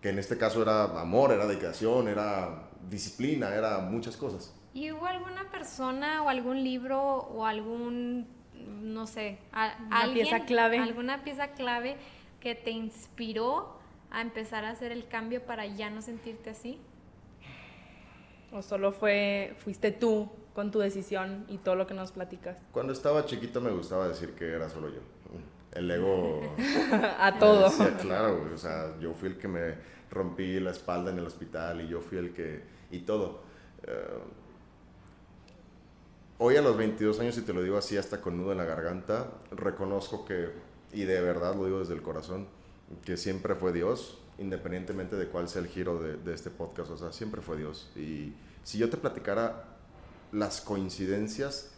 Que 0.00 0.10
en 0.10 0.18
este 0.18 0.38
caso 0.38 0.62
era 0.62 0.84
amor, 1.00 1.32
era 1.32 1.46
dedicación, 1.46 2.08
era 2.08 2.68
disciplina, 2.88 3.54
era 3.54 3.78
muchas 3.78 4.16
cosas. 4.16 4.54
¿Y 4.72 4.92
hubo 4.92 5.06
alguna 5.06 5.50
persona 5.50 6.22
o 6.22 6.28
algún 6.28 6.62
libro 6.62 7.00
o 7.00 7.44
algún, 7.44 8.26
no 8.82 9.06
sé, 9.06 9.38
alguien, 9.52 10.26
pieza 10.26 10.44
clave. 10.44 10.78
alguna 10.78 11.24
pieza 11.24 11.48
clave 11.48 11.96
que 12.40 12.54
te 12.54 12.70
inspiró 12.70 13.76
a 14.10 14.20
empezar 14.22 14.64
a 14.64 14.70
hacer 14.70 14.92
el 14.92 15.06
cambio 15.06 15.42
para 15.42 15.66
ya 15.66 15.90
no 15.90 16.02
sentirte 16.02 16.50
así? 16.50 16.80
¿O 18.52 18.62
solo 18.62 18.92
fue, 18.92 19.54
fuiste 19.58 19.92
tú 19.92 20.28
con 20.54 20.70
tu 20.70 20.80
decisión 20.80 21.44
y 21.48 21.58
todo 21.58 21.76
lo 21.76 21.86
que 21.86 21.94
nos 21.94 22.10
platicas? 22.10 22.56
Cuando 22.72 22.92
estaba 22.92 23.24
chiquito 23.24 23.60
me 23.60 23.70
gustaba 23.70 24.08
decir 24.08 24.34
que 24.34 24.52
era 24.52 24.68
solo 24.68 24.88
yo. 24.88 25.00
El 25.72 25.88
ego... 25.88 26.40
a 27.18 27.38
todo. 27.38 27.70
claro, 28.00 28.50
o 28.52 28.58
sea, 28.58 28.98
yo 28.98 29.14
fui 29.14 29.28
el 29.28 29.38
que 29.38 29.46
me 29.46 29.74
rompí 30.10 30.58
la 30.58 30.72
espalda 30.72 31.12
en 31.12 31.18
el 31.18 31.26
hospital 31.26 31.80
y 31.82 31.88
yo 31.88 32.00
fui 32.00 32.18
el 32.18 32.32
que... 32.32 32.62
y 32.90 33.00
todo. 33.00 33.42
Eh, 33.86 34.18
hoy 36.38 36.56
a 36.56 36.62
los 36.62 36.76
22 36.76 37.20
años, 37.20 37.38
y 37.38 37.42
te 37.42 37.52
lo 37.52 37.62
digo 37.62 37.78
así 37.78 37.96
hasta 37.96 38.20
con 38.20 38.36
nudo 38.36 38.50
en 38.50 38.58
la 38.58 38.64
garganta, 38.64 39.28
reconozco 39.52 40.24
que, 40.24 40.48
y 40.92 41.04
de 41.04 41.20
verdad 41.20 41.54
lo 41.54 41.64
digo 41.66 41.78
desde 41.78 41.94
el 41.94 42.02
corazón, 42.02 42.46
que 43.04 43.16
siempre 43.16 43.54
fue 43.54 43.72
Dios, 43.72 44.18
independientemente 44.38 45.16
de 45.16 45.28
cuál 45.28 45.48
sea 45.48 45.62
el 45.62 45.68
giro 45.68 46.00
de, 46.00 46.34
este 46.34 46.50
podcast, 46.50 46.90
o 46.90 46.96
sea, 46.96 47.12
siempre 47.12 47.42
fue 47.42 47.56
Dios. 47.56 47.90
Y 47.96 48.32
si 48.64 48.78
yo 48.78 48.90
te 48.90 48.96
platicara 48.96 49.64
las 50.32 50.60
coincidencias 50.60 51.70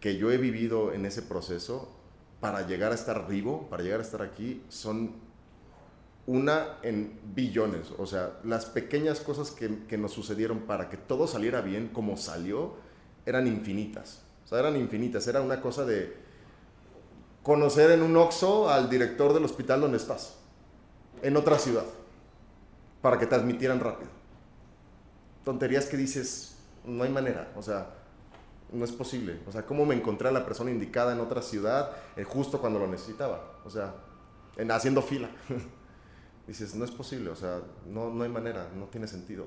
que 0.00 0.16
yo 0.16 0.30
he 0.30 0.38
vivido 0.38 0.92
en 0.92 1.06
ese 1.06 1.22
proceso, 1.22 1.92
para 2.40 2.66
llegar 2.66 2.92
a 2.92 2.94
estar 2.94 3.26
vivo, 3.26 3.66
para 3.68 3.82
llegar 3.82 4.00
a 4.00 4.02
estar 4.02 4.22
aquí, 4.22 4.62
son 4.68 5.14
una 6.26 6.78
en 6.82 7.18
billones. 7.34 7.92
O 7.98 8.06
sea, 8.06 8.38
las 8.44 8.66
pequeñas 8.66 9.20
cosas 9.20 9.50
que, 9.50 9.84
que 9.86 9.96
nos 9.96 10.12
sucedieron 10.12 10.60
para 10.60 10.88
que 10.88 10.96
todo 10.96 11.26
saliera 11.26 11.60
bien 11.62 11.88
como 11.88 12.16
salió, 12.16 12.74
eran 13.24 13.46
infinitas. 13.46 14.22
O 14.44 14.48
sea, 14.48 14.60
eran 14.60 14.76
infinitas. 14.76 15.26
Era 15.26 15.40
una 15.40 15.60
cosa 15.60 15.84
de 15.84 16.25
conocer 17.46 17.92
en 17.92 18.02
un 18.02 18.16
Oxxo 18.16 18.68
al 18.68 18.90
director 18.90 19.32
del 19.32 19.44
hospital 19.44 19.80
donde 19.80 19.98
estás, 19.98 20.34
en 21.22 21.36
otra 21.36 21.60
ciudad, 21.60 21.84
para 23.00 23.20
que 23.20 23.26
te 23.26 23.36
admitieran 23.36 23.78
rápido. 23.78 24.10
Tonterías 25.44 25.86
que 25.86 25.96
dices, 25.96 26.56
no 26.84 27.04
hay 27.04 27.10
manera, 27.10 27.52
o 27.54 27.62
sea, 27.62 27.94
no 28.72 28.84
es 28.84 28.90
posible. 28.90 29.38
O 29.46 29.52
sea, 29.52 29.64
¿cómo 29.64 29.86
me 29.86 29.94
encontré 29.94 30.26
a 30.26 30.32
la 30.32 30.44
persona 30.44 30.72
indicada 30.72 31.12
en 31.12 31.20
otra 31.20 31.40
ciudad 31.40 31.92
eh, 32.16 32.24
justo 32.24 32.60
cuando 32.60 32.80
lo 32.80 32.88
necesitaba? 32.88 33.60
O 33.64 33.70
sea, 33.70 33.94
en, 34.56 34.72
haciendo 34.72 35.00
fila. 35.00 35.30
dices, 36.48 36.74
no 36.74 36.84
es 36.84 36.90
posible, 36.90 37.30
o 37.30 37.36
sea, 37.36 37.60
no, 37.86 38.10
no 38.10 38.24
hay 38.24 38.28
manera, 38.28 38.70
no 38.74 38.86
tiene 38.86 39.06
sentido. 39.06 39.46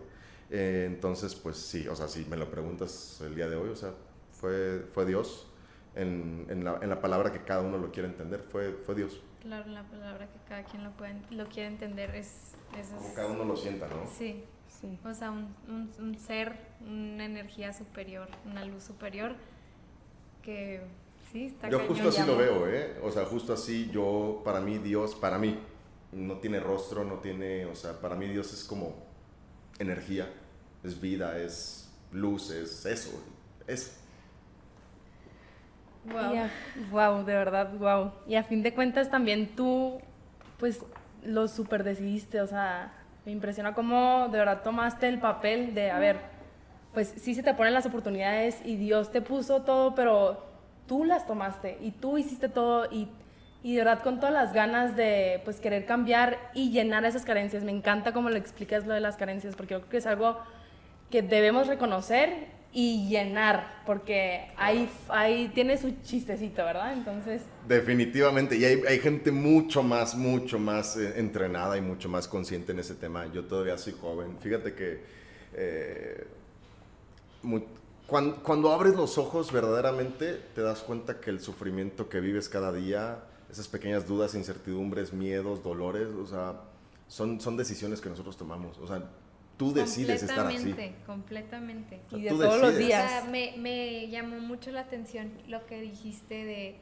Eh, 0.49 0.85
entonces, 0.87 1.35
pues 1.35 1.57
sí, 1.57 1.85
o 1.89 1.97
sea, 1.97 2.07
si 2.07 2.23
me 2.23 2.37
lo 2.37 2.49
preguntas 2.49 3.19
el 3.25 3.35
día 3.35 3.49
de 3.49 3.57
hoy, 3.57 3.67
o 3.67 3.75
sea, 3.75 3.91
fue, 4.31 4.87
fue 4.93 5.05
Dios 5.05 5.48
en, 5.95 6.45
en, 6.49 6.63
la, 6.63 6.79
en 6.81 6.89
la 6.89 7.01
palabra 7.01 7.31
que 7.31 7.43
cada 7.43 7.61
uno 7.61 7.77
lo 7.77 7.91
quiere 7.91 8.07
entender, 8.07 8.41
fue, 8.41 8.73
fue 8.85 8.95
Dios. 8.95 9.21
Claro, 9.41 9.69
la 9.69 9.83
palabra 9.83 10.27
que 10.27 10.39
cada 10.47 10.63
quien 10.63 10.83
lo, 10.83 10.91
puede, 10.91 11.15
lo 11.31 11.47
quiere 11.47 11.67
entender 11.67 12.13
es... 12.15 12.53
es 12.77 12.87
Como 12.87 13.13
cada 13.13 13.27
uno 13.29 13.45
lo 13.45 13.55
sienta, 13.55 13.87
¿no? 13.87 14.05
Sí, 14.05 14.43
sí. 14.67 14.99
O 15.05 15.13
sea, 15.13 15.31
un, 15.31 15.55
un, 15.67 15.91
un, 15.99 16.17
ser, 16.17 16.55
una 16.81 17.25
energía 17.25 17.71
superior, 17.73 18.27
una 18.45 18.65
luz 18.65 18.83
superior 18.83 19.35
que 20.41 20.81
sí 21.31 21.45
está 21.45 21.69
Yo 21.69 21.79
justo 21.79 22.09
así 22.09 22.23
lo 22.25 22.37
veo, 22.37 22.67
¿eh? 22.67 22.97
O 23.01 23.11
sea, 23.11 23.25
justo 23.25 23.53
así 23.53 23.89
yo, 23.91 24.41
para 24.43 24.59
mí 24.59 24.77
Dios, 24.77 25.15
para 25.15 25.37
mí, 25.37 25.57
no 26.11 26.37
tiene 26.39 26.59
rostro, 26.59 27.03
no 27.03 27.19
tiene, 27.19 27.65
o 27.65 27.75
sea, 27.75 27.99
para 27.99 28.15
mí 28.15 28.27
Dios 28.27 28.51
es 28.53 28.63
como 28.63 28.95
energía, 29.79 30.27
es 30.83 30.99
vida, 30.99 31.37
es 31.39 31.89
luz, 32.11 32.51
es 32.51 32.85
eso, 32.85 33.23
eso. 33.67 33.91
Wow. 36.05 36.49
wow, 36.91 37.25
de 37.25 37.33
verdad, 37.33 37.73
wow. 37.77 38.11
Y 38.27 38.35
a 38.35 38.43
fin 38.43 38.63
de 38.63 38.73
cuentas 38.73 39.09
también 39.09 39.55
tú, 39.55 39.99
pues, 40.57 40.81
lo 41.23 41.47
super 41.47 41.83
decidiste, 41.83 42.41
o 42.41 42.47
sea, 42.47 42.93
me 43.25 43.31
impresiona 43.31 43.73
cómo 43.73 44.29
de 44.31 44.37
verdad 44.37 44.63
tomaste 44.63 45.07
el 45.07 45.19
papel 45.19 45.75
de, 45.75 45.91
a 45.91 45.99
ver, 45.99 46.17
pues 46.93 47.13
sí 47.17 47.35
se 47.35 47.43
te 47.43 47.53
ponen 47.53 47.73
las 47.73 47.85
oportunidades 47.85 48.61
y 48.65 48.77
Dios 48.77 49.11
te 49.11 49.21
puso 49.21 49.61
todo, 49.63 49.93
pero 49.93 50.45
tú 50.87 51.03
las 51.03 51.27
tomaste 51.27 51.77
y 51.81 51.91
tú 51.91 52.17
hiciste 52.17 52.49
todo 52.49 52.87
y, 52.91 53.09
y 53.61 53.75
de 53.75 53.83
verdad 53.83 54.01
con 54.01 54.19
todas 54.19 54.33
las 54.33 54.53
ganas 54.53 54.95
de, 54.95 55.41
pues, 55.43 55.59
querer 55.59 55.85
cambiar 55.85 56.37
y 56.53 56.71
llenar 56.71 57.03
esas 57.05 57.25
carencias. 57.25 57.63
Me 57.63 57.71
encanta 57.71 58.13
cómo 58.13 58.29
lo 58.29 58.37
explicas 58.37 58.87
lo 58.87 58.93
de 58.93 59.01
las 59.01 59.17
carencias, 59.17 59.55
porque 59.55 59.73
yo 59.73 59.81
creo 59.81 59.89
que 59.89 59.97
es 59.97 60.07
algo 60.07 60.39
que 61.11 61.21
debemos 61.21 61.67
reconocer 61.67 62.58
y 62.71 63.09
llenar, 63.09 63.81
porque 63.85 64.51
ahí, 64.55 64.87
ahí 65.07 65.51
tiene 65.55 65.77
su 65.77 65.91
chistecito, 66.03 66.63
¿verdad? 66.63 66.93
Entonces... 66.93 67.41
Definitivamente, 67.67 68.57
y 68.57 68.65
hay, 68.65 68.81
hay 68.87 68.99
gente 68.99 69.31
mucho 69.31 69.81
más, 69.81 70.15
mucho 70.15 70.59
más 70.59 70.95
eh, 70.95 71.13
entrenada 71.17 71.77
y 71.77 71.81
mucho 71.81 72.09
más 72.09 72.27
consciente 72.27 72.71
en 72.71 72.79
ese 72.79 72.93
tema. 72.93 73.25
Yo 73.33 73.45
todavía 73.45 73.77
soy 73.77 73.93
joven. 73.99 74.37
Fíjate 74.39 74.75
que 74.75 75.01
eh, 75.53 76.27
cuando, 78.05 78.43
cuando, 78.43 78.71
abres 78.71 78.95
los 78.95 79.17
ojos 79.17 79.51
verdaderamente, 79.51 80.39
te 80.53 80.61
das 80.61 80.81
cuenta 80.81 81.19
que 81.19 81.31
el 81.31 81.39
sufrimiento 81.39 82.07
que 82.07 82.19
vives 82.19 82.49
cada 82.49 82.71
día, 82.71 83.23
esas 83.49 83.67
pequeñas 83.67 84.07
dudas, 84.07 84.35
incertidumbres, 84.35 85.11
miedos, 85.11 85.63
dolores, 85.63 86.07
o 86.09 86.27
sea, 86.27 86.61
son, 87.07 87.41
son 87.41 87.57
decisiones 87.57 87.99
que 87.99 88.09
nosotros 88.09 88.37
tomamos. 88.37 88.77
O 88.77 88.87
sea, 88.87 89.03
tú 89.59 89.73
decides 89.73 90.23
estar 90.23 90.47
así. 90.47 90.73
Completamente, 91.05 91.99
Y 92.11 92.21
de 92.21 92.29
todos 92.29 92.61
los 92.61 92.77
días. 92.77 93.05
O 93.05 93.09
sea, 93.09 93.29
me, 93.29 93.53
me, 93.57 94.07
llamó 94.07 94.39
mucho 94.39 94.71
la 94.71 94.81
atención 94.81 95.31
lo 95.47 95.65
que 95.65 95.81
dijiste 95.81 96.45
de 96.45 96.79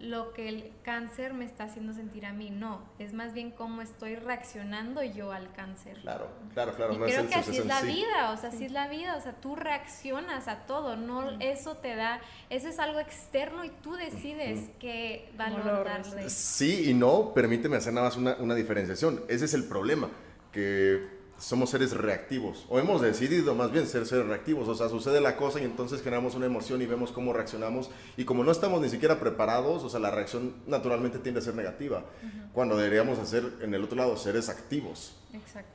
lo 0.00 0.32
que 0.32 0.48
el 0.48 0.72
cáncer 0.84 1.32
me 1.32 1.44
está 1.44 1.64
haciendo 1.64 1.92
sentir 1.92 2.26
a 2.26 2.32
mí. 2.32 2.50
No, 2.50 2.82
es 2.98 3.12
más 3.12 3.34
bien 3.34 3.52
cómo 3.52 3.82
estoy 3.82 4.16
reaccionando 4.16 5.02
yo 5.04 5.30
al 5.30 5.52
cáncer. 5.52 5.96
Claro, 6.00 6.28
claro, 6.54 6.74
claro. 6.74 6.94
Y 6.94 6.98
creo 6.98 7.28
que 7.28 7.36
así 7.36 7.58
es 7.58 7.66
la 7.66 7.82
vida, 7.82 8.32
o 8.32 8.36
sea, 8.36 8.48
así 8.48 8.64
es 8.64 8.72
la 8.72 8.88
vida, 8.88 9.16
o 9.16 9.20
sea, 9.20 9.34
tú 9.40 9.54
reaccionas 9.54 10.48
a 10.48 10.66
todo, 10.66 10.96
no 10.96 11.38
eso 11.38 11.76
te 11.76 11.94
da, 11.94 12.20
eso 12.50 12.68
es 12.68 12.80
algo 12.80 12.98
externo 12.98 13.64
y 13.64 13.70
tú 13.70 13.94
decides 13.94 14.70
qué 14.80 15.30
valor 15.36 15.84
darle. 15.84 16.30
Sí 16.30 16.90
y 16.90 16.94
no, 16.94 17.32
permíteme 17.32 17.76
hacer 17.76 17.92
nada 17.92 18.08
más 18.08 18.16
una, 18.16 18.34
una 18.40 18.56
diferenciación. 18.56 19.22
Ese 19.28 19.44
es 19.44 19.54
el 19.54 19.64
problema, 19.64 20.08
que 20.50 21.17
somos 21.38 21.70
seres 21.70 21.92
reactivos, 21.92 22.66
o 22.68 22.78
hemos 22.78 23.00
decidido 23.00 23.54
más 23.54 23.70
bien 23.70 23.86
ser 23.86 24.06
seres 24.06 24.26
reactivos, 24.26 24.68
o 24.68 24.74
sea, 24.74 24.88
sucede 24.88 25.20
la 25.20 25.36
cosa 25.36 25.60
y 25.60 25.64
entonces 25.64 26.02
generamos 26.02 26.34
una 26.34 26.46
emoción 26.46 26.82
y 26.82 26.86
vemos 26.86 27.12
cómo 27.12 27.32
reaccionamos, 27.32 27.90
y 28.16 28.24
como 28.24 28.42
no 28.44 28.50
estamos 28.50 28.80
ni 28.80 28.88
siquiera 28.88 29.20
preparados, 29.20 29.84
o 29.84 29.88
sea, 29.88 30.00
la 30.00 30.10
reacción 30.10 30.54
naturalmente 30.66 31.18
tiende 31.18 31.40
a 31.40 31.44
ser 31.44 31.54
negativa, 31.54 32.04
cuando 32.52 32.76
deberíamos 32.76 33.18
hacer 33.18 33.44
en 33.62 33.72
el 33.72 33.84
otro 33.84 33.96
lado 33.96 34.16
seres 34.16 34.48
activos. 34.48 35.14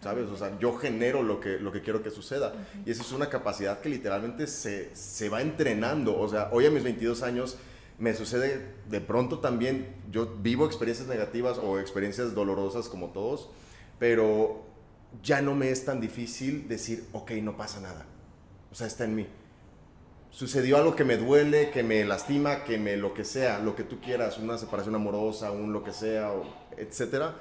¿Sabes? 0.01 0.29
O 0.29 0.35
sea, 0.35 0.57
yo 0.59 0.75
genero 0.75 1.21
lo 1.21 1.39
que, 1.39 1.59
lo 1.59 1.71
que 1.71 1.81
quiero 1.81 2.01
que 2.01 2.09
suceda. 2.09 2.53
Y 2.85 2.91
esa 2.91 3.03
es 3.03 3.11
una 3.11 3.29
capacidad 3.29 3.79
que 3.79 3.87
literalmente 3.87 4.47
se, 4.47 4.93
se 4.95 5.29
va 5.29 5.41
entrenando. 5.41 6.19
O 6.19 6.27
sea, 6.27 6.49
hoy 6.51 6.65
a 6.65 6.71
mis 6.71 6.83
22 6.83 7.21
años 7.21 7.57
me 7.99 8.13
sucede 8.15 8.73
de 8.89 8.99
pronto 8.99 9.39
también, 9.39 9.95
yo 10.11 10.25
vivo 10.41 10.65
experiencias 10.65 11.07
negativas 11.07 11.59
o 11.59 11.79
experiencias 11.79 12.33
dolorosas 12.33 12.89
como 12.89 13.09
todos, 13.09 13.49
pero 13.99 14.72
ya 15.21 15.41
no 15.41 15.55
me 15.55 15.69
es 15.69 15.85
tan 15.85 16.01
difícil 16.01 16.67
decir, 16.67 17.05
ok, 17.11 17.31
no 17.41 17.55
pasa 17.57 17.79
nada. 17.79 18.05
O 18.71 18.75
sea, 18.75 18.87
está 18.87 19.03
en 19.03 19.15
mí. 19.15 19.27
Sucedió 20.31 20.77
algo 20.77 20.95
que 20.95 21.03
me 21.03 21.17
duele, 21.17 21.69
que 21.69 21.83
me 21.83 22.03
lastima, 22.05 22.63
que 22.63 22.79
me 22.79 22.97
lo 22.97 23.13
que 23.13 23.23
sea, 23.23 23.59
lo 23.59 23.75
que 23.75 23.83
tú 23.83 23.99
quieras, 23.99 24.39
una 24.39 24.57
separación 24.57 24.95
amorosa, 24.95 25.51
un 25.51 25.71
lo 25.71 25.83
que 25.83 25.93
sea, 25.93 26.31
etcétera. 26.75 27.35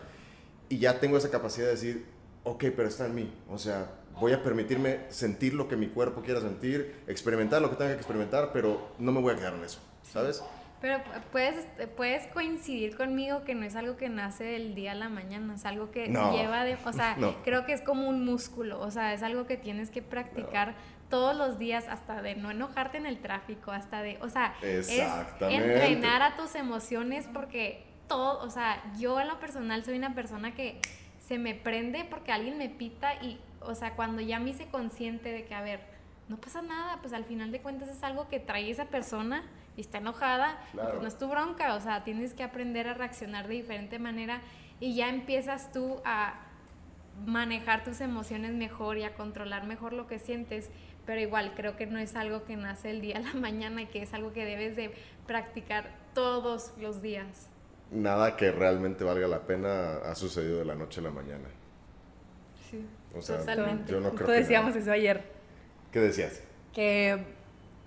Y 0.69 0.79
ya 0.79 1.01
tengo 1.01 1.17
esa 1.17 1.31
capacidad 1.31 1.67
de 1.67 1.73
decir, 1.73 2.07
ok, 2.45 2.65
pero 2.77 2.89
está 2.89 3.07
en 3.07 3.15
mí. 3.15 3.33
O 3.49 3.57
sea, 3.57 3.91
voy 4.21 4.33
a 4.33 4.43
permitirme 4.43 5.01
sentir 5.09 5.55
lo 5.55 5.69
que 5.69 5.77
mi 5.77 5.89
cuerpo 5.89 6.21
quiera 6.21 6.41
sentir, 6.41 6.97
experimentar 7.07 7.63
lo 7.63 7.71
que 7.71 7.77
tenga 7.77 7.93
que 7.93 7.99
experimentar, 7.99 8.51
pero 8.53 8.93
no 8.99 9.11
me 9.13 9.21
voy 9.21 9.33
a 9.33 9.37
quedar 9.37 9.55
en 9.55 9.65
eso, 9.65 9.81
¿sabes? 10.13 10.43
Pero 10.83 11.01
puedes, 11.31 11.69
puedes 11.97 12.27
coincidir 12.27 12.97
conmigo 12.97 13.45
que 13.45 13.55
no 13.55 13.65
es 13.65 13.77
algo 13.77 13.97
que 13.97 14.09
nace 14.09 14.43
del 14.43 14.75
día 14.75 14.93
a 14.93 14.95
la 14.97 15.09
mañana, 15.09 15.55
es 15.55 15.65
algo 15.65 15.93
que 15.93 16.09
lleva 16.09 16.65
de, 16.65 16.77
o 16.85 16.93
sea, 16.93 17.17
creo 17.45 17.65
que 17.65 17.73
es 17.73 17.83
como 17.83 18.09
un 18.09 18.25
músculo, 18.25 18.81
o 18.81 18.91
sea, 18.91 19.15
es 19.15 19.23
algo 19.23 19.47
que 19.47 19.57
tienes 19.57 19.91
que 19.91 20.03
practicar 20.03 20.75
todos 21.09 21.37
los 21.37 21.57
días 21.57 21.87
hasta 21.89 22.21
de 22.21 22.35
no 22.35 22.51
enojarte 22.51 22.99
en 22.99 23.07
el 23.07 23.21
tráfico, 23.21 23.71
hasta 23.71 24.03
de, 24.03 24.19
o 24.23 24.29
sea, 24.29 24.57
es 24.61 24.91
entrenar 25.41 26.21
a 26.21 26.35
tus 26.35 26.57
emociones 26.57 27.29
porque 27.33 27.85
todo, 28.09 28.45
o 28.45 28.51
sea, 28.51 28.83
yo 28.99 29.21
en 29.21 29.29
lo 29.29 29.39
personal 29.39 29.85
soy 29.85 29.97
una 29.97 30.17
persona 30.17 30.53
que 30.53 30.81
se 31.21 31.39
me 31.39 31.55
prende 31.55 32.05
porque 32.11 32.33
alguien 32.33 32.59
me 32.59 32.69
pita 32.69 33.15
y, 33.23 33.39
o 33.61 33.77
sea, 33.77 33.95
cuando 33.95 34.21
ya 34.21 34.41
me 34.41 34.51
hice 34.51 34.67
consciente 34.67 35.31
de 35.31 35.45
que, 35.45 35.55
a 35.55 35.63
ver, 35.63 35.79
no 36.29 36.39
pasa 36.39 36.61
nada, 36.61 36.99
pues 37.01 37.13
al 37.13 37.25
final 37.25 37.53
de 37.53 37.61
cuentas 37.61 37.89
es 37.89 38.03
algo 38.03 38.29
que 38.29 38.41
trae 38.41 38.69
esa 38.69 38.87
persona 38.87 39.45
y 39.77 39.81
está 39.81 39.99
enojada, 39.99 40.59
pues 40.73 41.01
no 41.01 41.09
es 41.09 41.19
tu 41.19 41.29
bronca, 41.29 41.75
o 41.75 41.81
sea, 41.81 42.05
tienes 42.05 42.35
que 42.35 42.43
aprender 42.43 42.89
a 42.89 42.95
reaccionar 42.95 43.49
de 43.49 43.55
diferente 43.55 43.99
manera 43.99 44.43
y 44.81 44.95
ya 44.95 45.09
empiezas 45.09 45.73
tú 45.73 46.01
a 46.05 46.35
manejar 47.27 47.85
tus 47.85 48.01
emociones 48.01 48.53
mejor 48.53 48.99
y 48.99 49.05
a 49.05 49.15
controlar 49.15 49.67
mejor 49.67 49.93
lo 49.93 50.07
que 50.07 50.19
sientes, 50.19 50.71
pero 51.07 51.21
igual 51.21 51.53
creo 51.55 51.77
que 51.77 51.87
no 51.87 51.99
es 51.99 52.17
algo 52.17 52.45
que 52.45 52.57
nace 52.57 52.91
el 52.91 53.01
día 53.01 53.19
a 53.19 53.21
la 53.21 53.35
mañana 53.41 53.83
y 53.83 53.87
que 53.87 54.03
es 54.03 54.13
algo 54.15 54.33
que 54.33 54.45
debes 54.45 54.77
de 54.77 54.93
practicar 55.27 55.91
todos 56.15 56.73
los 56.81 57.03
días. 57.03 57.49
Nada 57.91 58.37
que 58.37 58.51
realmente 58.51 59.05
valga 59.05 59.29
la 59.29 59.41
pena 59.41 59.97
ha 59.99 60.15
sucedido 60.15 60.59
de 60.59 60.65
la 60.65 60.75
noche 60.75 61.01
a 61.01 61.05
la 61.05 61.11
mañana. 61.11 61.49
Sí, 62.71 62.87
totalmente. 63.13 63.95
decíamos 64.27 64.75
eso 64.75 64.91
ayer. 64.91 65.23
¿Qué 65.91 66.01
decías? 66.01 66.43
Que 66.73 67.23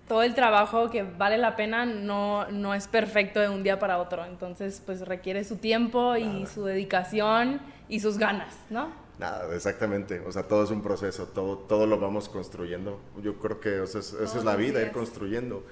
todo 0.07 0.21
el 0.23 0.35
trabajo 0.35 0.89
que 0.89 1.03
vale 1.03 1.37
la 1.37 1.55
pena 1.55 1.85
no, 1.85 2.49
no 2.51 2.73
es 2.73 2.87
perfecto 2.87 3.39
de 3.39 3.49
un 3.49 3.63
día 3.63 3.79
para 3.79 3.97
otro. 3.97 4.25
Entonces, 4.25 4.81
pues 4.85 5.01
requiere 5.01 5.43
su 5.43 5.57
tiempo 5.57 6.15
y 6.15 6.45
su 6.45 6.65
dedicación 6.65 7.59
y 7.89 7.99
sus 7.99 8.17
ganas, 8.17 8.55
¿no? 8.69 8.89
Nada, 9.17 9.53
exactamente. 9.55 10.19
O 10.19 10.31
sea, 10.31 10.43
todo 10.43 10.63
es 10.63 10.71
un 10.71 10.81
proceso, 10.81 11.27
todo, 11.27 11.57
todo 11.57 11.87
lo 11.87 11.99
vamos 11.99 12.29
construyendo. 12.29 12.99
Yo 13.21 13.35
creo 13.39 13.59
que 13.59 13.83
esa 13.83 13.99
es 13.99 14.43
la 14.43 14.55
vida, 14.55 14.81
ir 14.81 14.91
construyendo. 14.91 15.63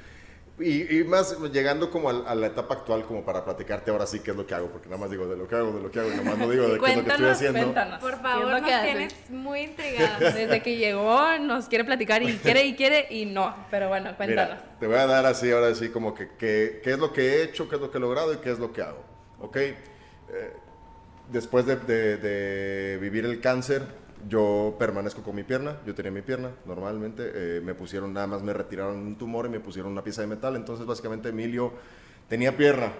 Y, 0.59 0.99
y 0.99 1.03
más 1.03 1.35
llegando 1.51 1.89
como 1.89 2.09
a, 2.09 2.35
la 2.35 2.47
etapa 2.47 2.75
actual, 2.75 3.03
como 3.05 3.25
para 3.25 3.43
platicarte 3.43 3.89
ahora 3.89 4.05
sí 4.05 4.19
qué 4.19 4.31
es 4.31 4.37
lo 4.37 4.45
que 4.45 4.53
hago, 4.53 4.67
porque 4.69 4.87
nada 4.87 4.99
más 5.01 5.09
digo 5.09 5.27
de 5.27 5.35
lo 5.35 5.47
que 5.47 5.55
hago, 5.55 5.71
de 5.71 5.81
lo 5.81 5.89
que 5.89 5.99
hago, 5.99 6.11
y 6.11 6.15
nomás 6.15 6.37
no 6.37 6.49
digo 6.49 6.67
de 6.67 6.79
qué 6.79 6.91
es 6.91 6.97
lo 6.97 7.03
que 7.03 7.09
estoy 7.09 7.25
haciendo. 7.27 7.59
cuéntanos. 7.59 7.99
Por 7.99 8.09
¿Qué 8.11 8.15
es 8.17 8.21
favor, 8.21 8.47
nos 8.51 8.61
que 8.61 8.77
tienes 8.83 9.29
muy 9.29 9.59
intrigados. 9.61 10.19
Desde 10.35 10.61
que 10.61 10.77
llegó 10.77 11.37
nos 11.39 11.67
quiere 11.67 11.83
platicar 11.85 12.21
y 12.21 12.37
quiere 12.37 12.65
y 12.65 12.75
quiere 12.75 13.07
y 13.09 13.25
no. 13.25 13.55
Pero 13.71 13.87
bueno, 13.89 14.15
cuéntanos. 14.15 14.57
Mira, 14.59 14.77
te 14.79 14.87
voy 14.87 14.97
a 14.97 15.07
dar 15.07 15.25
así, 15.25 15.51
ahora 15.51 15.73
sí, 15.73 15.89
como 15.89 16.13
que, 16.13 16.29
que- 16.37 16.81
qué 16.83 16.91
es 16.91 16.99
lo 16.99 17.11
que 17.11 17.21
he 17.21 17.43
hecho, 17.43 17.67
qué 17.67 17.75
es 17.75 17.81
lo 17.81 17.89
que 17.89 17.97
he 17.97 18.01
logrado 18.01 18.33
y 18.33 18.37
qué 18.37 18.51
es 18.51 18.59
lo 18.59 18.71
que 18.71 18.81
hago. 18.83 19.03
¿Ok? 19.39 19.57
Eh, 19.57 19.75
después 21.29 21.65
de, 21.65 21.77
de- 21.77 22.17
de 22.17 22.97
vivir 22.99 23.25
el 23.25 23.41
cáncer, 23.41 23.81
yo 24.27 24.75
permanezco 24.79 25.21
con 25.21 25.35
mi 25.35 25.43
pierna. 25.43 25.77
Yo 25.85 25.93
tenía 25.95 26.11
mi 26.11 26.21
pierna 26.21 26.51
normalmente. 26.65 27.31
eh, 27.33 27.61
me 27.61 27.73
pusieron, 27.73 28.13
nada 28.13 28.27
más 28.27 28.41
me 28.41 28.53
retiraron 28.53 28.97
un 28.97 29.15
tumor 29.17 29.45
y 29.45 29.49
me 29.49 29.59
pusieron 29.59 29.91
una 29.91 30.03
pieza 30.03 30.21
de 30.21 30.27
metal. 30.27 30.55
Entonces, 30.55 30.85
básicamente, 30.85 31.29
Emilio 31.29 31.73
tenía 32.27 32.55
pierna. 32.55 32.93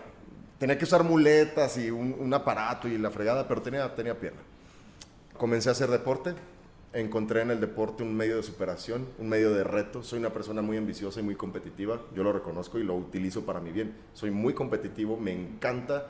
Tenía 0.59 0.77
que 0.77 0.85
usar 0.85 1.03
muletas 1.03 1.77
y 1.77 1.91
un, 1.91 2.33
aparato 2.33 2.87
y 2.87 2.97
la 2.97 3.11
fregada, 3.11 3.47
pero 3.47 3.61
tenía, 3.61 3.93
tenía 3.95 4.19
pierna. 4.19 4.41
Comencé 5.37 5.69
a 5.69 5.73
hacer 5.73 5.89
deporte. 5.89 6.33
Encontré 6.93 7.41
en 7.41 7.49
el 7.49 7.59
deporte 7.59 8.03
un 8.03 8.15
medio 8.15 8.37
de 8.37 8.43
superación, 8.43 9.07
un 9.17 9.27
medio 9.27 9.51
de 9.51 9.63
reto. 9.63 10.03
Soy 10.03 10.19
una 10.19 10.29
persona 10.29 10.61
muy 10.61 10.77
ambiciosa 10.77 11.19
y 11.19 11.23
muy 11.23 11.35
competitiva. 11.35 11.99
Yo 12.15 12.23
lo 12.23 12.31
reconozco 12.31 12.77
y 12.77 12.83
lo 12.83 12.95
utilizo 12.95 13.45
para 13.45 13.59
mi 13.59 13.71
bien. 13.71 13.95
Soy 14.13 14.29
muy 14.29 14.53
competitivo, 14.53 15.17
me 15.17 15.33
encanta 15.33 16.07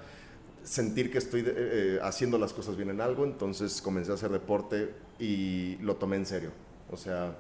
sentir 0.64 1.12
que 1.12 1.18
estoy 1.18 1.42
eh, 1.42 1.54
eh, 1.56 2.00
haciendo 2.02 2.38
las 2.38 2.54
cosas 2.54 2.76
bien 2.76 2.90
en 2.90 3.02
algo. 3.02 3.24
Entonces 3.24 3.82
comencé 3.82 4.12
a 4.12 4.16
hacer 4.16 4.32
deporte 4.32 4.94
y 5.20 5.78
lo 5.78 5.96
tomé 5.96 6.18
en 6.18 6.26
serio. 6.26 6.52
O 6.92 6.98
sea, 6.98 7.36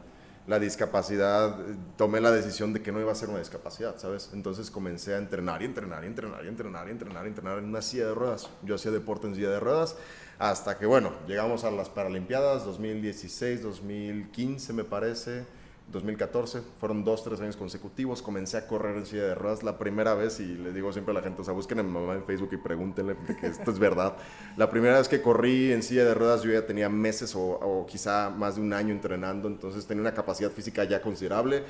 la 0.47 0.59
discapacidad, 0.59 1.55
tomé 1.97 2.19
la 2.19 2.31
decisión 2.31 2.73
de 2.73 2.81
que 2.81 2.91
no 2.91 2.99
iba 2.99 3.11
a 3.11 3.15
ser 3.15 3.29
una 3.29 3.39
discapacidad, 3.39 3.97
¿sabes? 3.97 4.29
Entonces 4.33 4.69
comencé 4.69 5.15
a 5.15 5.17
entrenar 5.17 5.61
y 5.61 5.65
entrenar 5.65 6.03
y 6.03 6.07
entrenar 6.07 6.43
y 6.43 6.47
entrenar 6.49 6.87
y 6.87 6.91
entrenar 6.91 7.25
y 7.25 7.27
entrenar 7.29 7.59
en 7.59 7.65
una 7.65 7.81
silla 7.81 8.07
de 8.07 8.13
ruedas. 8.13 8.49
Yo 8.63 8.75
hacía 8.75 8.91
deporte 8.91 9.27
en 9.27 9.35
silla 9.35 9.49
de 9.49 9.59
ruedas 9.59 9.95
hasta 10.39 10.77
que, 10.77 10.85
bueno, 10.85 11.13
llegamos 11.27 11.63
a 11.63 11.71
las 11.71 11.89
Paralimpiadas 11.89 12.65
2016, 12.65 13.61
2015 13.61 14.73
me 14.73 14.83
parece, 14.83 15.45
2014. 15.91 16.61
Fueron 16.79 17.03
dos, 17.03 17.23
tres 17.23 17.39
años 17.41 17.55
consecutivos. 17.55 18.21
Comencé 18.21 18.57
a 18.57 18.67
correr 18.67 18.97
en 18.97 19.05
silla 19.05 19.23
de 19.23 19.35
ruedas 19.35 19.63
la 19.63 19.77
primera 19.77 20.13
vez 20.15 20.39
y 20.39 20.55
le 20.55 20.73
digo 20.73 20.91
siempre 20.91 21.11
a 21.11 21.15
la 21.15 21.21
gente, 21.21 21.41
o 21.41 21.45
sea, 21.45 21.53
busquen 21.53 21.79
a 21.79 21.83
mi 21.83 21.91
mamá 21.91 22.15
en 22.15 22.23
Facebook 22.23 22.49
y 22.53 22.57
pregúntenle 22.57 23.15
que 23.39 23.47
esto 23.47 23.71
es 23.71 23.79
verdad. 23.79 24.15
La 24.57 24.69
primera 24.69 24.97
vez 24.97 25.07
que 25.07 25.21
corrí 25.21 25.71
en 25.71 25.83
silla 25.83 26.05
de 26.05 26.13
ruedas 26.13 26.41
yo 26.43 26.51
ya 26.51 26.65
tenía 26.65 26.89
meses 26.89 27.35
o, 27.35 27.41
o 27.41 27.85
quizá 27.85 28.29
más 28.29 28.55
de 28.55 28.61
un 28.61 28.73
año 28.73 28.93
entrenando, 28.93 29.47
entonces 29.47 29.85
tenía 29.85 30.01
una 30.01 30.13
capacidad 30.13 30.51
física 30.51 30.83
ya 30.83 31.01
considerable. 31.01 31.63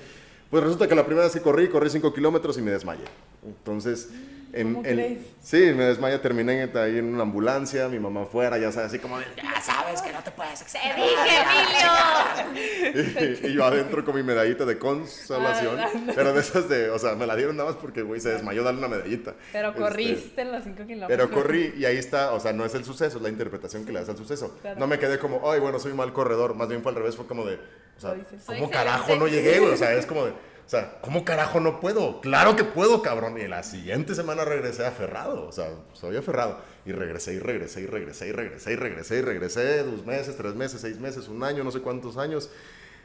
Pues 0.49 0.63
resulta 0.63 0.87
que 0.87 0.95
la 0.95 1.05
primera 1.05 1.25
vez 1.25 1.33
que 1.33 1.41
corrí, 1.41 1.67
corrí 1.67 1.89
5 1.89 2.13
kilómetros 2.13 2.57
y 2.57 2.61
me 2.61 2.71
desmayé. 2.71 3.05
Entonces, 3.43 4.09
en, 4.53 4.73
¿Cómo 4.73 4.85
en- 4.87 4.95
crees? 4.95 5.17
sí, 5.41 5.57
me 5.75 5.83
desmayé, 5.85 6.19
terminé 6.19 6.61
en- 6.61 6.77
ahí 6.77 6.97
en 6.99 7.13
una 7.13 7.23
ambulancia, 7.23 7.89
mi 7.89 7.99
mamá 7.99 8.21
afuera, 8.23 8.57
ya 8.57 8.71
sabes, 8.71 8.89
así 8.89 8.99
como, 8.99 9.19
de, 9.19 9.25
ya 9.35 9.59
sabes 9.61 10.01
que 10.01 10.11
no 10.13 10.23
te 10.23 10.31
puedes 10.31 10.61
exceder. 10.61 10.95
y, 13.43 13.47
y 13.47 13.53
yo 13.53 13.65
adentro 13.65 14.03
con 14.05 14.15
mi 14.15 14.23
medallita 14.23 14.65
de 14.65 14.77
consolación, 14.77 15.77
pero 16.15 16.33
de 16.33 16.39
esas 16.39 16.69
de, 16.69 16.89
o 16.89 16.99
sea, 16.99 17.15
me 17.15 17.25
la 17.27 17.35
dieron 17.35 17.57
nada 17.57 17.69
más 17.71 17.79
porque, 17.79 18.01
güey, 18.01 18.19
se 18.21 18.29
desmayó 18.29 18.63
darle 18.63 18.79
una 18.79 18.87
medallita. 18.89 19.33
Pero 19.51 19.69
Este, 19.69 19.81
corriste 19.81 20.41
en 20.41 20.51
los 20.51 20.63
5 20.63 20.85
kilómetros. 20.85 21.07
pero 21.09 21.31
corrí 21.31 21.73
y 21.77 21.85
ahí 21.85 21.97
está, 21.97 22.31
o 22.33 22.39
sea, 22.39 22.53
no 22.53 22.65
es 22.65 22.73
el 22.75 22.83
suceso, 22.85 23.17
es 23.17 23.23
la 23.23 23.29
interpretación 23.29 23.85
que 23.85 23.91
le 23.91 23.99
das 23.99 24.09
al 24.09 24.17
suceso. 24.17 24.57
claro. 24.61 24.79
No 24.79 24.87
me 24.87 24.99
quedé 24.99 25.17
como, 25.19 25.49
ay, 25.51 25.59
bueno, 25.59 25.79
soy 25.79 25.91
un 25.91 25.97
mal 25.97 26.13
corredor, 26.13 26.55
más 26.55 26.67
bien 26.67 26.81
fue 26.81 26.91
al 26.91 26.97
revés, 26.97 27.15
fue 27.15 27.25
como 27.27 27.45
de, 27.45 27.55
o 27.55 27.99
sea. 27.99 28.11
Soy 28.11 28.19
¿cómo 28.21 28.35
excelente. 28.37 28.71
carajo 28.73 29.15
no 29.15 29.27
llegué, 29.27 29.59
güey? 29.59 29.73
O 29.73 29.77
sea, 29.77 29.93
es 29.93 30.05
como 30.05 30.25
de, 30.25 30.33
o 30.65 30.69
sea, 30.69 30.99
¿cómo 31.01 31.23
carajo 31.25 31.59
no 31.59 31.79
puedo? 31.79 32.21
Claro 32.21 32.55
que 32.55 32.63
puedo, 32.63 33.01
cabrón. 33.01 33.37
Y 33.37 33.47
la 33.47 33.63
siguiente 33.63 34.15
semana 34.15 34.45
regresé 34.45 34.85
aferrado, 34.85 35.47
o 35.47 35.51
sea, 35.51 35.69
soy 35.93 36.15
aferrado. 36.17 36.59
Y 36.85 36.91
regresé 36.91 37.33
y 37.33 37.39
regresé 37.39 37.81
y 37.81 37.85
regresé 37.85 38.27
y 38.27 38.31
regresé 38.31 38.71
y 38.73 38.75
regresé 38.75 39.17
y 39.17 39.21
regresé, 39.21 39.83
dos 39.83 40.05
meses, 40.05 40.35
tres 40.37 40.55
meses, 40.55 40.81
seis 40.81 40.99
meses, 40.99 41.27
un 41.27 41.43
año, 41.43 41.63
no 41.63 41.71
sé 41.71 41.81
cuántos 41.81 42.17
años. 42.17 42.49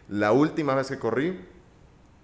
La 0.09 0.33
última 0.33 0.75
vez 0.75 0.89
que 0.89 0.99
corrí 0.99 1.45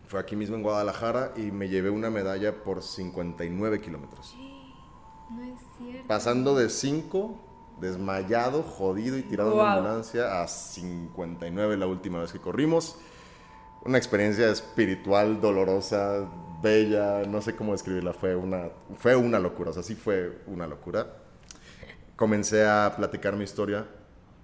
fue 0.06 0.20
aquí 0.20 0.36
mismo 0.36 0.56
en 0.56 0.62
Guadalajara 0.62 1.32
y 1.36 1.50
me 1.50 1.68
llevé 1.68 1.90
una 1.90 2.10
medalla 2.10 2.54
por 2.62 2.82
59 2.82 3.80
kilómetros. 3.80 4.34
No 5.30 5.42
es 5.42 5.60
cierto. 5.78 6.06
Pasando 6.06 6.54
de 6.54 6.68
5, 6.68 7.40
desmayado, 7.80 8.62
jodido 8.62 9.16
y 9.16 9.22
tirado 9.22 9.50
en 9.52 9.56
Wow. 9.56 9.64
la 9.66 9.72
ambulancia, 9.74 10.42
a 10.42 10.46
59 10.46 11.76
la 11.78 11.86
última 11.86 12.20
vez 12.20 12.30
que 12.30 12.38
corrimos. 12.40 12.98
Una 13.84 13.98
experiencia 13.98 14.48
espiritual, 14.50 15.40
dolorosa, 15.40 16.26
bella, 16.62 17.22
no 17.26 17.42
sé 17.42 17.54
cómo 17.54 17.72
describirla, 17.72 18.12
fue 18.14 18.34
una, 18.34 18.70
fue 18.96 19.14
una 19.14 19.38
locura, 19.38 19.70
o 19.70 19.72
sea, 19.74 19.82
sí 19.82 19.94
fue 19.94 20.38
una 20.46 20.66
locura. 20.66 21.06
Comencé 22.16 22.64
a 22.66 22.92
platicar 22.96 23.36
mi 23.36 23.44
historia 23.44 23.86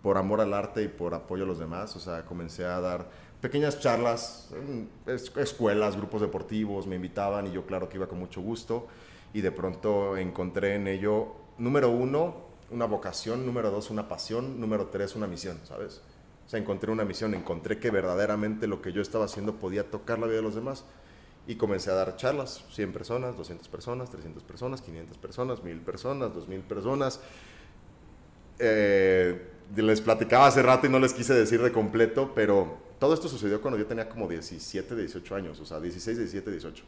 por 0.02 0.18
amor 0.18 0.40
al 0.40 0.52
arte 0.54 0.82
y 0.82 0.88
por 0.88 1.14
apoyo 1.14 1.44
a 1.44 1.46
los 1.46 1.58
demás, 1.58 1.94
o 1.96 2.00
sea, 2.00 2.24
comencé 2.26 2.64
a 2.64 2.80
dar 2.80 3.08
pequeñas 3.40 3.80
charlas 3.80 4.50
en 4.54 4.88
es- 5.06 5.32
escuelas, 5.36 5.96
grupos 5.96 6.20
deportivos, 6.20 6.86
me 6.86 6.96
invitaban 6.96 7.46
y 7.46 7.52
yo 7.52 7.64
claro 7.66 7.88
que 7.88 7.96
iba 7.96 8.08
con 8.08 8.18
mucho 8.18 8.40
gusto 8.42 8.88
y 9.32 9.40
de 9.40 9.52
pronto 9.52 10.16
encontré 10.16 10.74
en 10.74 10.88
ello, 10.88 11.34
número 11.58 11.90
uno, 11.90 12.34
una 12.70 12.86
vocación, 12.86 13.46
número 13.46 13.70
dos, 13.70 13.90
una 13.90 14.08
pasión, 14.08 14.60
número 14.60 14.88
tres, 14.88 15.14
una 15.16 15.26
misión, 15.26 15.58
¿sabes? 15.64 16.02
O 16.50 16.52
sea, 16.52 16.58
encontré 16.58 16.90
una 16.90 17.04
misión, 17.04 17.32
encontré 17.34 17.78
que 17.78 17.92
verdaderamente 17.92 18.66
lo 18.66 18.82
que 18.82 18.92
yo 18.92 19.00
estaba 19.00 19.26
haciendo 19.26 19.60
podía 19.60 19.88
tocar 19.88 20.18
la 20.18 20.26
vida 20.26 20.38
de 20.38 20.42
los 20.42 20.56
demás. 20.56 20.84
Y 21.46 21.54
comencé 21.54 21.92
a 21.92 21.94
dar 21.94 22.16
charlas, 22.16 22.64
100 22.72 22.92
personas, 22.92 23.36
200 23.36 23.68
personas, 23.68 24.10
300 24.10 24.42
personas, 24.42 24.82
500 24.82 25.16
personas, 25.18 25.62
1000 25.62 25.80
personas, 25.82 26.34
2000 26.34 26.60
personas. 26.62 27.20
Eh, 28.58 29.48
les 29.76 30.00
platicaba 30.00 30.48
hace 30.48 30.60
rato 30.60 30.88
y 30.88 30.90
no 30.90 30.98
les 30.98 31.14
quise 31.14 31.34
decir 31.34 31.62
de 31.62 31.70
completo, 31.70 32.32
pero 32.34 32.78
todo 32.98 33.14
esto 33.14 33.28
sucedió 33.28 33.60
cuando 33.60 33.78
yo 33.78 33.86
tenía 33.86 34.08
como 34.08 34.26
17, 34.26 34.96
18 34.96 35.34
años, 35.36 35.60
o 35.60 35.64
sea, 35.64 35.78
16, 35.78 36.18
17, 36.18 36.50
18. 36.50 36.84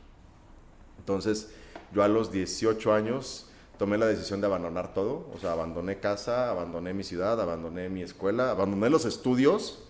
Entonces, 0.98 1.52
yo 1.94 2.02
a 2.02 2.08
los 2.08 2.32
18 2.32 2.92
años 2.92 3.46
tomé 3.82 3.98
la 3.98 4.06
decisión 4.06 4.40
de 4.40 4.46
abandonar 4.46 4.94
todo, 4.94 5.28
o 5.34 5.38
sea, 5.40 5.50
abandoné 5.50 5.98
casa, 5.98 6.50
abandoné 6.50 6.94
mi 6.94 7.02
ciudad, 7.02 7.40
abandoné 7.40 7.88
mi 7.88 8.00
escuela, 8.00 8.52
abandoné 8.52 8.88
los 8.88 9.04
estudios 9.06 9.82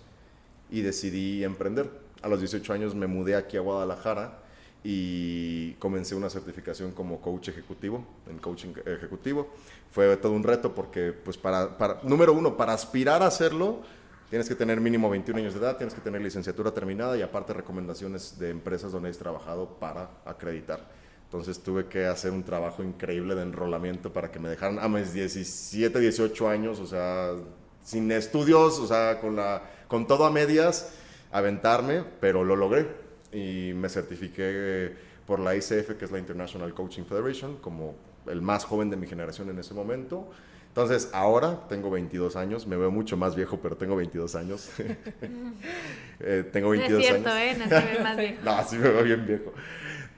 y 0.70 0.80
decidí 0.80 1.44
emprender. 1.44 1.90
A 2.22 2.28
los 2.28 2.40
18 2.40 2.72
años 2.72 2.94
me 2.94 3.06
mudé 3.06 3.36
aquí 3.36 3.58
a 3.58 3.60
Guadalajara 3.60 4.38
y 4.82 5.74
comencé 5.74 6.14
una 6.14 6.30
certificación 6.30 6.92
como 6.92 7.20
coach 7.20 7.48
ejecutivo, 7.48 8.02
en 8.30 8.38
coaching 8.38 8.72
ejecutivo. 8.86 9.48
Fue 9.90 10.16
todo 10.16 10.32
un 10.32 10.42
reto 10.42 10.74
porque, 10.74 11.12
pues, 11.12 11.36
para, 11.36 11.76
para, 11.76 12.00
número 12.02 12.32
uno, 12.32 12.56
para 12.56 12.72
aspirar 12.72 13.22
a 13.22 13.26
hacerlo, 13.26 13.82
tienes 14.30 14.48
que 14.48 14.54
tener 14.54 14.80
mínimo 14.80 15.10
21 15.10 15.38
años 15.38 15.52
de 15.52 15.60
edad, 15.60 15.76
tienes 15.76 15.92
que 15.92 16.00
tener 16.00 16.22
licenciatura 16.22 16.70
terminada 16.70 17.14
y 17.18 17.20
aparte 17.20 17.52
recomendaciones 17.52 18.38
de 18.38 18.48
empresas 18.48 18.90
donde 18.90 19.10
has 19.10 19.18
trabajado 19.18 19.68
para 19.78 20.08
acreditar. 20.24 21.01
Entonces 21.32 21.62
tuve 21.62 21.86
que 21.86 22.04
hacer 22.04 22.30
un 22.30 22.42
trabajo 22.42 22.82
increíble 22.82 23.34
de 23.34 23.40
enrolamiento 23.40 24.12
para 24.12 24.30
que 24.30 24.38
me 24.38 24.50
dejaran 24.50 24.78
a 24.78 24.86
mis 24.86 25.14
17, 25.14 25.98
18 25.98 26.46
años, 26.46 26.78
o 26.78 26.86
sea, 26.86 27.30
sin 27.82 28.12
estudios, 28.12 28.78
o 28.78 28.86
sea, 28.86 29.18
con, 29.18 29.36
la, 29.36 29.62
con 29.88 30.06
todo 30.06 30.26
a 30.26 30.30
medias, 30.30 30.92
aventarme, 31.30 32.04
pero 32.20 32.44
lo 32.44 32.54
logré 32.54 32.86
y 33.32 33.72
me 33.72 33.88
certifiqué 33.88 34.94
por 35.26 35.40
la 35.40 35.56
ICF, 35.56 35.96
que 35.98 36.04
es 36.04 36.10
la 36.10 36.18
International 36.18 36.74
Coaching 36.74 37.04
Federation, 37.04 37.56
como 37.56 37.94
el 38.26 38.42
más 38.42 38.66
joven 38.66 38.90
de 38.90 38.98
mi 38.98 39.06
generación 39.06 39.48
en 39.48 39.58
ese 39.58 39.72
momento. 39.72 40.28
Entonces, 40.68 41.08
ahora 41.14 41.66
tengo 41.66 41.90
22 41.90 42.36
años, 42.36 42.66
me 42.66 42.76
veo 42.76 42.90
mucho 42.90 43.16
más 43.16 43.34
viejo, 43.34 43.58
pero 43.62 43.78
tengo 43.78 43.96
22 43.96 44.34
años. 44.34 44.70
Eh, 46.24 46.44
tengo 46.52 46.68
No 46.68 46.74
es 46.74 46.80
22 46.88 47.04
cierto, 47.04 47.30
años. 47.30 47.56
¿eh? 47.56 47.58
No 47.58 47.68
se 47.68 47.92
ve 47.96 48.00
más 48.00 48.16
viejo. 48.18 48.42
No, 48.44 48.64
sí 48.68 48.76
me 48.76 48.88
veo 48.90 49.02
bien 49.02 49.26
viejo. 49.26 49.52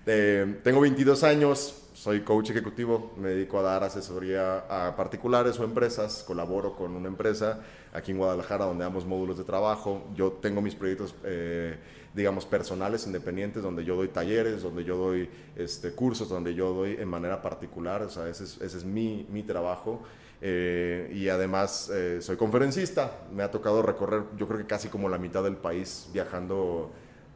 Eh, 0.06 0.60
tengo 0.62 0.80
22 0.80 1.22
años, 1.24 1.82
soy 1.94 2.20
coach 2.20 2.50
ejecutivo, 2.50 3.12
me 3.16 3.30
dedico 3.30 3.58
a 3.58 3.62
dar 3.62 3.84
asesoría 3.84 4.58
a 4.68 4.94
particulares 4.96 5.58
o 5.58 5.64
empresas, 5.64 6.22
colaboro 6.26 6.76
con 6.76 6.94
una 6.94 7.08
empresa 7.08 7.60
aquí 7.94 8.10
en 8.10 8.18
Guadalajara 8.18 8.66
donde 8.66 8.84
damos 8.84 9.06
módulos 9.06 9.38
de 9.38 9.44
trabajo. 9.44 10.04
Yo 10.14 10.32
tengo 10.32 10.60
mis 10.60 10.74
proyectos, 10.74 11.14
eh, 11.24 11.76
digamos, 12.12 12.44
personales, 12.44 13.06
independientes, 13.06 13.62
donde 13.62 13.84
yo 13.84 13.96
doy 13.96 14.08
talleres, 14.08 14.62
donde 14.62 14.84
yo 14.84 14.96
doy 14.96 15.30
este, 15.56 15.92
cursos, 15.92 16.28
donde 16.28 16.54
yo 16.54 16.74
doy 16.74 16.96
en 16.98 17.08
manera 17.08 17.40
particular, 17.40 18.02
o 18.02 18.10
sea, 18.10 18.28
ese 18.28 18.44
es, 18.44 18.60
ese 18.60 18.78
es 18.78 18.84
mi, 18.84 19.26
mi 19.30 19.42
trabajo. 19.42 20.02
Eh, 20.42 21.10
y 21.14 21.30
además 21.30 21.90
eh, 21.90 22.18
soy 22.20 22.36
conferencista, 22.36 23.20
me 23.32 23.42
ha 23.42 23.50
tocado 23.50 23.80
recorrer 23.80 24.24
yo 24.36 24.46
creo 24.46 24.58
que 24.58 24.66
casi 24.66 24.88
como 24.88 25.08
la 25.08 25.16
mitad 25.16 25.42
del 25.42 25.56
país 25.56 26.10
viajando 26.12 26.92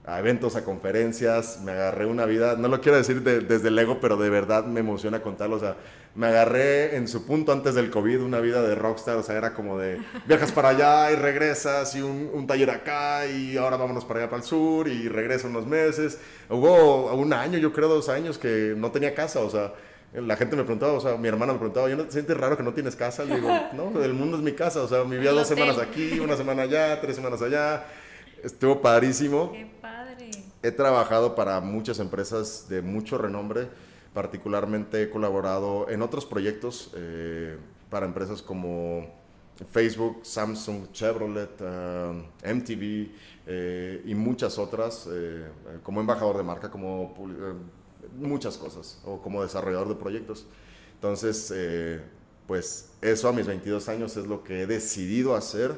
a 0.09 0.18
eventos, 0.20 0.56
a 0.56 0.64
conferencias, 0.64 1.61
me 1.62 1.72
agarré 1.72 2.06
una 2.06 2.24
vida, 2.24 2.56
no 2.56 2.68
lo 2.68 2.80
quiero 2.80 2.96
decir 2.96 3.22
desde 3.22 3.68
el 3.68 3.78
ego, 3.78 3.98
pero 4.00 4.16
de 4.16 4.30
verdad 4.30 4.64
me 4.64 4.80
emociona 4.80 5.20
contarlo, 5.20 5.56
o 5.56 5.61
sea, 5.61 5.76
me 6.14 6.28
agarré 6.28 6.96
en 6.96 7.06
su 7.09 7.26
punto 7.26 7.52
antes 7.52 7.74
del 7.74 7.90
COVID 7.90 8.22
una 8.22 8.40
vida 8.40 8.62
de 8.62 8.74
rockstar, 8.74 9.16
o 9.16 9.22
sea, 9.22 9.36
era 9.36 9.52
como 9.52 9.78
de 9.78 10.00
viajas 10.26 10.50
para 10.50 10.70
allá 10.70 11.12
y 11.12 11.16
regresas 11.16 11.94
y 11.94 12.00
un, 12.00 12.30
un 12.32 12.46
taller 12.46 12.70
acá 12.70 13.26
y 13.26 13.59
ahora 13.59 13.76
vámonos 13.76 14.06
para 14.06 14.20
allá 14.20 14.30
para 14.30 14.40
el 14.40 14.48
sur 14.48 14.88
y 14.88 15.09
regreso 15.09 15.46
unos 15.46 15.66
meses. 15.66 16.18
Hubo 16.48 17.12
un 17.12 17.34
año, 17.34 17.59
yo 17.59 17.74
creo 17.74 17.88
dos 17.88 18.09
años 18.09 18.38
que 18.38 18.74
no 18.78 18.90
tenía 18.90 19.14
casa, 19.14 19.40
o 19.40 19.50
sea, 19.50 19.74
la 20.14 20.36
gente 20.36 20.56
me 20.56 20.62
preguntaba, 20.62 20.94
o 20.94 21.00
sea, 21.00 21.18
mi 21.18 21.28
hermana 21.28 21.52
me 21.52 21.59
preguntaba, 21.59 21.86
¿yo 21.90 21.96
no 21.96 22.06
te 22.06 22.12
sientes 22.12 22.34
raro 22.34 22.56
que 22.56 22.62
no 22.62 22.72
tienes 22.72 22.96
casa? 22.96 23.24
Le 23.24 23.36
digo, 23.36 23.50
no, 23.74 24.02
el 24.02 24.14
mundo 24.14 24.38
es 24.38 24.42
mi 24.42 24.52
casa, 24.52 24.80
o 24.80 24.88
sea, 24.88 25.04
mi 25.04 25.18
vida 25.18 25.32
dos 25.32 25.46
semanas 25.46 25.76
aquí, 25.76 26.18
una 26.18 26.34
semana 26.34 26.62
allá, 26.62 26.98
tres 26.98 27.14
semanas 27.14 27.42
allá. 27.42 27.84
Estuvo 28.42 28.80
padrísimo. 28.80 29.52
He 30.62 30.72
trabajado 30.72 31.36
para 31.36 31.61
muchas 31.61 32.00
empresas 32.00 32.66
de 32.68 32.82
mucho 32.82 33.16
renombre, 33.16 33.68
particularmente 34.12 35.02
he 35.02 35.11
colaborado 35.11 35.88
en 35.88 36.02
otros 36.02 36.26
proyectos 36.26 36.90
eh, 36.96 37.56
para 37.90 38.06
empresas 38.06 38.42
como 38.42 39.06
Facebook, 39.72 40.20
Samsung, 40.22 40.90
Chevrolet, 40.92 41.61
uh, 41.61 42.54
MTV 42.54 43.11
eh, 43.46 44.02
y 44.04 44.14
muchas 44.14 44.59
otras, 44.59 45.09
eh, 45.11 45.48
como 45.82 46.00
embajador 46.00 46.36
de 46.36 46.42
marca, 46.42 46.70
como 46.70 47.14
muchas 48.16 48.56
cosas, 48.56 49.00
o 49.04 49.20
como 49.20 49.42
desarrollador 49.42 49.88
de 49.88 49.94
proyectos. 49.94 50.46
Entonces, 50.94 51.54
pues 52.48 52.90
eso 53.00 53.28
a 53.28 53.32
mis 53.32 53.46
22 53.46 53.88
años 53.88 54.16
es 54.16 54.26
lo 54.26 54.42
que 54.42 54.62
he 54.62 54.66
decidido 54.66 55.36
hacer 55.36 55.76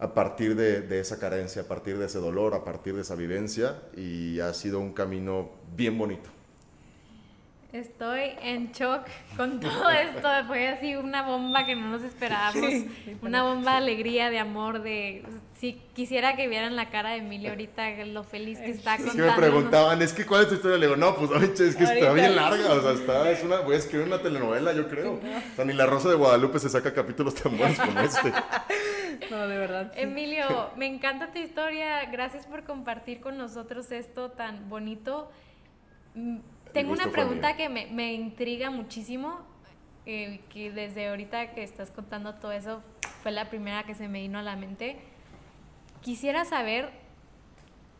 a 0.00 0.14
partir 0.14 0.54
de, 0.54 1.00
esa 1.00 1.18
carencia, 1.18 1.62
a 1.62 1.64
partir 1.64 1.98
de 1.98 2.06
ese 2.06 2.18
dolor, 2.18 2.54
a 2.54 2.64
partir 2.64 2.94
de 2.94 3.02
esa 3.02 3.16
vivencia 3.16 3.82
y 3.96 4.38
ha 4.40 4.54
sido 4.54 4.78
un 4.78 4.92
camino 4.92 5.50
bien 5.74 5.98
bonito. 5.98 6.30
Estoy 7.72 8.32
en 8.40 8.72
shock 8.72 9.02
con 9.36 9.60
todo 9.60 9.90
esto. 9.90 10.28
Fue 10.46 10.68
así 10.68 10.96
una 10.96 11.22
bomba 11.26 11.66
que 11.66 11.76
no 11.76 11.90
nos 11.90 12.02
esperábamos. 12.02 12.64
Una 13.20 13.42
bomba 13.42 13.72
de 13.72 13.76
alegría, 13.76 14.30
de 14.30 14.38
amor, 14.38 14.80
de... 14.82 15.22
Si 15.60 15.74
quisiera 15.92 16.34
que 16.34 16.48
vieran 16.48 16.76
la 16.76 16.88
cara 16.88 17.10
de 17.10 17.16
Emilio 17.18 17.50
ahorita, 17.50 17.90
lo 18.06 18.22
feliz 18.24 18.58
que 18.58 18.70
está. 18.70 18.94
Es 18.94 19.12
que 19.12 19.20
me 19.20 19.32
preguntaban, 19.32 20.00
es 20.00 20.14
que 20.14 20.24
¿cuál 20.24 20.42
es 20.42 20.48
tu 20.48 20.54
historia? 20.54 20.78
Le 20.78 20.86
digo, 20.86 20.96
no, 20.96 21.14
pues 21.16 21.60
es 21.60 21.76
que 21.76 21.84
está 21.84 22.12
bien 22.12 22.36
larga. 22.36 22.72
O 22.72 22.80
sea, 22.80 22.92
está, 22.92 23.30
es 23.30 23.42
una, 23.42 23.60
voy 23.60 23.74
a 23.74 23.78
escribir 23.78 24.06
una 24.06 24.22
telenovela, 24.22 24.72
yo 24.72 24.88
creo. 24.88 25.14
O 25.14 25.56
sea, 25.56 25.64
ni 25.64 25.74
La 25.74 25.84
Rosa 25.84 26.08
de 26.08 26.14
Guadalupe 26.14 26.60
se 26.60 26.70
saca 26.70 26.94
capítulos 26.94 27.34
tan 27.34 27.58
buenos 27.58 27.78
como 27.78 28.00
este. 28.00 28.32
No, 29.30 29.48
de 29.48 29.58
verdad. 29.58 29.92
Emilio, 29.96 30.70
me 30.76 30.86
encanta 30.86 31.32
tu 31.32 31.38
historia. 31.38 32.04
Gracias 32.06 32.46
por 32.46 32.64
compartir 32.64 33.20
con 33.20 33.38
nosotros 33.38 33.90
esto 33.92 34.30
tan 34.30 34.68
bonito. 34.68 35.30
Mm, 36.14 36.38
tengo 36.72 36.92
una 36.92 37.10
pregunta 37.10 37.56
que 37.56 37.68
me, 37.68 37.86
me, 37.86 38.14
intriga 38.14 38.70
muchísimo, 38.70 39.40
eh, 40.06 40.40
que 40.50 40.70
desde 40.70 41.08
ahorita 41.08 41.52
que 41.52 41.62
estás 41.62 41.90
contando 41.90 42.34
todo 42.34 42.52
eso, 42.52 42.82
fue 43.22 43.32
la 43.32 43.48
primera 43.50 43.84
que 43.84 43.94
se 43.94 44.08
me 44.08 44.20
vino 44.20 44.38
a 44.38 44.42
la 44.42 44.56
mente. 44.56 44.98
Quisiera 46.02 46.44
saber 46.44 46.90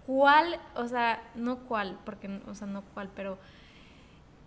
cuál, 0.07 0.59
o 0.75 0.87
sea, 0.87 1.23
no 1.35 1.59
cuál, 1.61 1.99
porque, 2.05 2.41
o 2.47 2.55
sea, 2.55 2.67
no 2.67 2.83
cuál, 2.95 3.11
pero 3.15 3.39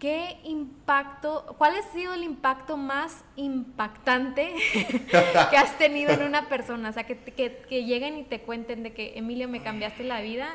¿qué 0.02 0.40
impacto, 0.46 1.56
cuál 1.60 1.76
ha 1.76 1.94
sido 1.94 2.16
el 2.16 2.24
impacto 2.24 2.76
más 2.76 3.24
impactante 3.36 4.52
que 5.52 5.58
has 5.58 5.78
tenido 5.78 6.12
en 6.12 6.24
una 6.24 6.50
persona? 6.50 6.90
O 6.90 6.92
sea, 6.92 7.06
que, 7.06 7.20
que, 7.20 7.64
que, 7.70 7.86
lleguen 7.86 8.18
y 8.18 8.24
te 8.24 8.42
cuenten 8.42 8.82
de 8.82 8.94
que, 8.94 9.20
Emilio, 9.20 9.48
me 9.48 9.62
cambiaste 9.62 10.04
la 10.04 10.20
vida 10.22 10.50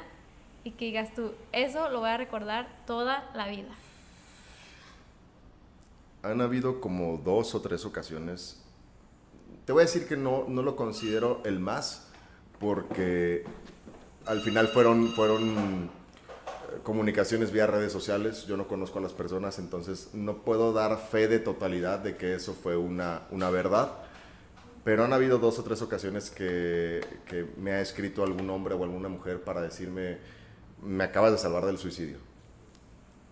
y 0.65 0.73
que 0.73 0.87
digas 0.87 1.15
tú, 1.15 1.31
eso 1.53 1.89
lo 1.91 2.01
voy 2.01 2.11
a 2.11 2.17
recordar 2.17 2.83
toda 2.89 3.31
la 3.35 3.47
vida. 3.47 3.69
Han 6.25 6.41
habido 6.41 6.81
como 6.81 7.19
dos 7.19 7.55
o 7.55 7.63
tres 7.63 7.85
ocasiones. 7.85 8.61
Te 9.65 9.73
voy 9.73 9.83
a 9.83 9.87
decir 9.87 10.09
que 10.09 10.17
no, 10.17 10.47
no 10.49 10.63
lo 10.63 10.75
considero 10.75 11.41
el 11.45 11.61
más, 11.61 12.09
porque 12.59 13.45
al 14.27 14.41
final 14.41 14.67
fueron, 14.67 15.07
fueron 15.13 15.89
comunicaciones 16.83 17.53
vía 17.53 17.66
redes 17.66 17.93
sociales, 17.93 18.47
yo 18.47 18.57
no 18.57 18.66
conozco 18.68 18.99
a 18.99 19.03
las 19.03 19.12
personas, 19.12 19.59
entonces 19.59 20.11
no 20.12 20.39
puedo 20.43 20.72
dar 20.72 20.99
fe 20.99 21.29
de 21.29 21.39
totalidad 21.39 21.99
de 21.99 22.16
que 22.16 22.35
eso 22.35 22.55
fue 22.55 22.77
una, 22.77 23.22
una 23.31 23.51
verdad, 23.51 23.93
pero 24.85 25.05
han 25.05 25.12
habido 25.12 25.39
dos 25.39 25.59
o 25.59 25.64
tres 25.64 25.83
ocasiones 25.83 26.31
que, 26.31 27.01
que, 27.27 27.45
me 27.57 27.72
ha 27.72 27.81
escrito 27.81 28.22
algún 28.22 28.49
hombre 28.51 28.74
o 28.74 28.85
alguna 28.85 29.09
mujer 29.09 29.43
para 29.43 29.61
decirme, 29.61 30.18
me 30.83 31.05
acabas 31.05 31.33
de 31.33 31.39
salvar 31.39 31.66
del 31.66 31.79
suicidio. 31.79 32.18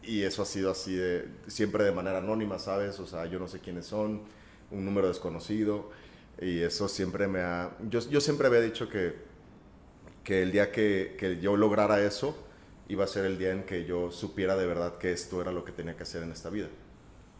Y 0.02 0.22
eso 0.22 0.42
ha 0.42 0.46
sido 0.46 0.70
así 0.70 0.94
de, 0.96 1.28
siempre 1.46 1.84
de 1.84 1.92
manera 1.92 2.18
anónima, 2.18 2.58
¿sabes? 2.58 2.98
O 2.98 3.06
sea, 3.06 3.26
yo 3.26 3.38
no 3.38 3.48
sé 3.48 3.60
quiénes 3.60 3.86
son, 3.86 4.22
un 4.70 4.84
número 4.84 5.08
desconocido, 5.08 5.90
y 6.40 6.60
eso 6.60 6.88
siempre 6.88 7.28
me 7.28 7.40
ha... 7.40 7.70
Yo, 7.88 8.00
yo 8.10 8.20
siempre 8.20 8.48
había 8.48 8.60
dicho 8.60 8.88
que, 8.88 9.14
que 10.24 10.42
el 10.42 10.52
día 10.52 10.72
que, 10.72 11.16
que 11.18 11.38
yo 11.38 11.56
lograra 11.56 12.04
eso, 12.04 12.43
iba 12.88 13.04
a 13.04 13.06
ser 13.06 13.24
el 13.24 13.38
día 13.38 13.52
en 13.52 13.64
que 13.64 13.84
yo 13.84 14.10
supiera 14.10 14.56
de 14.56 14.66
verdad 14.66 14.98
que 14.98 15.12
esto 15.12 15.40
era 15.40 15.52
lo 15.52 15.64
que 15.64 15.72
tenía 15.72 15.96
que 15.96 16.02
hacer 16.02 16.22
en 16.22 16.32
esta 16.32 16.50
vida. 16.50 16.68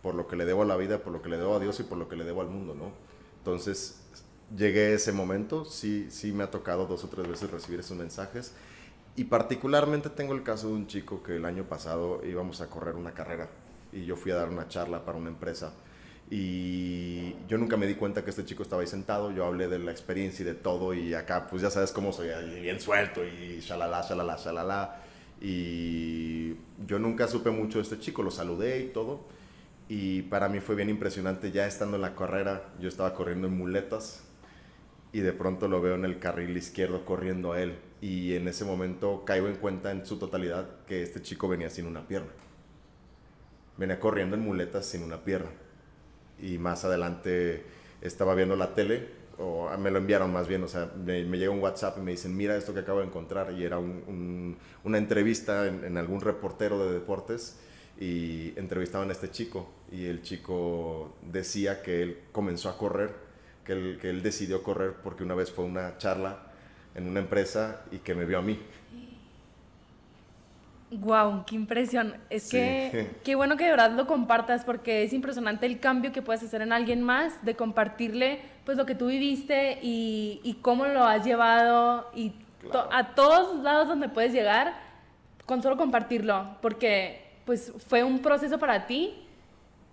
Por 0.03 0.15
lo 0.15 0.27
que 0.27 0.37
le 0.37 0.45
debo 0.45 0.63
a 0.63 0.67
la 0.67 0.77
vida, 0.77 0.99
por 0.99 1.13
lo 1.13 1.23
que 1.23 1.29
le 1.29 1.37
debo 1.37 1.57
a 1.57 1.61
Dios 1.61 1.79
y 1.81 1.85
por 1.85 1.99
lo 1.99 2.09
que 2.09 2.17
le 2.17 2.25
debo 2.25 2.41
al 2.41 2.49
mundo, 2.49 2.75
¿no? 2.75 2.93
Entonces, 3.39 4.01
llegué 4.57 4.87
a 4.87 4.95
ese 4.95 5.13
momento, 5.13 5.65
sí, 5.65 6.09
sí 6.11 6.33
me 6.33 6.45
ha 6.45 6.51
tocado 6.51 6.87
dos 6.87 7.05
o 7.05 7.09
tres 7.09 7.29
veces 7.29 7.51
recibir 7.51 7.81
esos 7.81 7.97
mensajes. 7.97 8.55
Y 9.17 9.25
particularmente 9.25 10.11
tengo 10.11 10.35
el 10.35 10.43
caso 10.43 10.69
de 10.69 10.75
un 10.75 10.87
chico 10.87 11.23
que 11.23 11.37
el 11.37 11.45
año 11.45 11.65
pasado 11.65 12.21
íbamos 12.25 12.61
a 12.61 12.69
correr 12.69 12.97
una 12.97 13.13
carrera 13.13 13.49
y 13.93 14.05
yo 14.05 14.17
fui 14.17 14.33
a 14.33 14.37
dar 14.37 14.49
una 14.49 14.67
charla 14.67 15.05
para 15.05 15.19
una 15.19 15.29
empresa. 15.29 15.73
Y 16.31 17.35
yo 17.47 17.59
nunca 17.59 17.77
me 17.77 17.87
di 17.87 17.95
cuenta 17.95 18.25
que 18.25 18.31
este 18.31 18.45
chico 18.45 18.63
estaba 18.63 18.83
ahí 18.83 18.89
sentado, 18.89 19.31
yo 19.31 19.45
hablé 19.45 19.69
de 19.69 19.79
la 19.79 19.93
experiencia 19.93 20.43
y 20.43 20.47
de 20.47 20.55
todo 20.55 20.95
y 20.95 21.15
acá 21.15 21.47
pues 21.49 21.63
ya 21.63 21.71
sabes 21.71 21.93
cómo 21.93 22.13
soy, 22.13 22.29
bien 22.61 22.81
suelto 22.81 23.25
y 23.25 23.61
shalala, 23.61 24.03
shalala, 24.03 24.37
shalala 24.37 25.04
y 25.41 26.55
yo 26.87 26.99
nunca 26.99 27.29
supe 27.29 27.51
mucho 27.51 27.79
de 27.79 27.83
este 27.83 27.99
chico, 27.99 28.23
lo 28.23 28.31
saludé 28.31 28.81
y 28.81 28.89
todo. 28.89 29.27
Y 29.89 30.23
para 30.23 30.49
mí 30.49 30.61
fue 30.61 30.75
bien 30.75 30.89
impresionante, 30.89 31.53
ya 31.53 31.67
estando 31.67 31.97
en 31.97 32.03
la 32.03 32.15
carrera, 32.15 32.73
yo 32.81 32.89
estaba 32.89 33.15
corriendo 33.15 33.49
en 33.49 33.57
muletas 33.57 34.25
y 35.13 35.21
de 35.21 35.33
pronto 35.33 35.69
lo 35.69 35.81
veo 35.81 35.95
en 35.95 36.05
el 36.05 36.19
carril 36.19 36.57
izquierdo 36.57 37.05
corriendo 37.05 37.53
a 37.53 37.61
él. 37.61 37.79
Y 38.01 38.35
en 38.35 38.49
ese 38.49 38.65
momento 38.65 39.25
caigo 39.25 39.47
en 39.49 39.57
cuenta 39.57 39.91
en 39.91 40.05
su 40.05 40.19
totalidad 40.19 40.67
que 40.87 41.03
este 41.03 41.23
chico 41.23 41.49
venía 41.49 41.71
sin 41.71 41.87
una 41.87 42.09
pierna. 42.09 42.31
Venía 43.77 44.01
corriendo 44.01 44.37
en 44.37 44.43
muletas 44.43 44.87
sin 44.87 45.03
una 45.03 45.23
pierna. 45.25 45.51
Y 46.41 46.59
más 46.59 46.85
adelante 46.85 47.65
estaba 48.01 48.35
viendo 48.35 48.57
la 48.57 48.75
tele 48.75 49.09
o 49.39 49.69
me 49.79 49.91
lo 49.91 49.99
enviaron 49.99 50.33
más 50.33 50.49
bien, 50.49 50.63
o 50.63 50.69
sea, 50.69 50.91
me, 50.97 51.25
me 51.25 51.39
llega 51.39 51.51
un 51.51 51.61
WhatsApp 51.61 51.99
y 51.99 52.01
me 52.01 52.13
dicen, 52.13 52.37
mira 52.37 52.57
esto 52.57 52.73
que 52.73 52.81
acabo 52.81 53.01
de 53.01 53.07
encontrar, 53.07 53.53
y 53.53 53.65
era 53.65 53.79
una 53.79 54.99
entrevista 54.99 55.67
en, 55.67 55.97
algún 55.97 56.21
reportero 56.21 56.85
de 56.85 56.93
deportes, 56.93 57.59
y 57.99 58.59
entrevistaban 58.59 59.09
a 59.09 59.13
este 59.13 59.31
chico, 59.31 59.69
y 59.91 60.07
el 60.07 60.23
chico 60.23 61.17
decía 61.23 61.83
que 61.83 62.03
él 62.03 62.19
comenzó 62.33 62.69
a 62.69 62.79
correr, 62.79 63.15
que 63.65 63.73
él, 63.73 63.99
que 64.01 64.11
él 64.11 64.23
decidió 64.23 64.63
correr 64.63 64.95
porque 65.03 65.25
una 65.25 65.35
vez 65.35 65.51
fue 65.51 65.65
una 65.65 65.97
charla 65.97 66.53
en 66.95 67.09
una 67.09 67.21
empresa 67.21 67.85
y 67.91 67.99
que 67.99 68.15
me 68.15 68.27
vio 68.27 68.39
a 68.39 68.43
mí. 68.43 68.61
Wow, 71.01 71.45
qué 71.47 71.55
impresión. 71.55 72.15
Es 72.31 72.51
que 72.51 73.17
qué 73.25 73.35
bueno 73.35 73.57
que 73.57 73.65
de 73.65 73.71
verdad 73.71 73.91
lo 73.93 74.07
compartas 74.07 74.65
porque 74.65 75.03
es 75.03 75.13
impresionante 75.13 75.67
el 75.67 75.81
cambio 75.81 76.13
que 76.13 76.23
puedes 76.23 76.43
hacer 76.43 76.63
en 76.63 76.73
alguien 76.73 77.03
más, 77.03 77.45
de 77.45 77.57
compartirle 77.57 78.41
pues 78.65 78.79
lo 78.79 78.87
que 78.87 78.95
tú 78.95 79.07
viviste 79.07 79.79
y, 79.83 80.41
y 80.45 80.55
cómo 80.55 80.87
lo 80.87 81.05
has 81.05 81.25
llevado 81.25 82.11
y 82.15 82.33
a 82.91 83.15
todos 83.15 83.63
lados 83.63 83.89
donde 83.89 84.09
puedes 84.09 84.33
llegar 84.33 84.75
con 85.47 85.63
solo 85.63 85.77
compartirlo, 85.77 86.57
porque 86.63 87.25
pues 87.45 87.73
fue 87.89 88.03
un 88.03 88.21
proceso 88.21 88.59
para 88.59 88.87
ti 88.87 89.24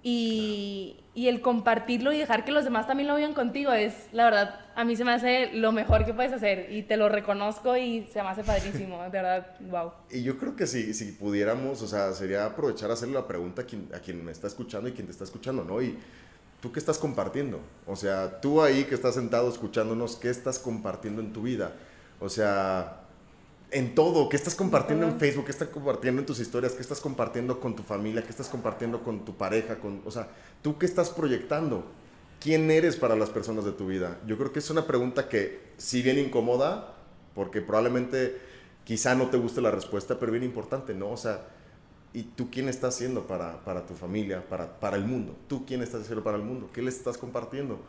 y, 0.04 0.97
y, 1.14 1.28
el 1.28 1.41
compartirlo 1.41 2.12
y 2.12 2.18
dejar 2.18 2.43
que 2.43 2.52
los 2.52 2.64
demás 2.64 2.88
también 2.88 3.08
lo 3.08 3.16
vean 3.16 3.34
contigo 3.34 3.72
es, 3.72 3.93
la 4.12 4.26
verdad, 4.26 4.60
a 4.76 4.84
mí 4.84 4.95
se 4.95 5.04
me 5.04 5.12
hace 5.12 5.52
lo 5.54 5.72
mejor 5.72 6.06
que 6.06 6.14
puedes 6.14 6.34
hacer 6.34 6.72
y 6.72 6.84
te 6.84 6.97
lo 6.97 7.08
reconozco 7.08 7.78
y 7.78 8.08
se 8.12 8.24
me 8.24 8.30
hace 8.30 8.43
padrísimo, 8.43 9.04
de 9.04 9.10
verdad, 9.10 9.56
wow. 9.70 9.91
Y 10.10 10.24
yo 10.24 10.38
creo 10.39 10.56
que 10.56 10.66
si, 10.66 10.93
si 10.93 11.12
pudiéramos, 11.12 11.82
o 11.84 11.88
sea, 11.88 12.14
sería 12.14 12.45
aprovechar 12.45 12.89
hacerle 12.89 13.14
la 13.16 13.28
pregunta 13.28 13.62
a 13.62 13.66
quien, 13.66 13.89
a 13.93 13.99
quien 13.99 14.26
me 14.26 14.32
está 14.32 14.47
escuchando 14.47 14.89
y 14.89 14.93
quien 14.93 15.06
te 15.06 15.12
está 15.12 15.24
escuchando, 15.24 15.64
¿no? 15.64 15.82
Y 15.82 15.97
¿tú 16.62 16.72
qué 16.72 16.80
estás 16.80 16.97
compartiendo? 16.97 17.60
O 17.86 17.95
sea, 17.95 18.41
tú 18.41 18.62
ahí 18.62 18.86
que 18.86 18.95
estás 18.95 19.16
sentado 19.16 19.49
escuchándonos, 19.49 20.16
¿qué 20.16 20.30
estás 20.30 20.58
compartiendo 20.58 21.22
en 21.22 21.34
tu 21.34 21.43
vida? 21.43 21.74
O 22.20 22.30
sea, 22.30 23.01
en 23.72 23.95
todo, 23.95 24.28
¿qué 24.28 24.36
estás 24.36 24.53
compartiendo 24.55 25.07
en 25.07 25.17
Facebook? 25.17 25.45
¿Qué 25.45 25.51
estás 25.51 25.69
compartiendo 25.69 26.22
en 26.22 26.26
tus 26.26 26.39
historias? 26.39 26.74
¿Qué 26.74 26.82
estás 26.82 26.99
compartiendo 26.99 27.59
con 27.59 27.76
tu 27.76 27.84
familia? 27.84 28.22
¿Qué 28.22 28.30
estás 28.30 28.49
compartiendo 28.49 29.01
con 29.01 29.24
tu 29.24 29.36
pareja? 29.36 29.80
Con, 29.80 30.01
o 30.05 30.11
sea, 30.11 30.28
¿tú 30.61 30.78
qué 30.78 30.86
estás 30.86 31.09
proyectando? 31.09 31.86
¿Quién 32.41 32.69
eres 32.69 32.97
para 32.97 33.15
las 33.15 33.30
personas 33.30 33.63
de 33.63 33.72
tu 33.72 33.88
vida? 33.88 34.19
Yo 34.28 34.38
creo 34.38 34.51
que 34.51 34.59
es 34.59 34.69
una 34.69 34.86
pregunta 34.86 35.30
que, 35.30 35.72
si 35.78 36.01
bien 36.01 36.19
incomoda, 36.19 36.95
porque 37.34 37.61
probablemente 37.61 38.38
quizá 38.84 39.15
no 39.15 39.30
te 39.30 39.38
guste 39.38 39.61
la 39.61 39.72
respuesta, 39.72 40.19
pero 40.19 40.32
bien 40.32 40.43
importante, 40.43 40.93
¿no? 40.93 41.11
O 41.11 41.17
sea, 41.17 41.41
¿y 42.13 42.24
tú 42.24 42.49
quién 42.51 42.67
estás 42.67 42.95
haciendo 42.95 43.26
para, 43.26 43.63
para 43.63 43.86
tu 43.86 43.93
familia, 43.93 44.43
para, 44.49 44.80
para 44.80 44.97
el 44.97 45.05
mundo? 45.05 45.36
¿Tú 45.47 45.65
quién 45.65 45.82
estás 45.82 46.01
haciendo 46.01 46.24
para 46.24 46.38
el 46.38 46.43
mundo? 46.43 46.69
¿Qué 46.74 46.82
les 46.82 46.97
estás 46.97 47.17
compartiendo? 47.17 47.80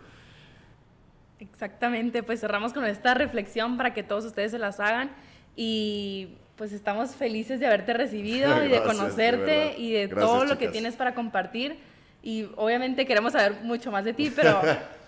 Exactamente, 1.41 2.23
pues 2.23 2.39
cerramos 2.39 2.73
con 2.73 2.85
esta 2.85 3.15
reflexión 3.15 3.77
para 3.77 3.95
que 3.95 4.05
todos 4.05 4.25
ustedes 4.25 4.53
se 4.53 4.61
las 4.61 4.79
hagan 4.79 5.11
y 5.57 6.37
pues 6.57 6.73
estamos 6.73 7.15
felices 7.15 7.61
de 7.61 7.67
haberte 7.67 7.93
recibido 7.93 8.65
y 8.65 8.69
de 8.69 8.83
conocerte 8.83 9.75
y 9.79 9.93
de 9.93 10.09
todo 10.09 10.45
lo 10.45 10.59
que 10.59 10.69
tienes 10.69 10.97
para 10.97 11.15
compartir. 11.15 11.79
Y 12.23 12.49
obviamente 12.57 13.05
queremos 13.05 13.33
saber 13.33 13.63
mucho 13.63 13.91
más 13.91 14.05
de 14.05 14.13
ti, 14.15 14.33
pero 14.35 14.61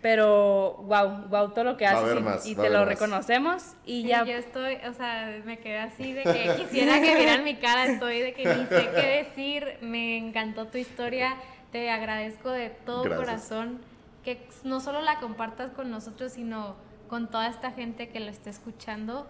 pero 0.00 0.74
wow, 0.84 1.28
wow 1.28 1.50
todo 1.50 1.64
lo 1.64 1.76
que 1.76 1.86
haces 1.86 2.46
y, 2.46 2.54
te 2.54 2.70
lo 2.70 2.84
reconocemos 2.84 3.74
y 3.84 4.04
ya. 4.04 4.24
yo 4.24 4.34
estoy, 4.34 4.76
o 4.88 4.92
sea, 4.92 5.40
me 5.44 5.58
quedé 5.58 5.78
así 5.78 6.12
de 6.12 6.22
que 6.22 6.54
quisiera 6.56 7.00
que 7.00 7.14
vieran 7.16 7.44
mi 7.44 7.56
cara, 7.56 7.84
estoy 7.86 8.20
de 8.20 8.32
que 8.32 8.44
ni 8.44 8.66
sé 8.66 8.88
qué 8.94 9.24
decir, 9.24 9.78
me 9.80 10.16
encantó 10.16 10.66
tu 10.66 10.78
historia, 10.78 11.36
te 11.72 11.90
agradezco 11.90 12.50
de 12.50 12.70
todo 12.70 13.04
corazón 13.16 13.80
que 14.24 14.48
no 14.64 14.80
solo 14.80 15.02
la 15.02 15.20
compartas 15.20 15.70
con 15.70 15.90
nosotros, 15.90 16.32
sino 16.32 16.76
con 17.08 17.30
toda 17.30 17.48
esta 17.48 17.70
gente 17.72 18.08
que 18.08 18.20
lo 18.20 18.30
está 18.30 18.50
escuchando. 18.50 19.28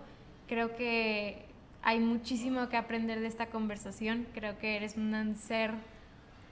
Creo 0.48 0.76
que 0.76 1.44
hay 1.82 2.00
muchísimo 2.00 2.68
que 2.68 2.76
aprender 2.76 3.20
de 3.20 3.26
esta 3.26 3.46
conversación. 3.46 4.26
Creo 4.34 4.58
que 4.58 4.76
eres 4.76 4.96
un 4.96 5.36
ser 5.36 5.72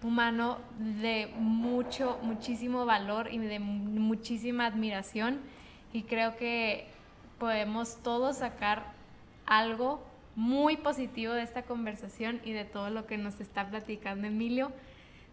humano 0.03 0.59
de 1.01 1.33
mucho, 1.39 2.19
muchísimo 2.23 2.87
valor 2.87 3.33
y 3.33 3.39
de 3.39 3.59
muchísima 3.59 4.67
admiración. 4.67 5.41
Y 5.93 6.03
creo 6.03 6.37
que 6.37 6.87
podemos 7.39 8.03
todos 8.03 8.39
sacar 8.39 8.93
algo 9.47 10.05
muy 10.37 10.77
positivo 10.77 11.33
de 11.33 11.43
esta 11.43 11.63
conversación 11.63 12.41
y 12.45 12.53
de 12.53 12.65
todo 12.65 12.91
lo 12.91 13.07
que 13.07 13.19
nos 13.19 13.41
está 13.41 13.69
platicando 13.69 14.27
Emilio. 14.27 14.73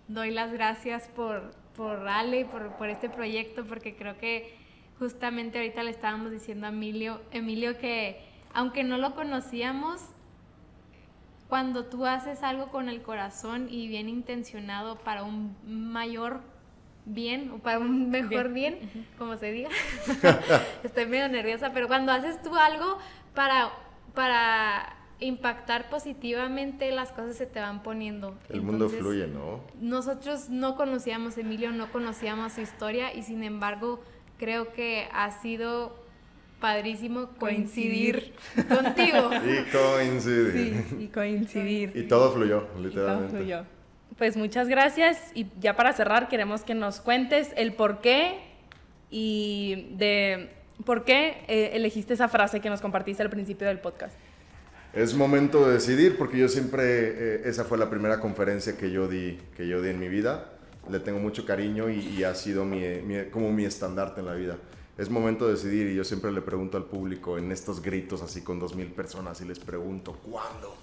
Doy 0.07 0.31
las 0.31 0.51
gracias 0.51 1.07
por, 1.09 1.53
por 1.75 2.07
Ale, 2.07 2.45
por, 2.45 2.75
por 2.77 2.89
este 2.89 3.09
proyecto, 3.09 3.65
porque 3.65 3.95
creo 3.95 4.17
que 4.17 4.53
justamente 4.99 5.57
ahorita 5.57 5.83
le 5.83 5.91
estábamos 5.91 6.31
diciendo 6.31 6.67
a 6.67 6.69
Emilio, 6.69 7.21
Emilio 7.31 7.77
que 7.77 8.30
aunque 8.53 8.83
no 8.83 8.97
lo 8.97 9.15
conocíamos, 9.15 10.01
cuando 11.51 11.85
tú 11.85 12.05
haces 12.05 12.43
algo 12.43 12.67
con 12.67 12.87
el 12.87 13.01
corazón 13.01 13.67
y 13.69 13.87
bien 13.89 14.07
intencionado 14.07 14.99
para 14.99 15.23
un 15.23 15.55
mayor 15.65 16.39
bien 17.05 17.51
o 17.51 17.57
para 17.57 17.79
un 17.79 18.09
mejor 18.09 18.53
bien, 18.53 19.07
como 19.17 19.35
se 19.35 19.51
diga, 19.51 19.69
estoy 20.83 21.05
medio 21.07 21.27
nerviosa, 21.27 21.73
pero 21.73 21.87
cuando 21.87 22.11
haces 22.11 22.41
tú 22.41 22.55
algo 22.55 22.97
para, 23.33 23.71
para 24.13 24.95
impactar 25.19 25.89
positivamente, 25.89 26.91
las 26.91 27.11
cosas 27.11 27.35
se 27.35 27.45
te 27.45 27.59
van 27.59 27.83
poniendo. 27.83 28.37
El 28.49 28.61
mundo 28.61 28.89
fluye, 28.89 29.27
¿no? 29.27 29.61
Nosotros 29.79 30.49
no 30.49 30.75
conocíamos 30.75 31.37
a 31.37 31.41
Emilio, 31.41 31.71
no 31.71 31.91
conocíamos 31.91 32.53
su 32.53 32.61
historia 32.61 33.13
y 33.13 33.23
sin 33.23 33.43
embargo 33.43 34.01
creo 34.37 34.73
que 34.73 35.07
ha 35.13 35.29
sido 35.31 35.95
padrísimo 36.61 37.31
coincidir, 37.37 38.33
contigo. 38.69 39.29
Y 39.43 39.69
coincidir. 39.71 40.85
Sí, 40.89 40.95
y 41.01 41.07
coincidir. 41.07 41.91
Y 41.93 42.03
todo 42.03 42.31
fluyó, 42.31 42.67
literalmente. 42.79 43.27
todo 43.27 43.37
fluyó. 43.39 43.65
Pues 44.17 44.37
muchas 44.37 44.69
gracias 44.69 45.31
y 45.33 45.47
ya 45.59 45.75
para 45.75 45.91
cerrar 45.91 46.29
queremos 46.29 46.61
que 46.61 46.75
nos 46.75 47.01
cuentes 47.01 47.49
el 47.57 47.73
por 47.73 47.99
qué 47.99 48.39
y 49.09 49.95
de 49.97 50.51
por 50.85 51.03
qué 51.03 51.43
eh, 51.47 51.71
elegiste 51.73 52.13
esa 52.13 52.27
frase 52.27 52.59
que 52.59 52.69
nos 52.69 52.81
compartiste 52.81 53.23
al 53.23 53.29
principio 53.29 53.67
del 53.67 53.79
podcast. 53.79 54.15
Es 54.93 55.15
momento 55.15 55.65
de 55.65 55.73
decidir 55.73 56.17
porque 56.17 56.37
yo 56.37 56.49
siempre, 56.49 56.83
eh, 56.83 57.41
esa 57.45 57.63
fue 57.63 57.77
la 57.77 57.89
primera 57.89 58.19
conferencia 58.19 58.77
que 58.77 58.91
yo 58.91 59.07
di, 59.07 59.39
que 59.55 59.67
yo 59.67 59.81
di 59.81 59.89
en 59.89 59.99
mi 59.99 60.09
vida. 60.09 60.51
Le 60.89 60.99
tengo 60.99 61.19
mucho 61.19 61.45
cariño 61.45 61.89
y, 61.89 62.23
ha 62.23 62.35
sido 62.35 62.65
mi, 62.65 62.81
como 63.31 63.51
mi 63.51 63.65
estandarte 63.65 64.19
en 64.19 64.25
la 64.25 64.33
vida. 64.33 64.57
Es 65.01 65.09
momento 65.09 65.47
de 65.47 65.53
decidir 65.53 65.87
y 65.87 65.95
yo 65.95 66.03
siempre 66.03 66.31
le 66.31 66.43
pregunto 66.43 66.77
al 66.77 66.85
público 66.85 67.39
en 67.39 67.51
estos 67.51 67.81
gritos 67.81 68.21
así 68.21 68.43
con 68.43 68.59
dos 68.59 68.75
mil 68.75 68.85
personas 68.85 69.41
y 69.41 69.45
les 69.45 69.57
pregunto, 69.57 70.13
¿cuándo? 70.13 70.75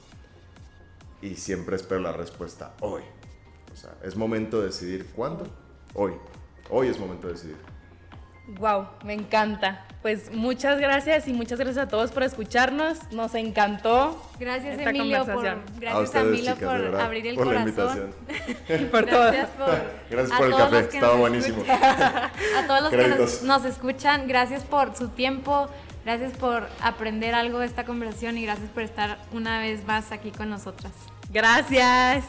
Y 1.22 1.36
siempre 1.36 1.76
espero 1.76 2.00
la 2.00 2.10
respuesta, 2.10 2.74
hoy. 2.80 3.02
O 3.72 3.76
sea, 3.76 3.96
es 4.02 4.16
momento 4.16 4.58
de 4.58 4.66
decidir, 4.66 5.06
¿cuándo? 5.14 5.46
Hoy. 5.94 6.14
Hoy 6.68 6.88
es 6.88 6.98
momento 6.98 7.28
de 7.28 7.34
decidir. 7.34 7.58
Wow, 8.56 8.86
me 9.04 9.12
encanta. 9.12 9.84
Pues 10.00 10.32
muchas 10.32 10.78
gracias 10.78 11.28
y 11.28 11.32
muchas 11.32 11.58
gracias 11.58 11.86
a 11.86 11.88
todos 11.88 12.12
por 12.12 12.22
escucharnos. 12.22 13.12
Nos 13.12 13.34
encantó. 13.34 14.22
Gracias 14.38 14.78
Emilio 14.78 15.26
por, 15.26 15.44
gracias 15.78 16.14
a 16.14 16.20
Emilio 16.20 16.56
por 16.56 16.96
abrir 16.96 17.26
el 17.26 17.36
corazón. 17.36 18.14
por 18.90 19.06
todo. 19.06 19.32
Gracias 19.32 19.50
por, 19.50 19.80
gracias 20.08 20.38
por 20.38 20.46
el 20.46 20.56
café, 20.56 20.78
estaba 20.78 21.16
buenísimo. 21.16 21.62
a 21.68 22.66
todos 22.66 22.82
los 22.82 22.90
que 22.90 23.08
nos, 23.08 23.42
nos, 23.42 23.64
escuchan, 23.64 24.28
gracias 24.28 24.62
por 24.62 24.96
su 24.96 25.08
tiempo, 25.08 25.68
gracias 26.04 26.32
por 26.34 26.68
aprender 26.80 27.34
algo 27.34 27.58
de 27.58 27.66
esta 27.66 27.84
conversación 27.84 28.38
y 28.38 28.44
gracias 28.44 28.70
por 28.70 28.84
estar 28.84 29.18
una 29.32 29.58
vez 29.58 29.84
más 29.84 30.10
aquí 30.12 30.30
con 30.30 30.48
nosotras. 30.48 30.92
Gracias. 31.30 32.24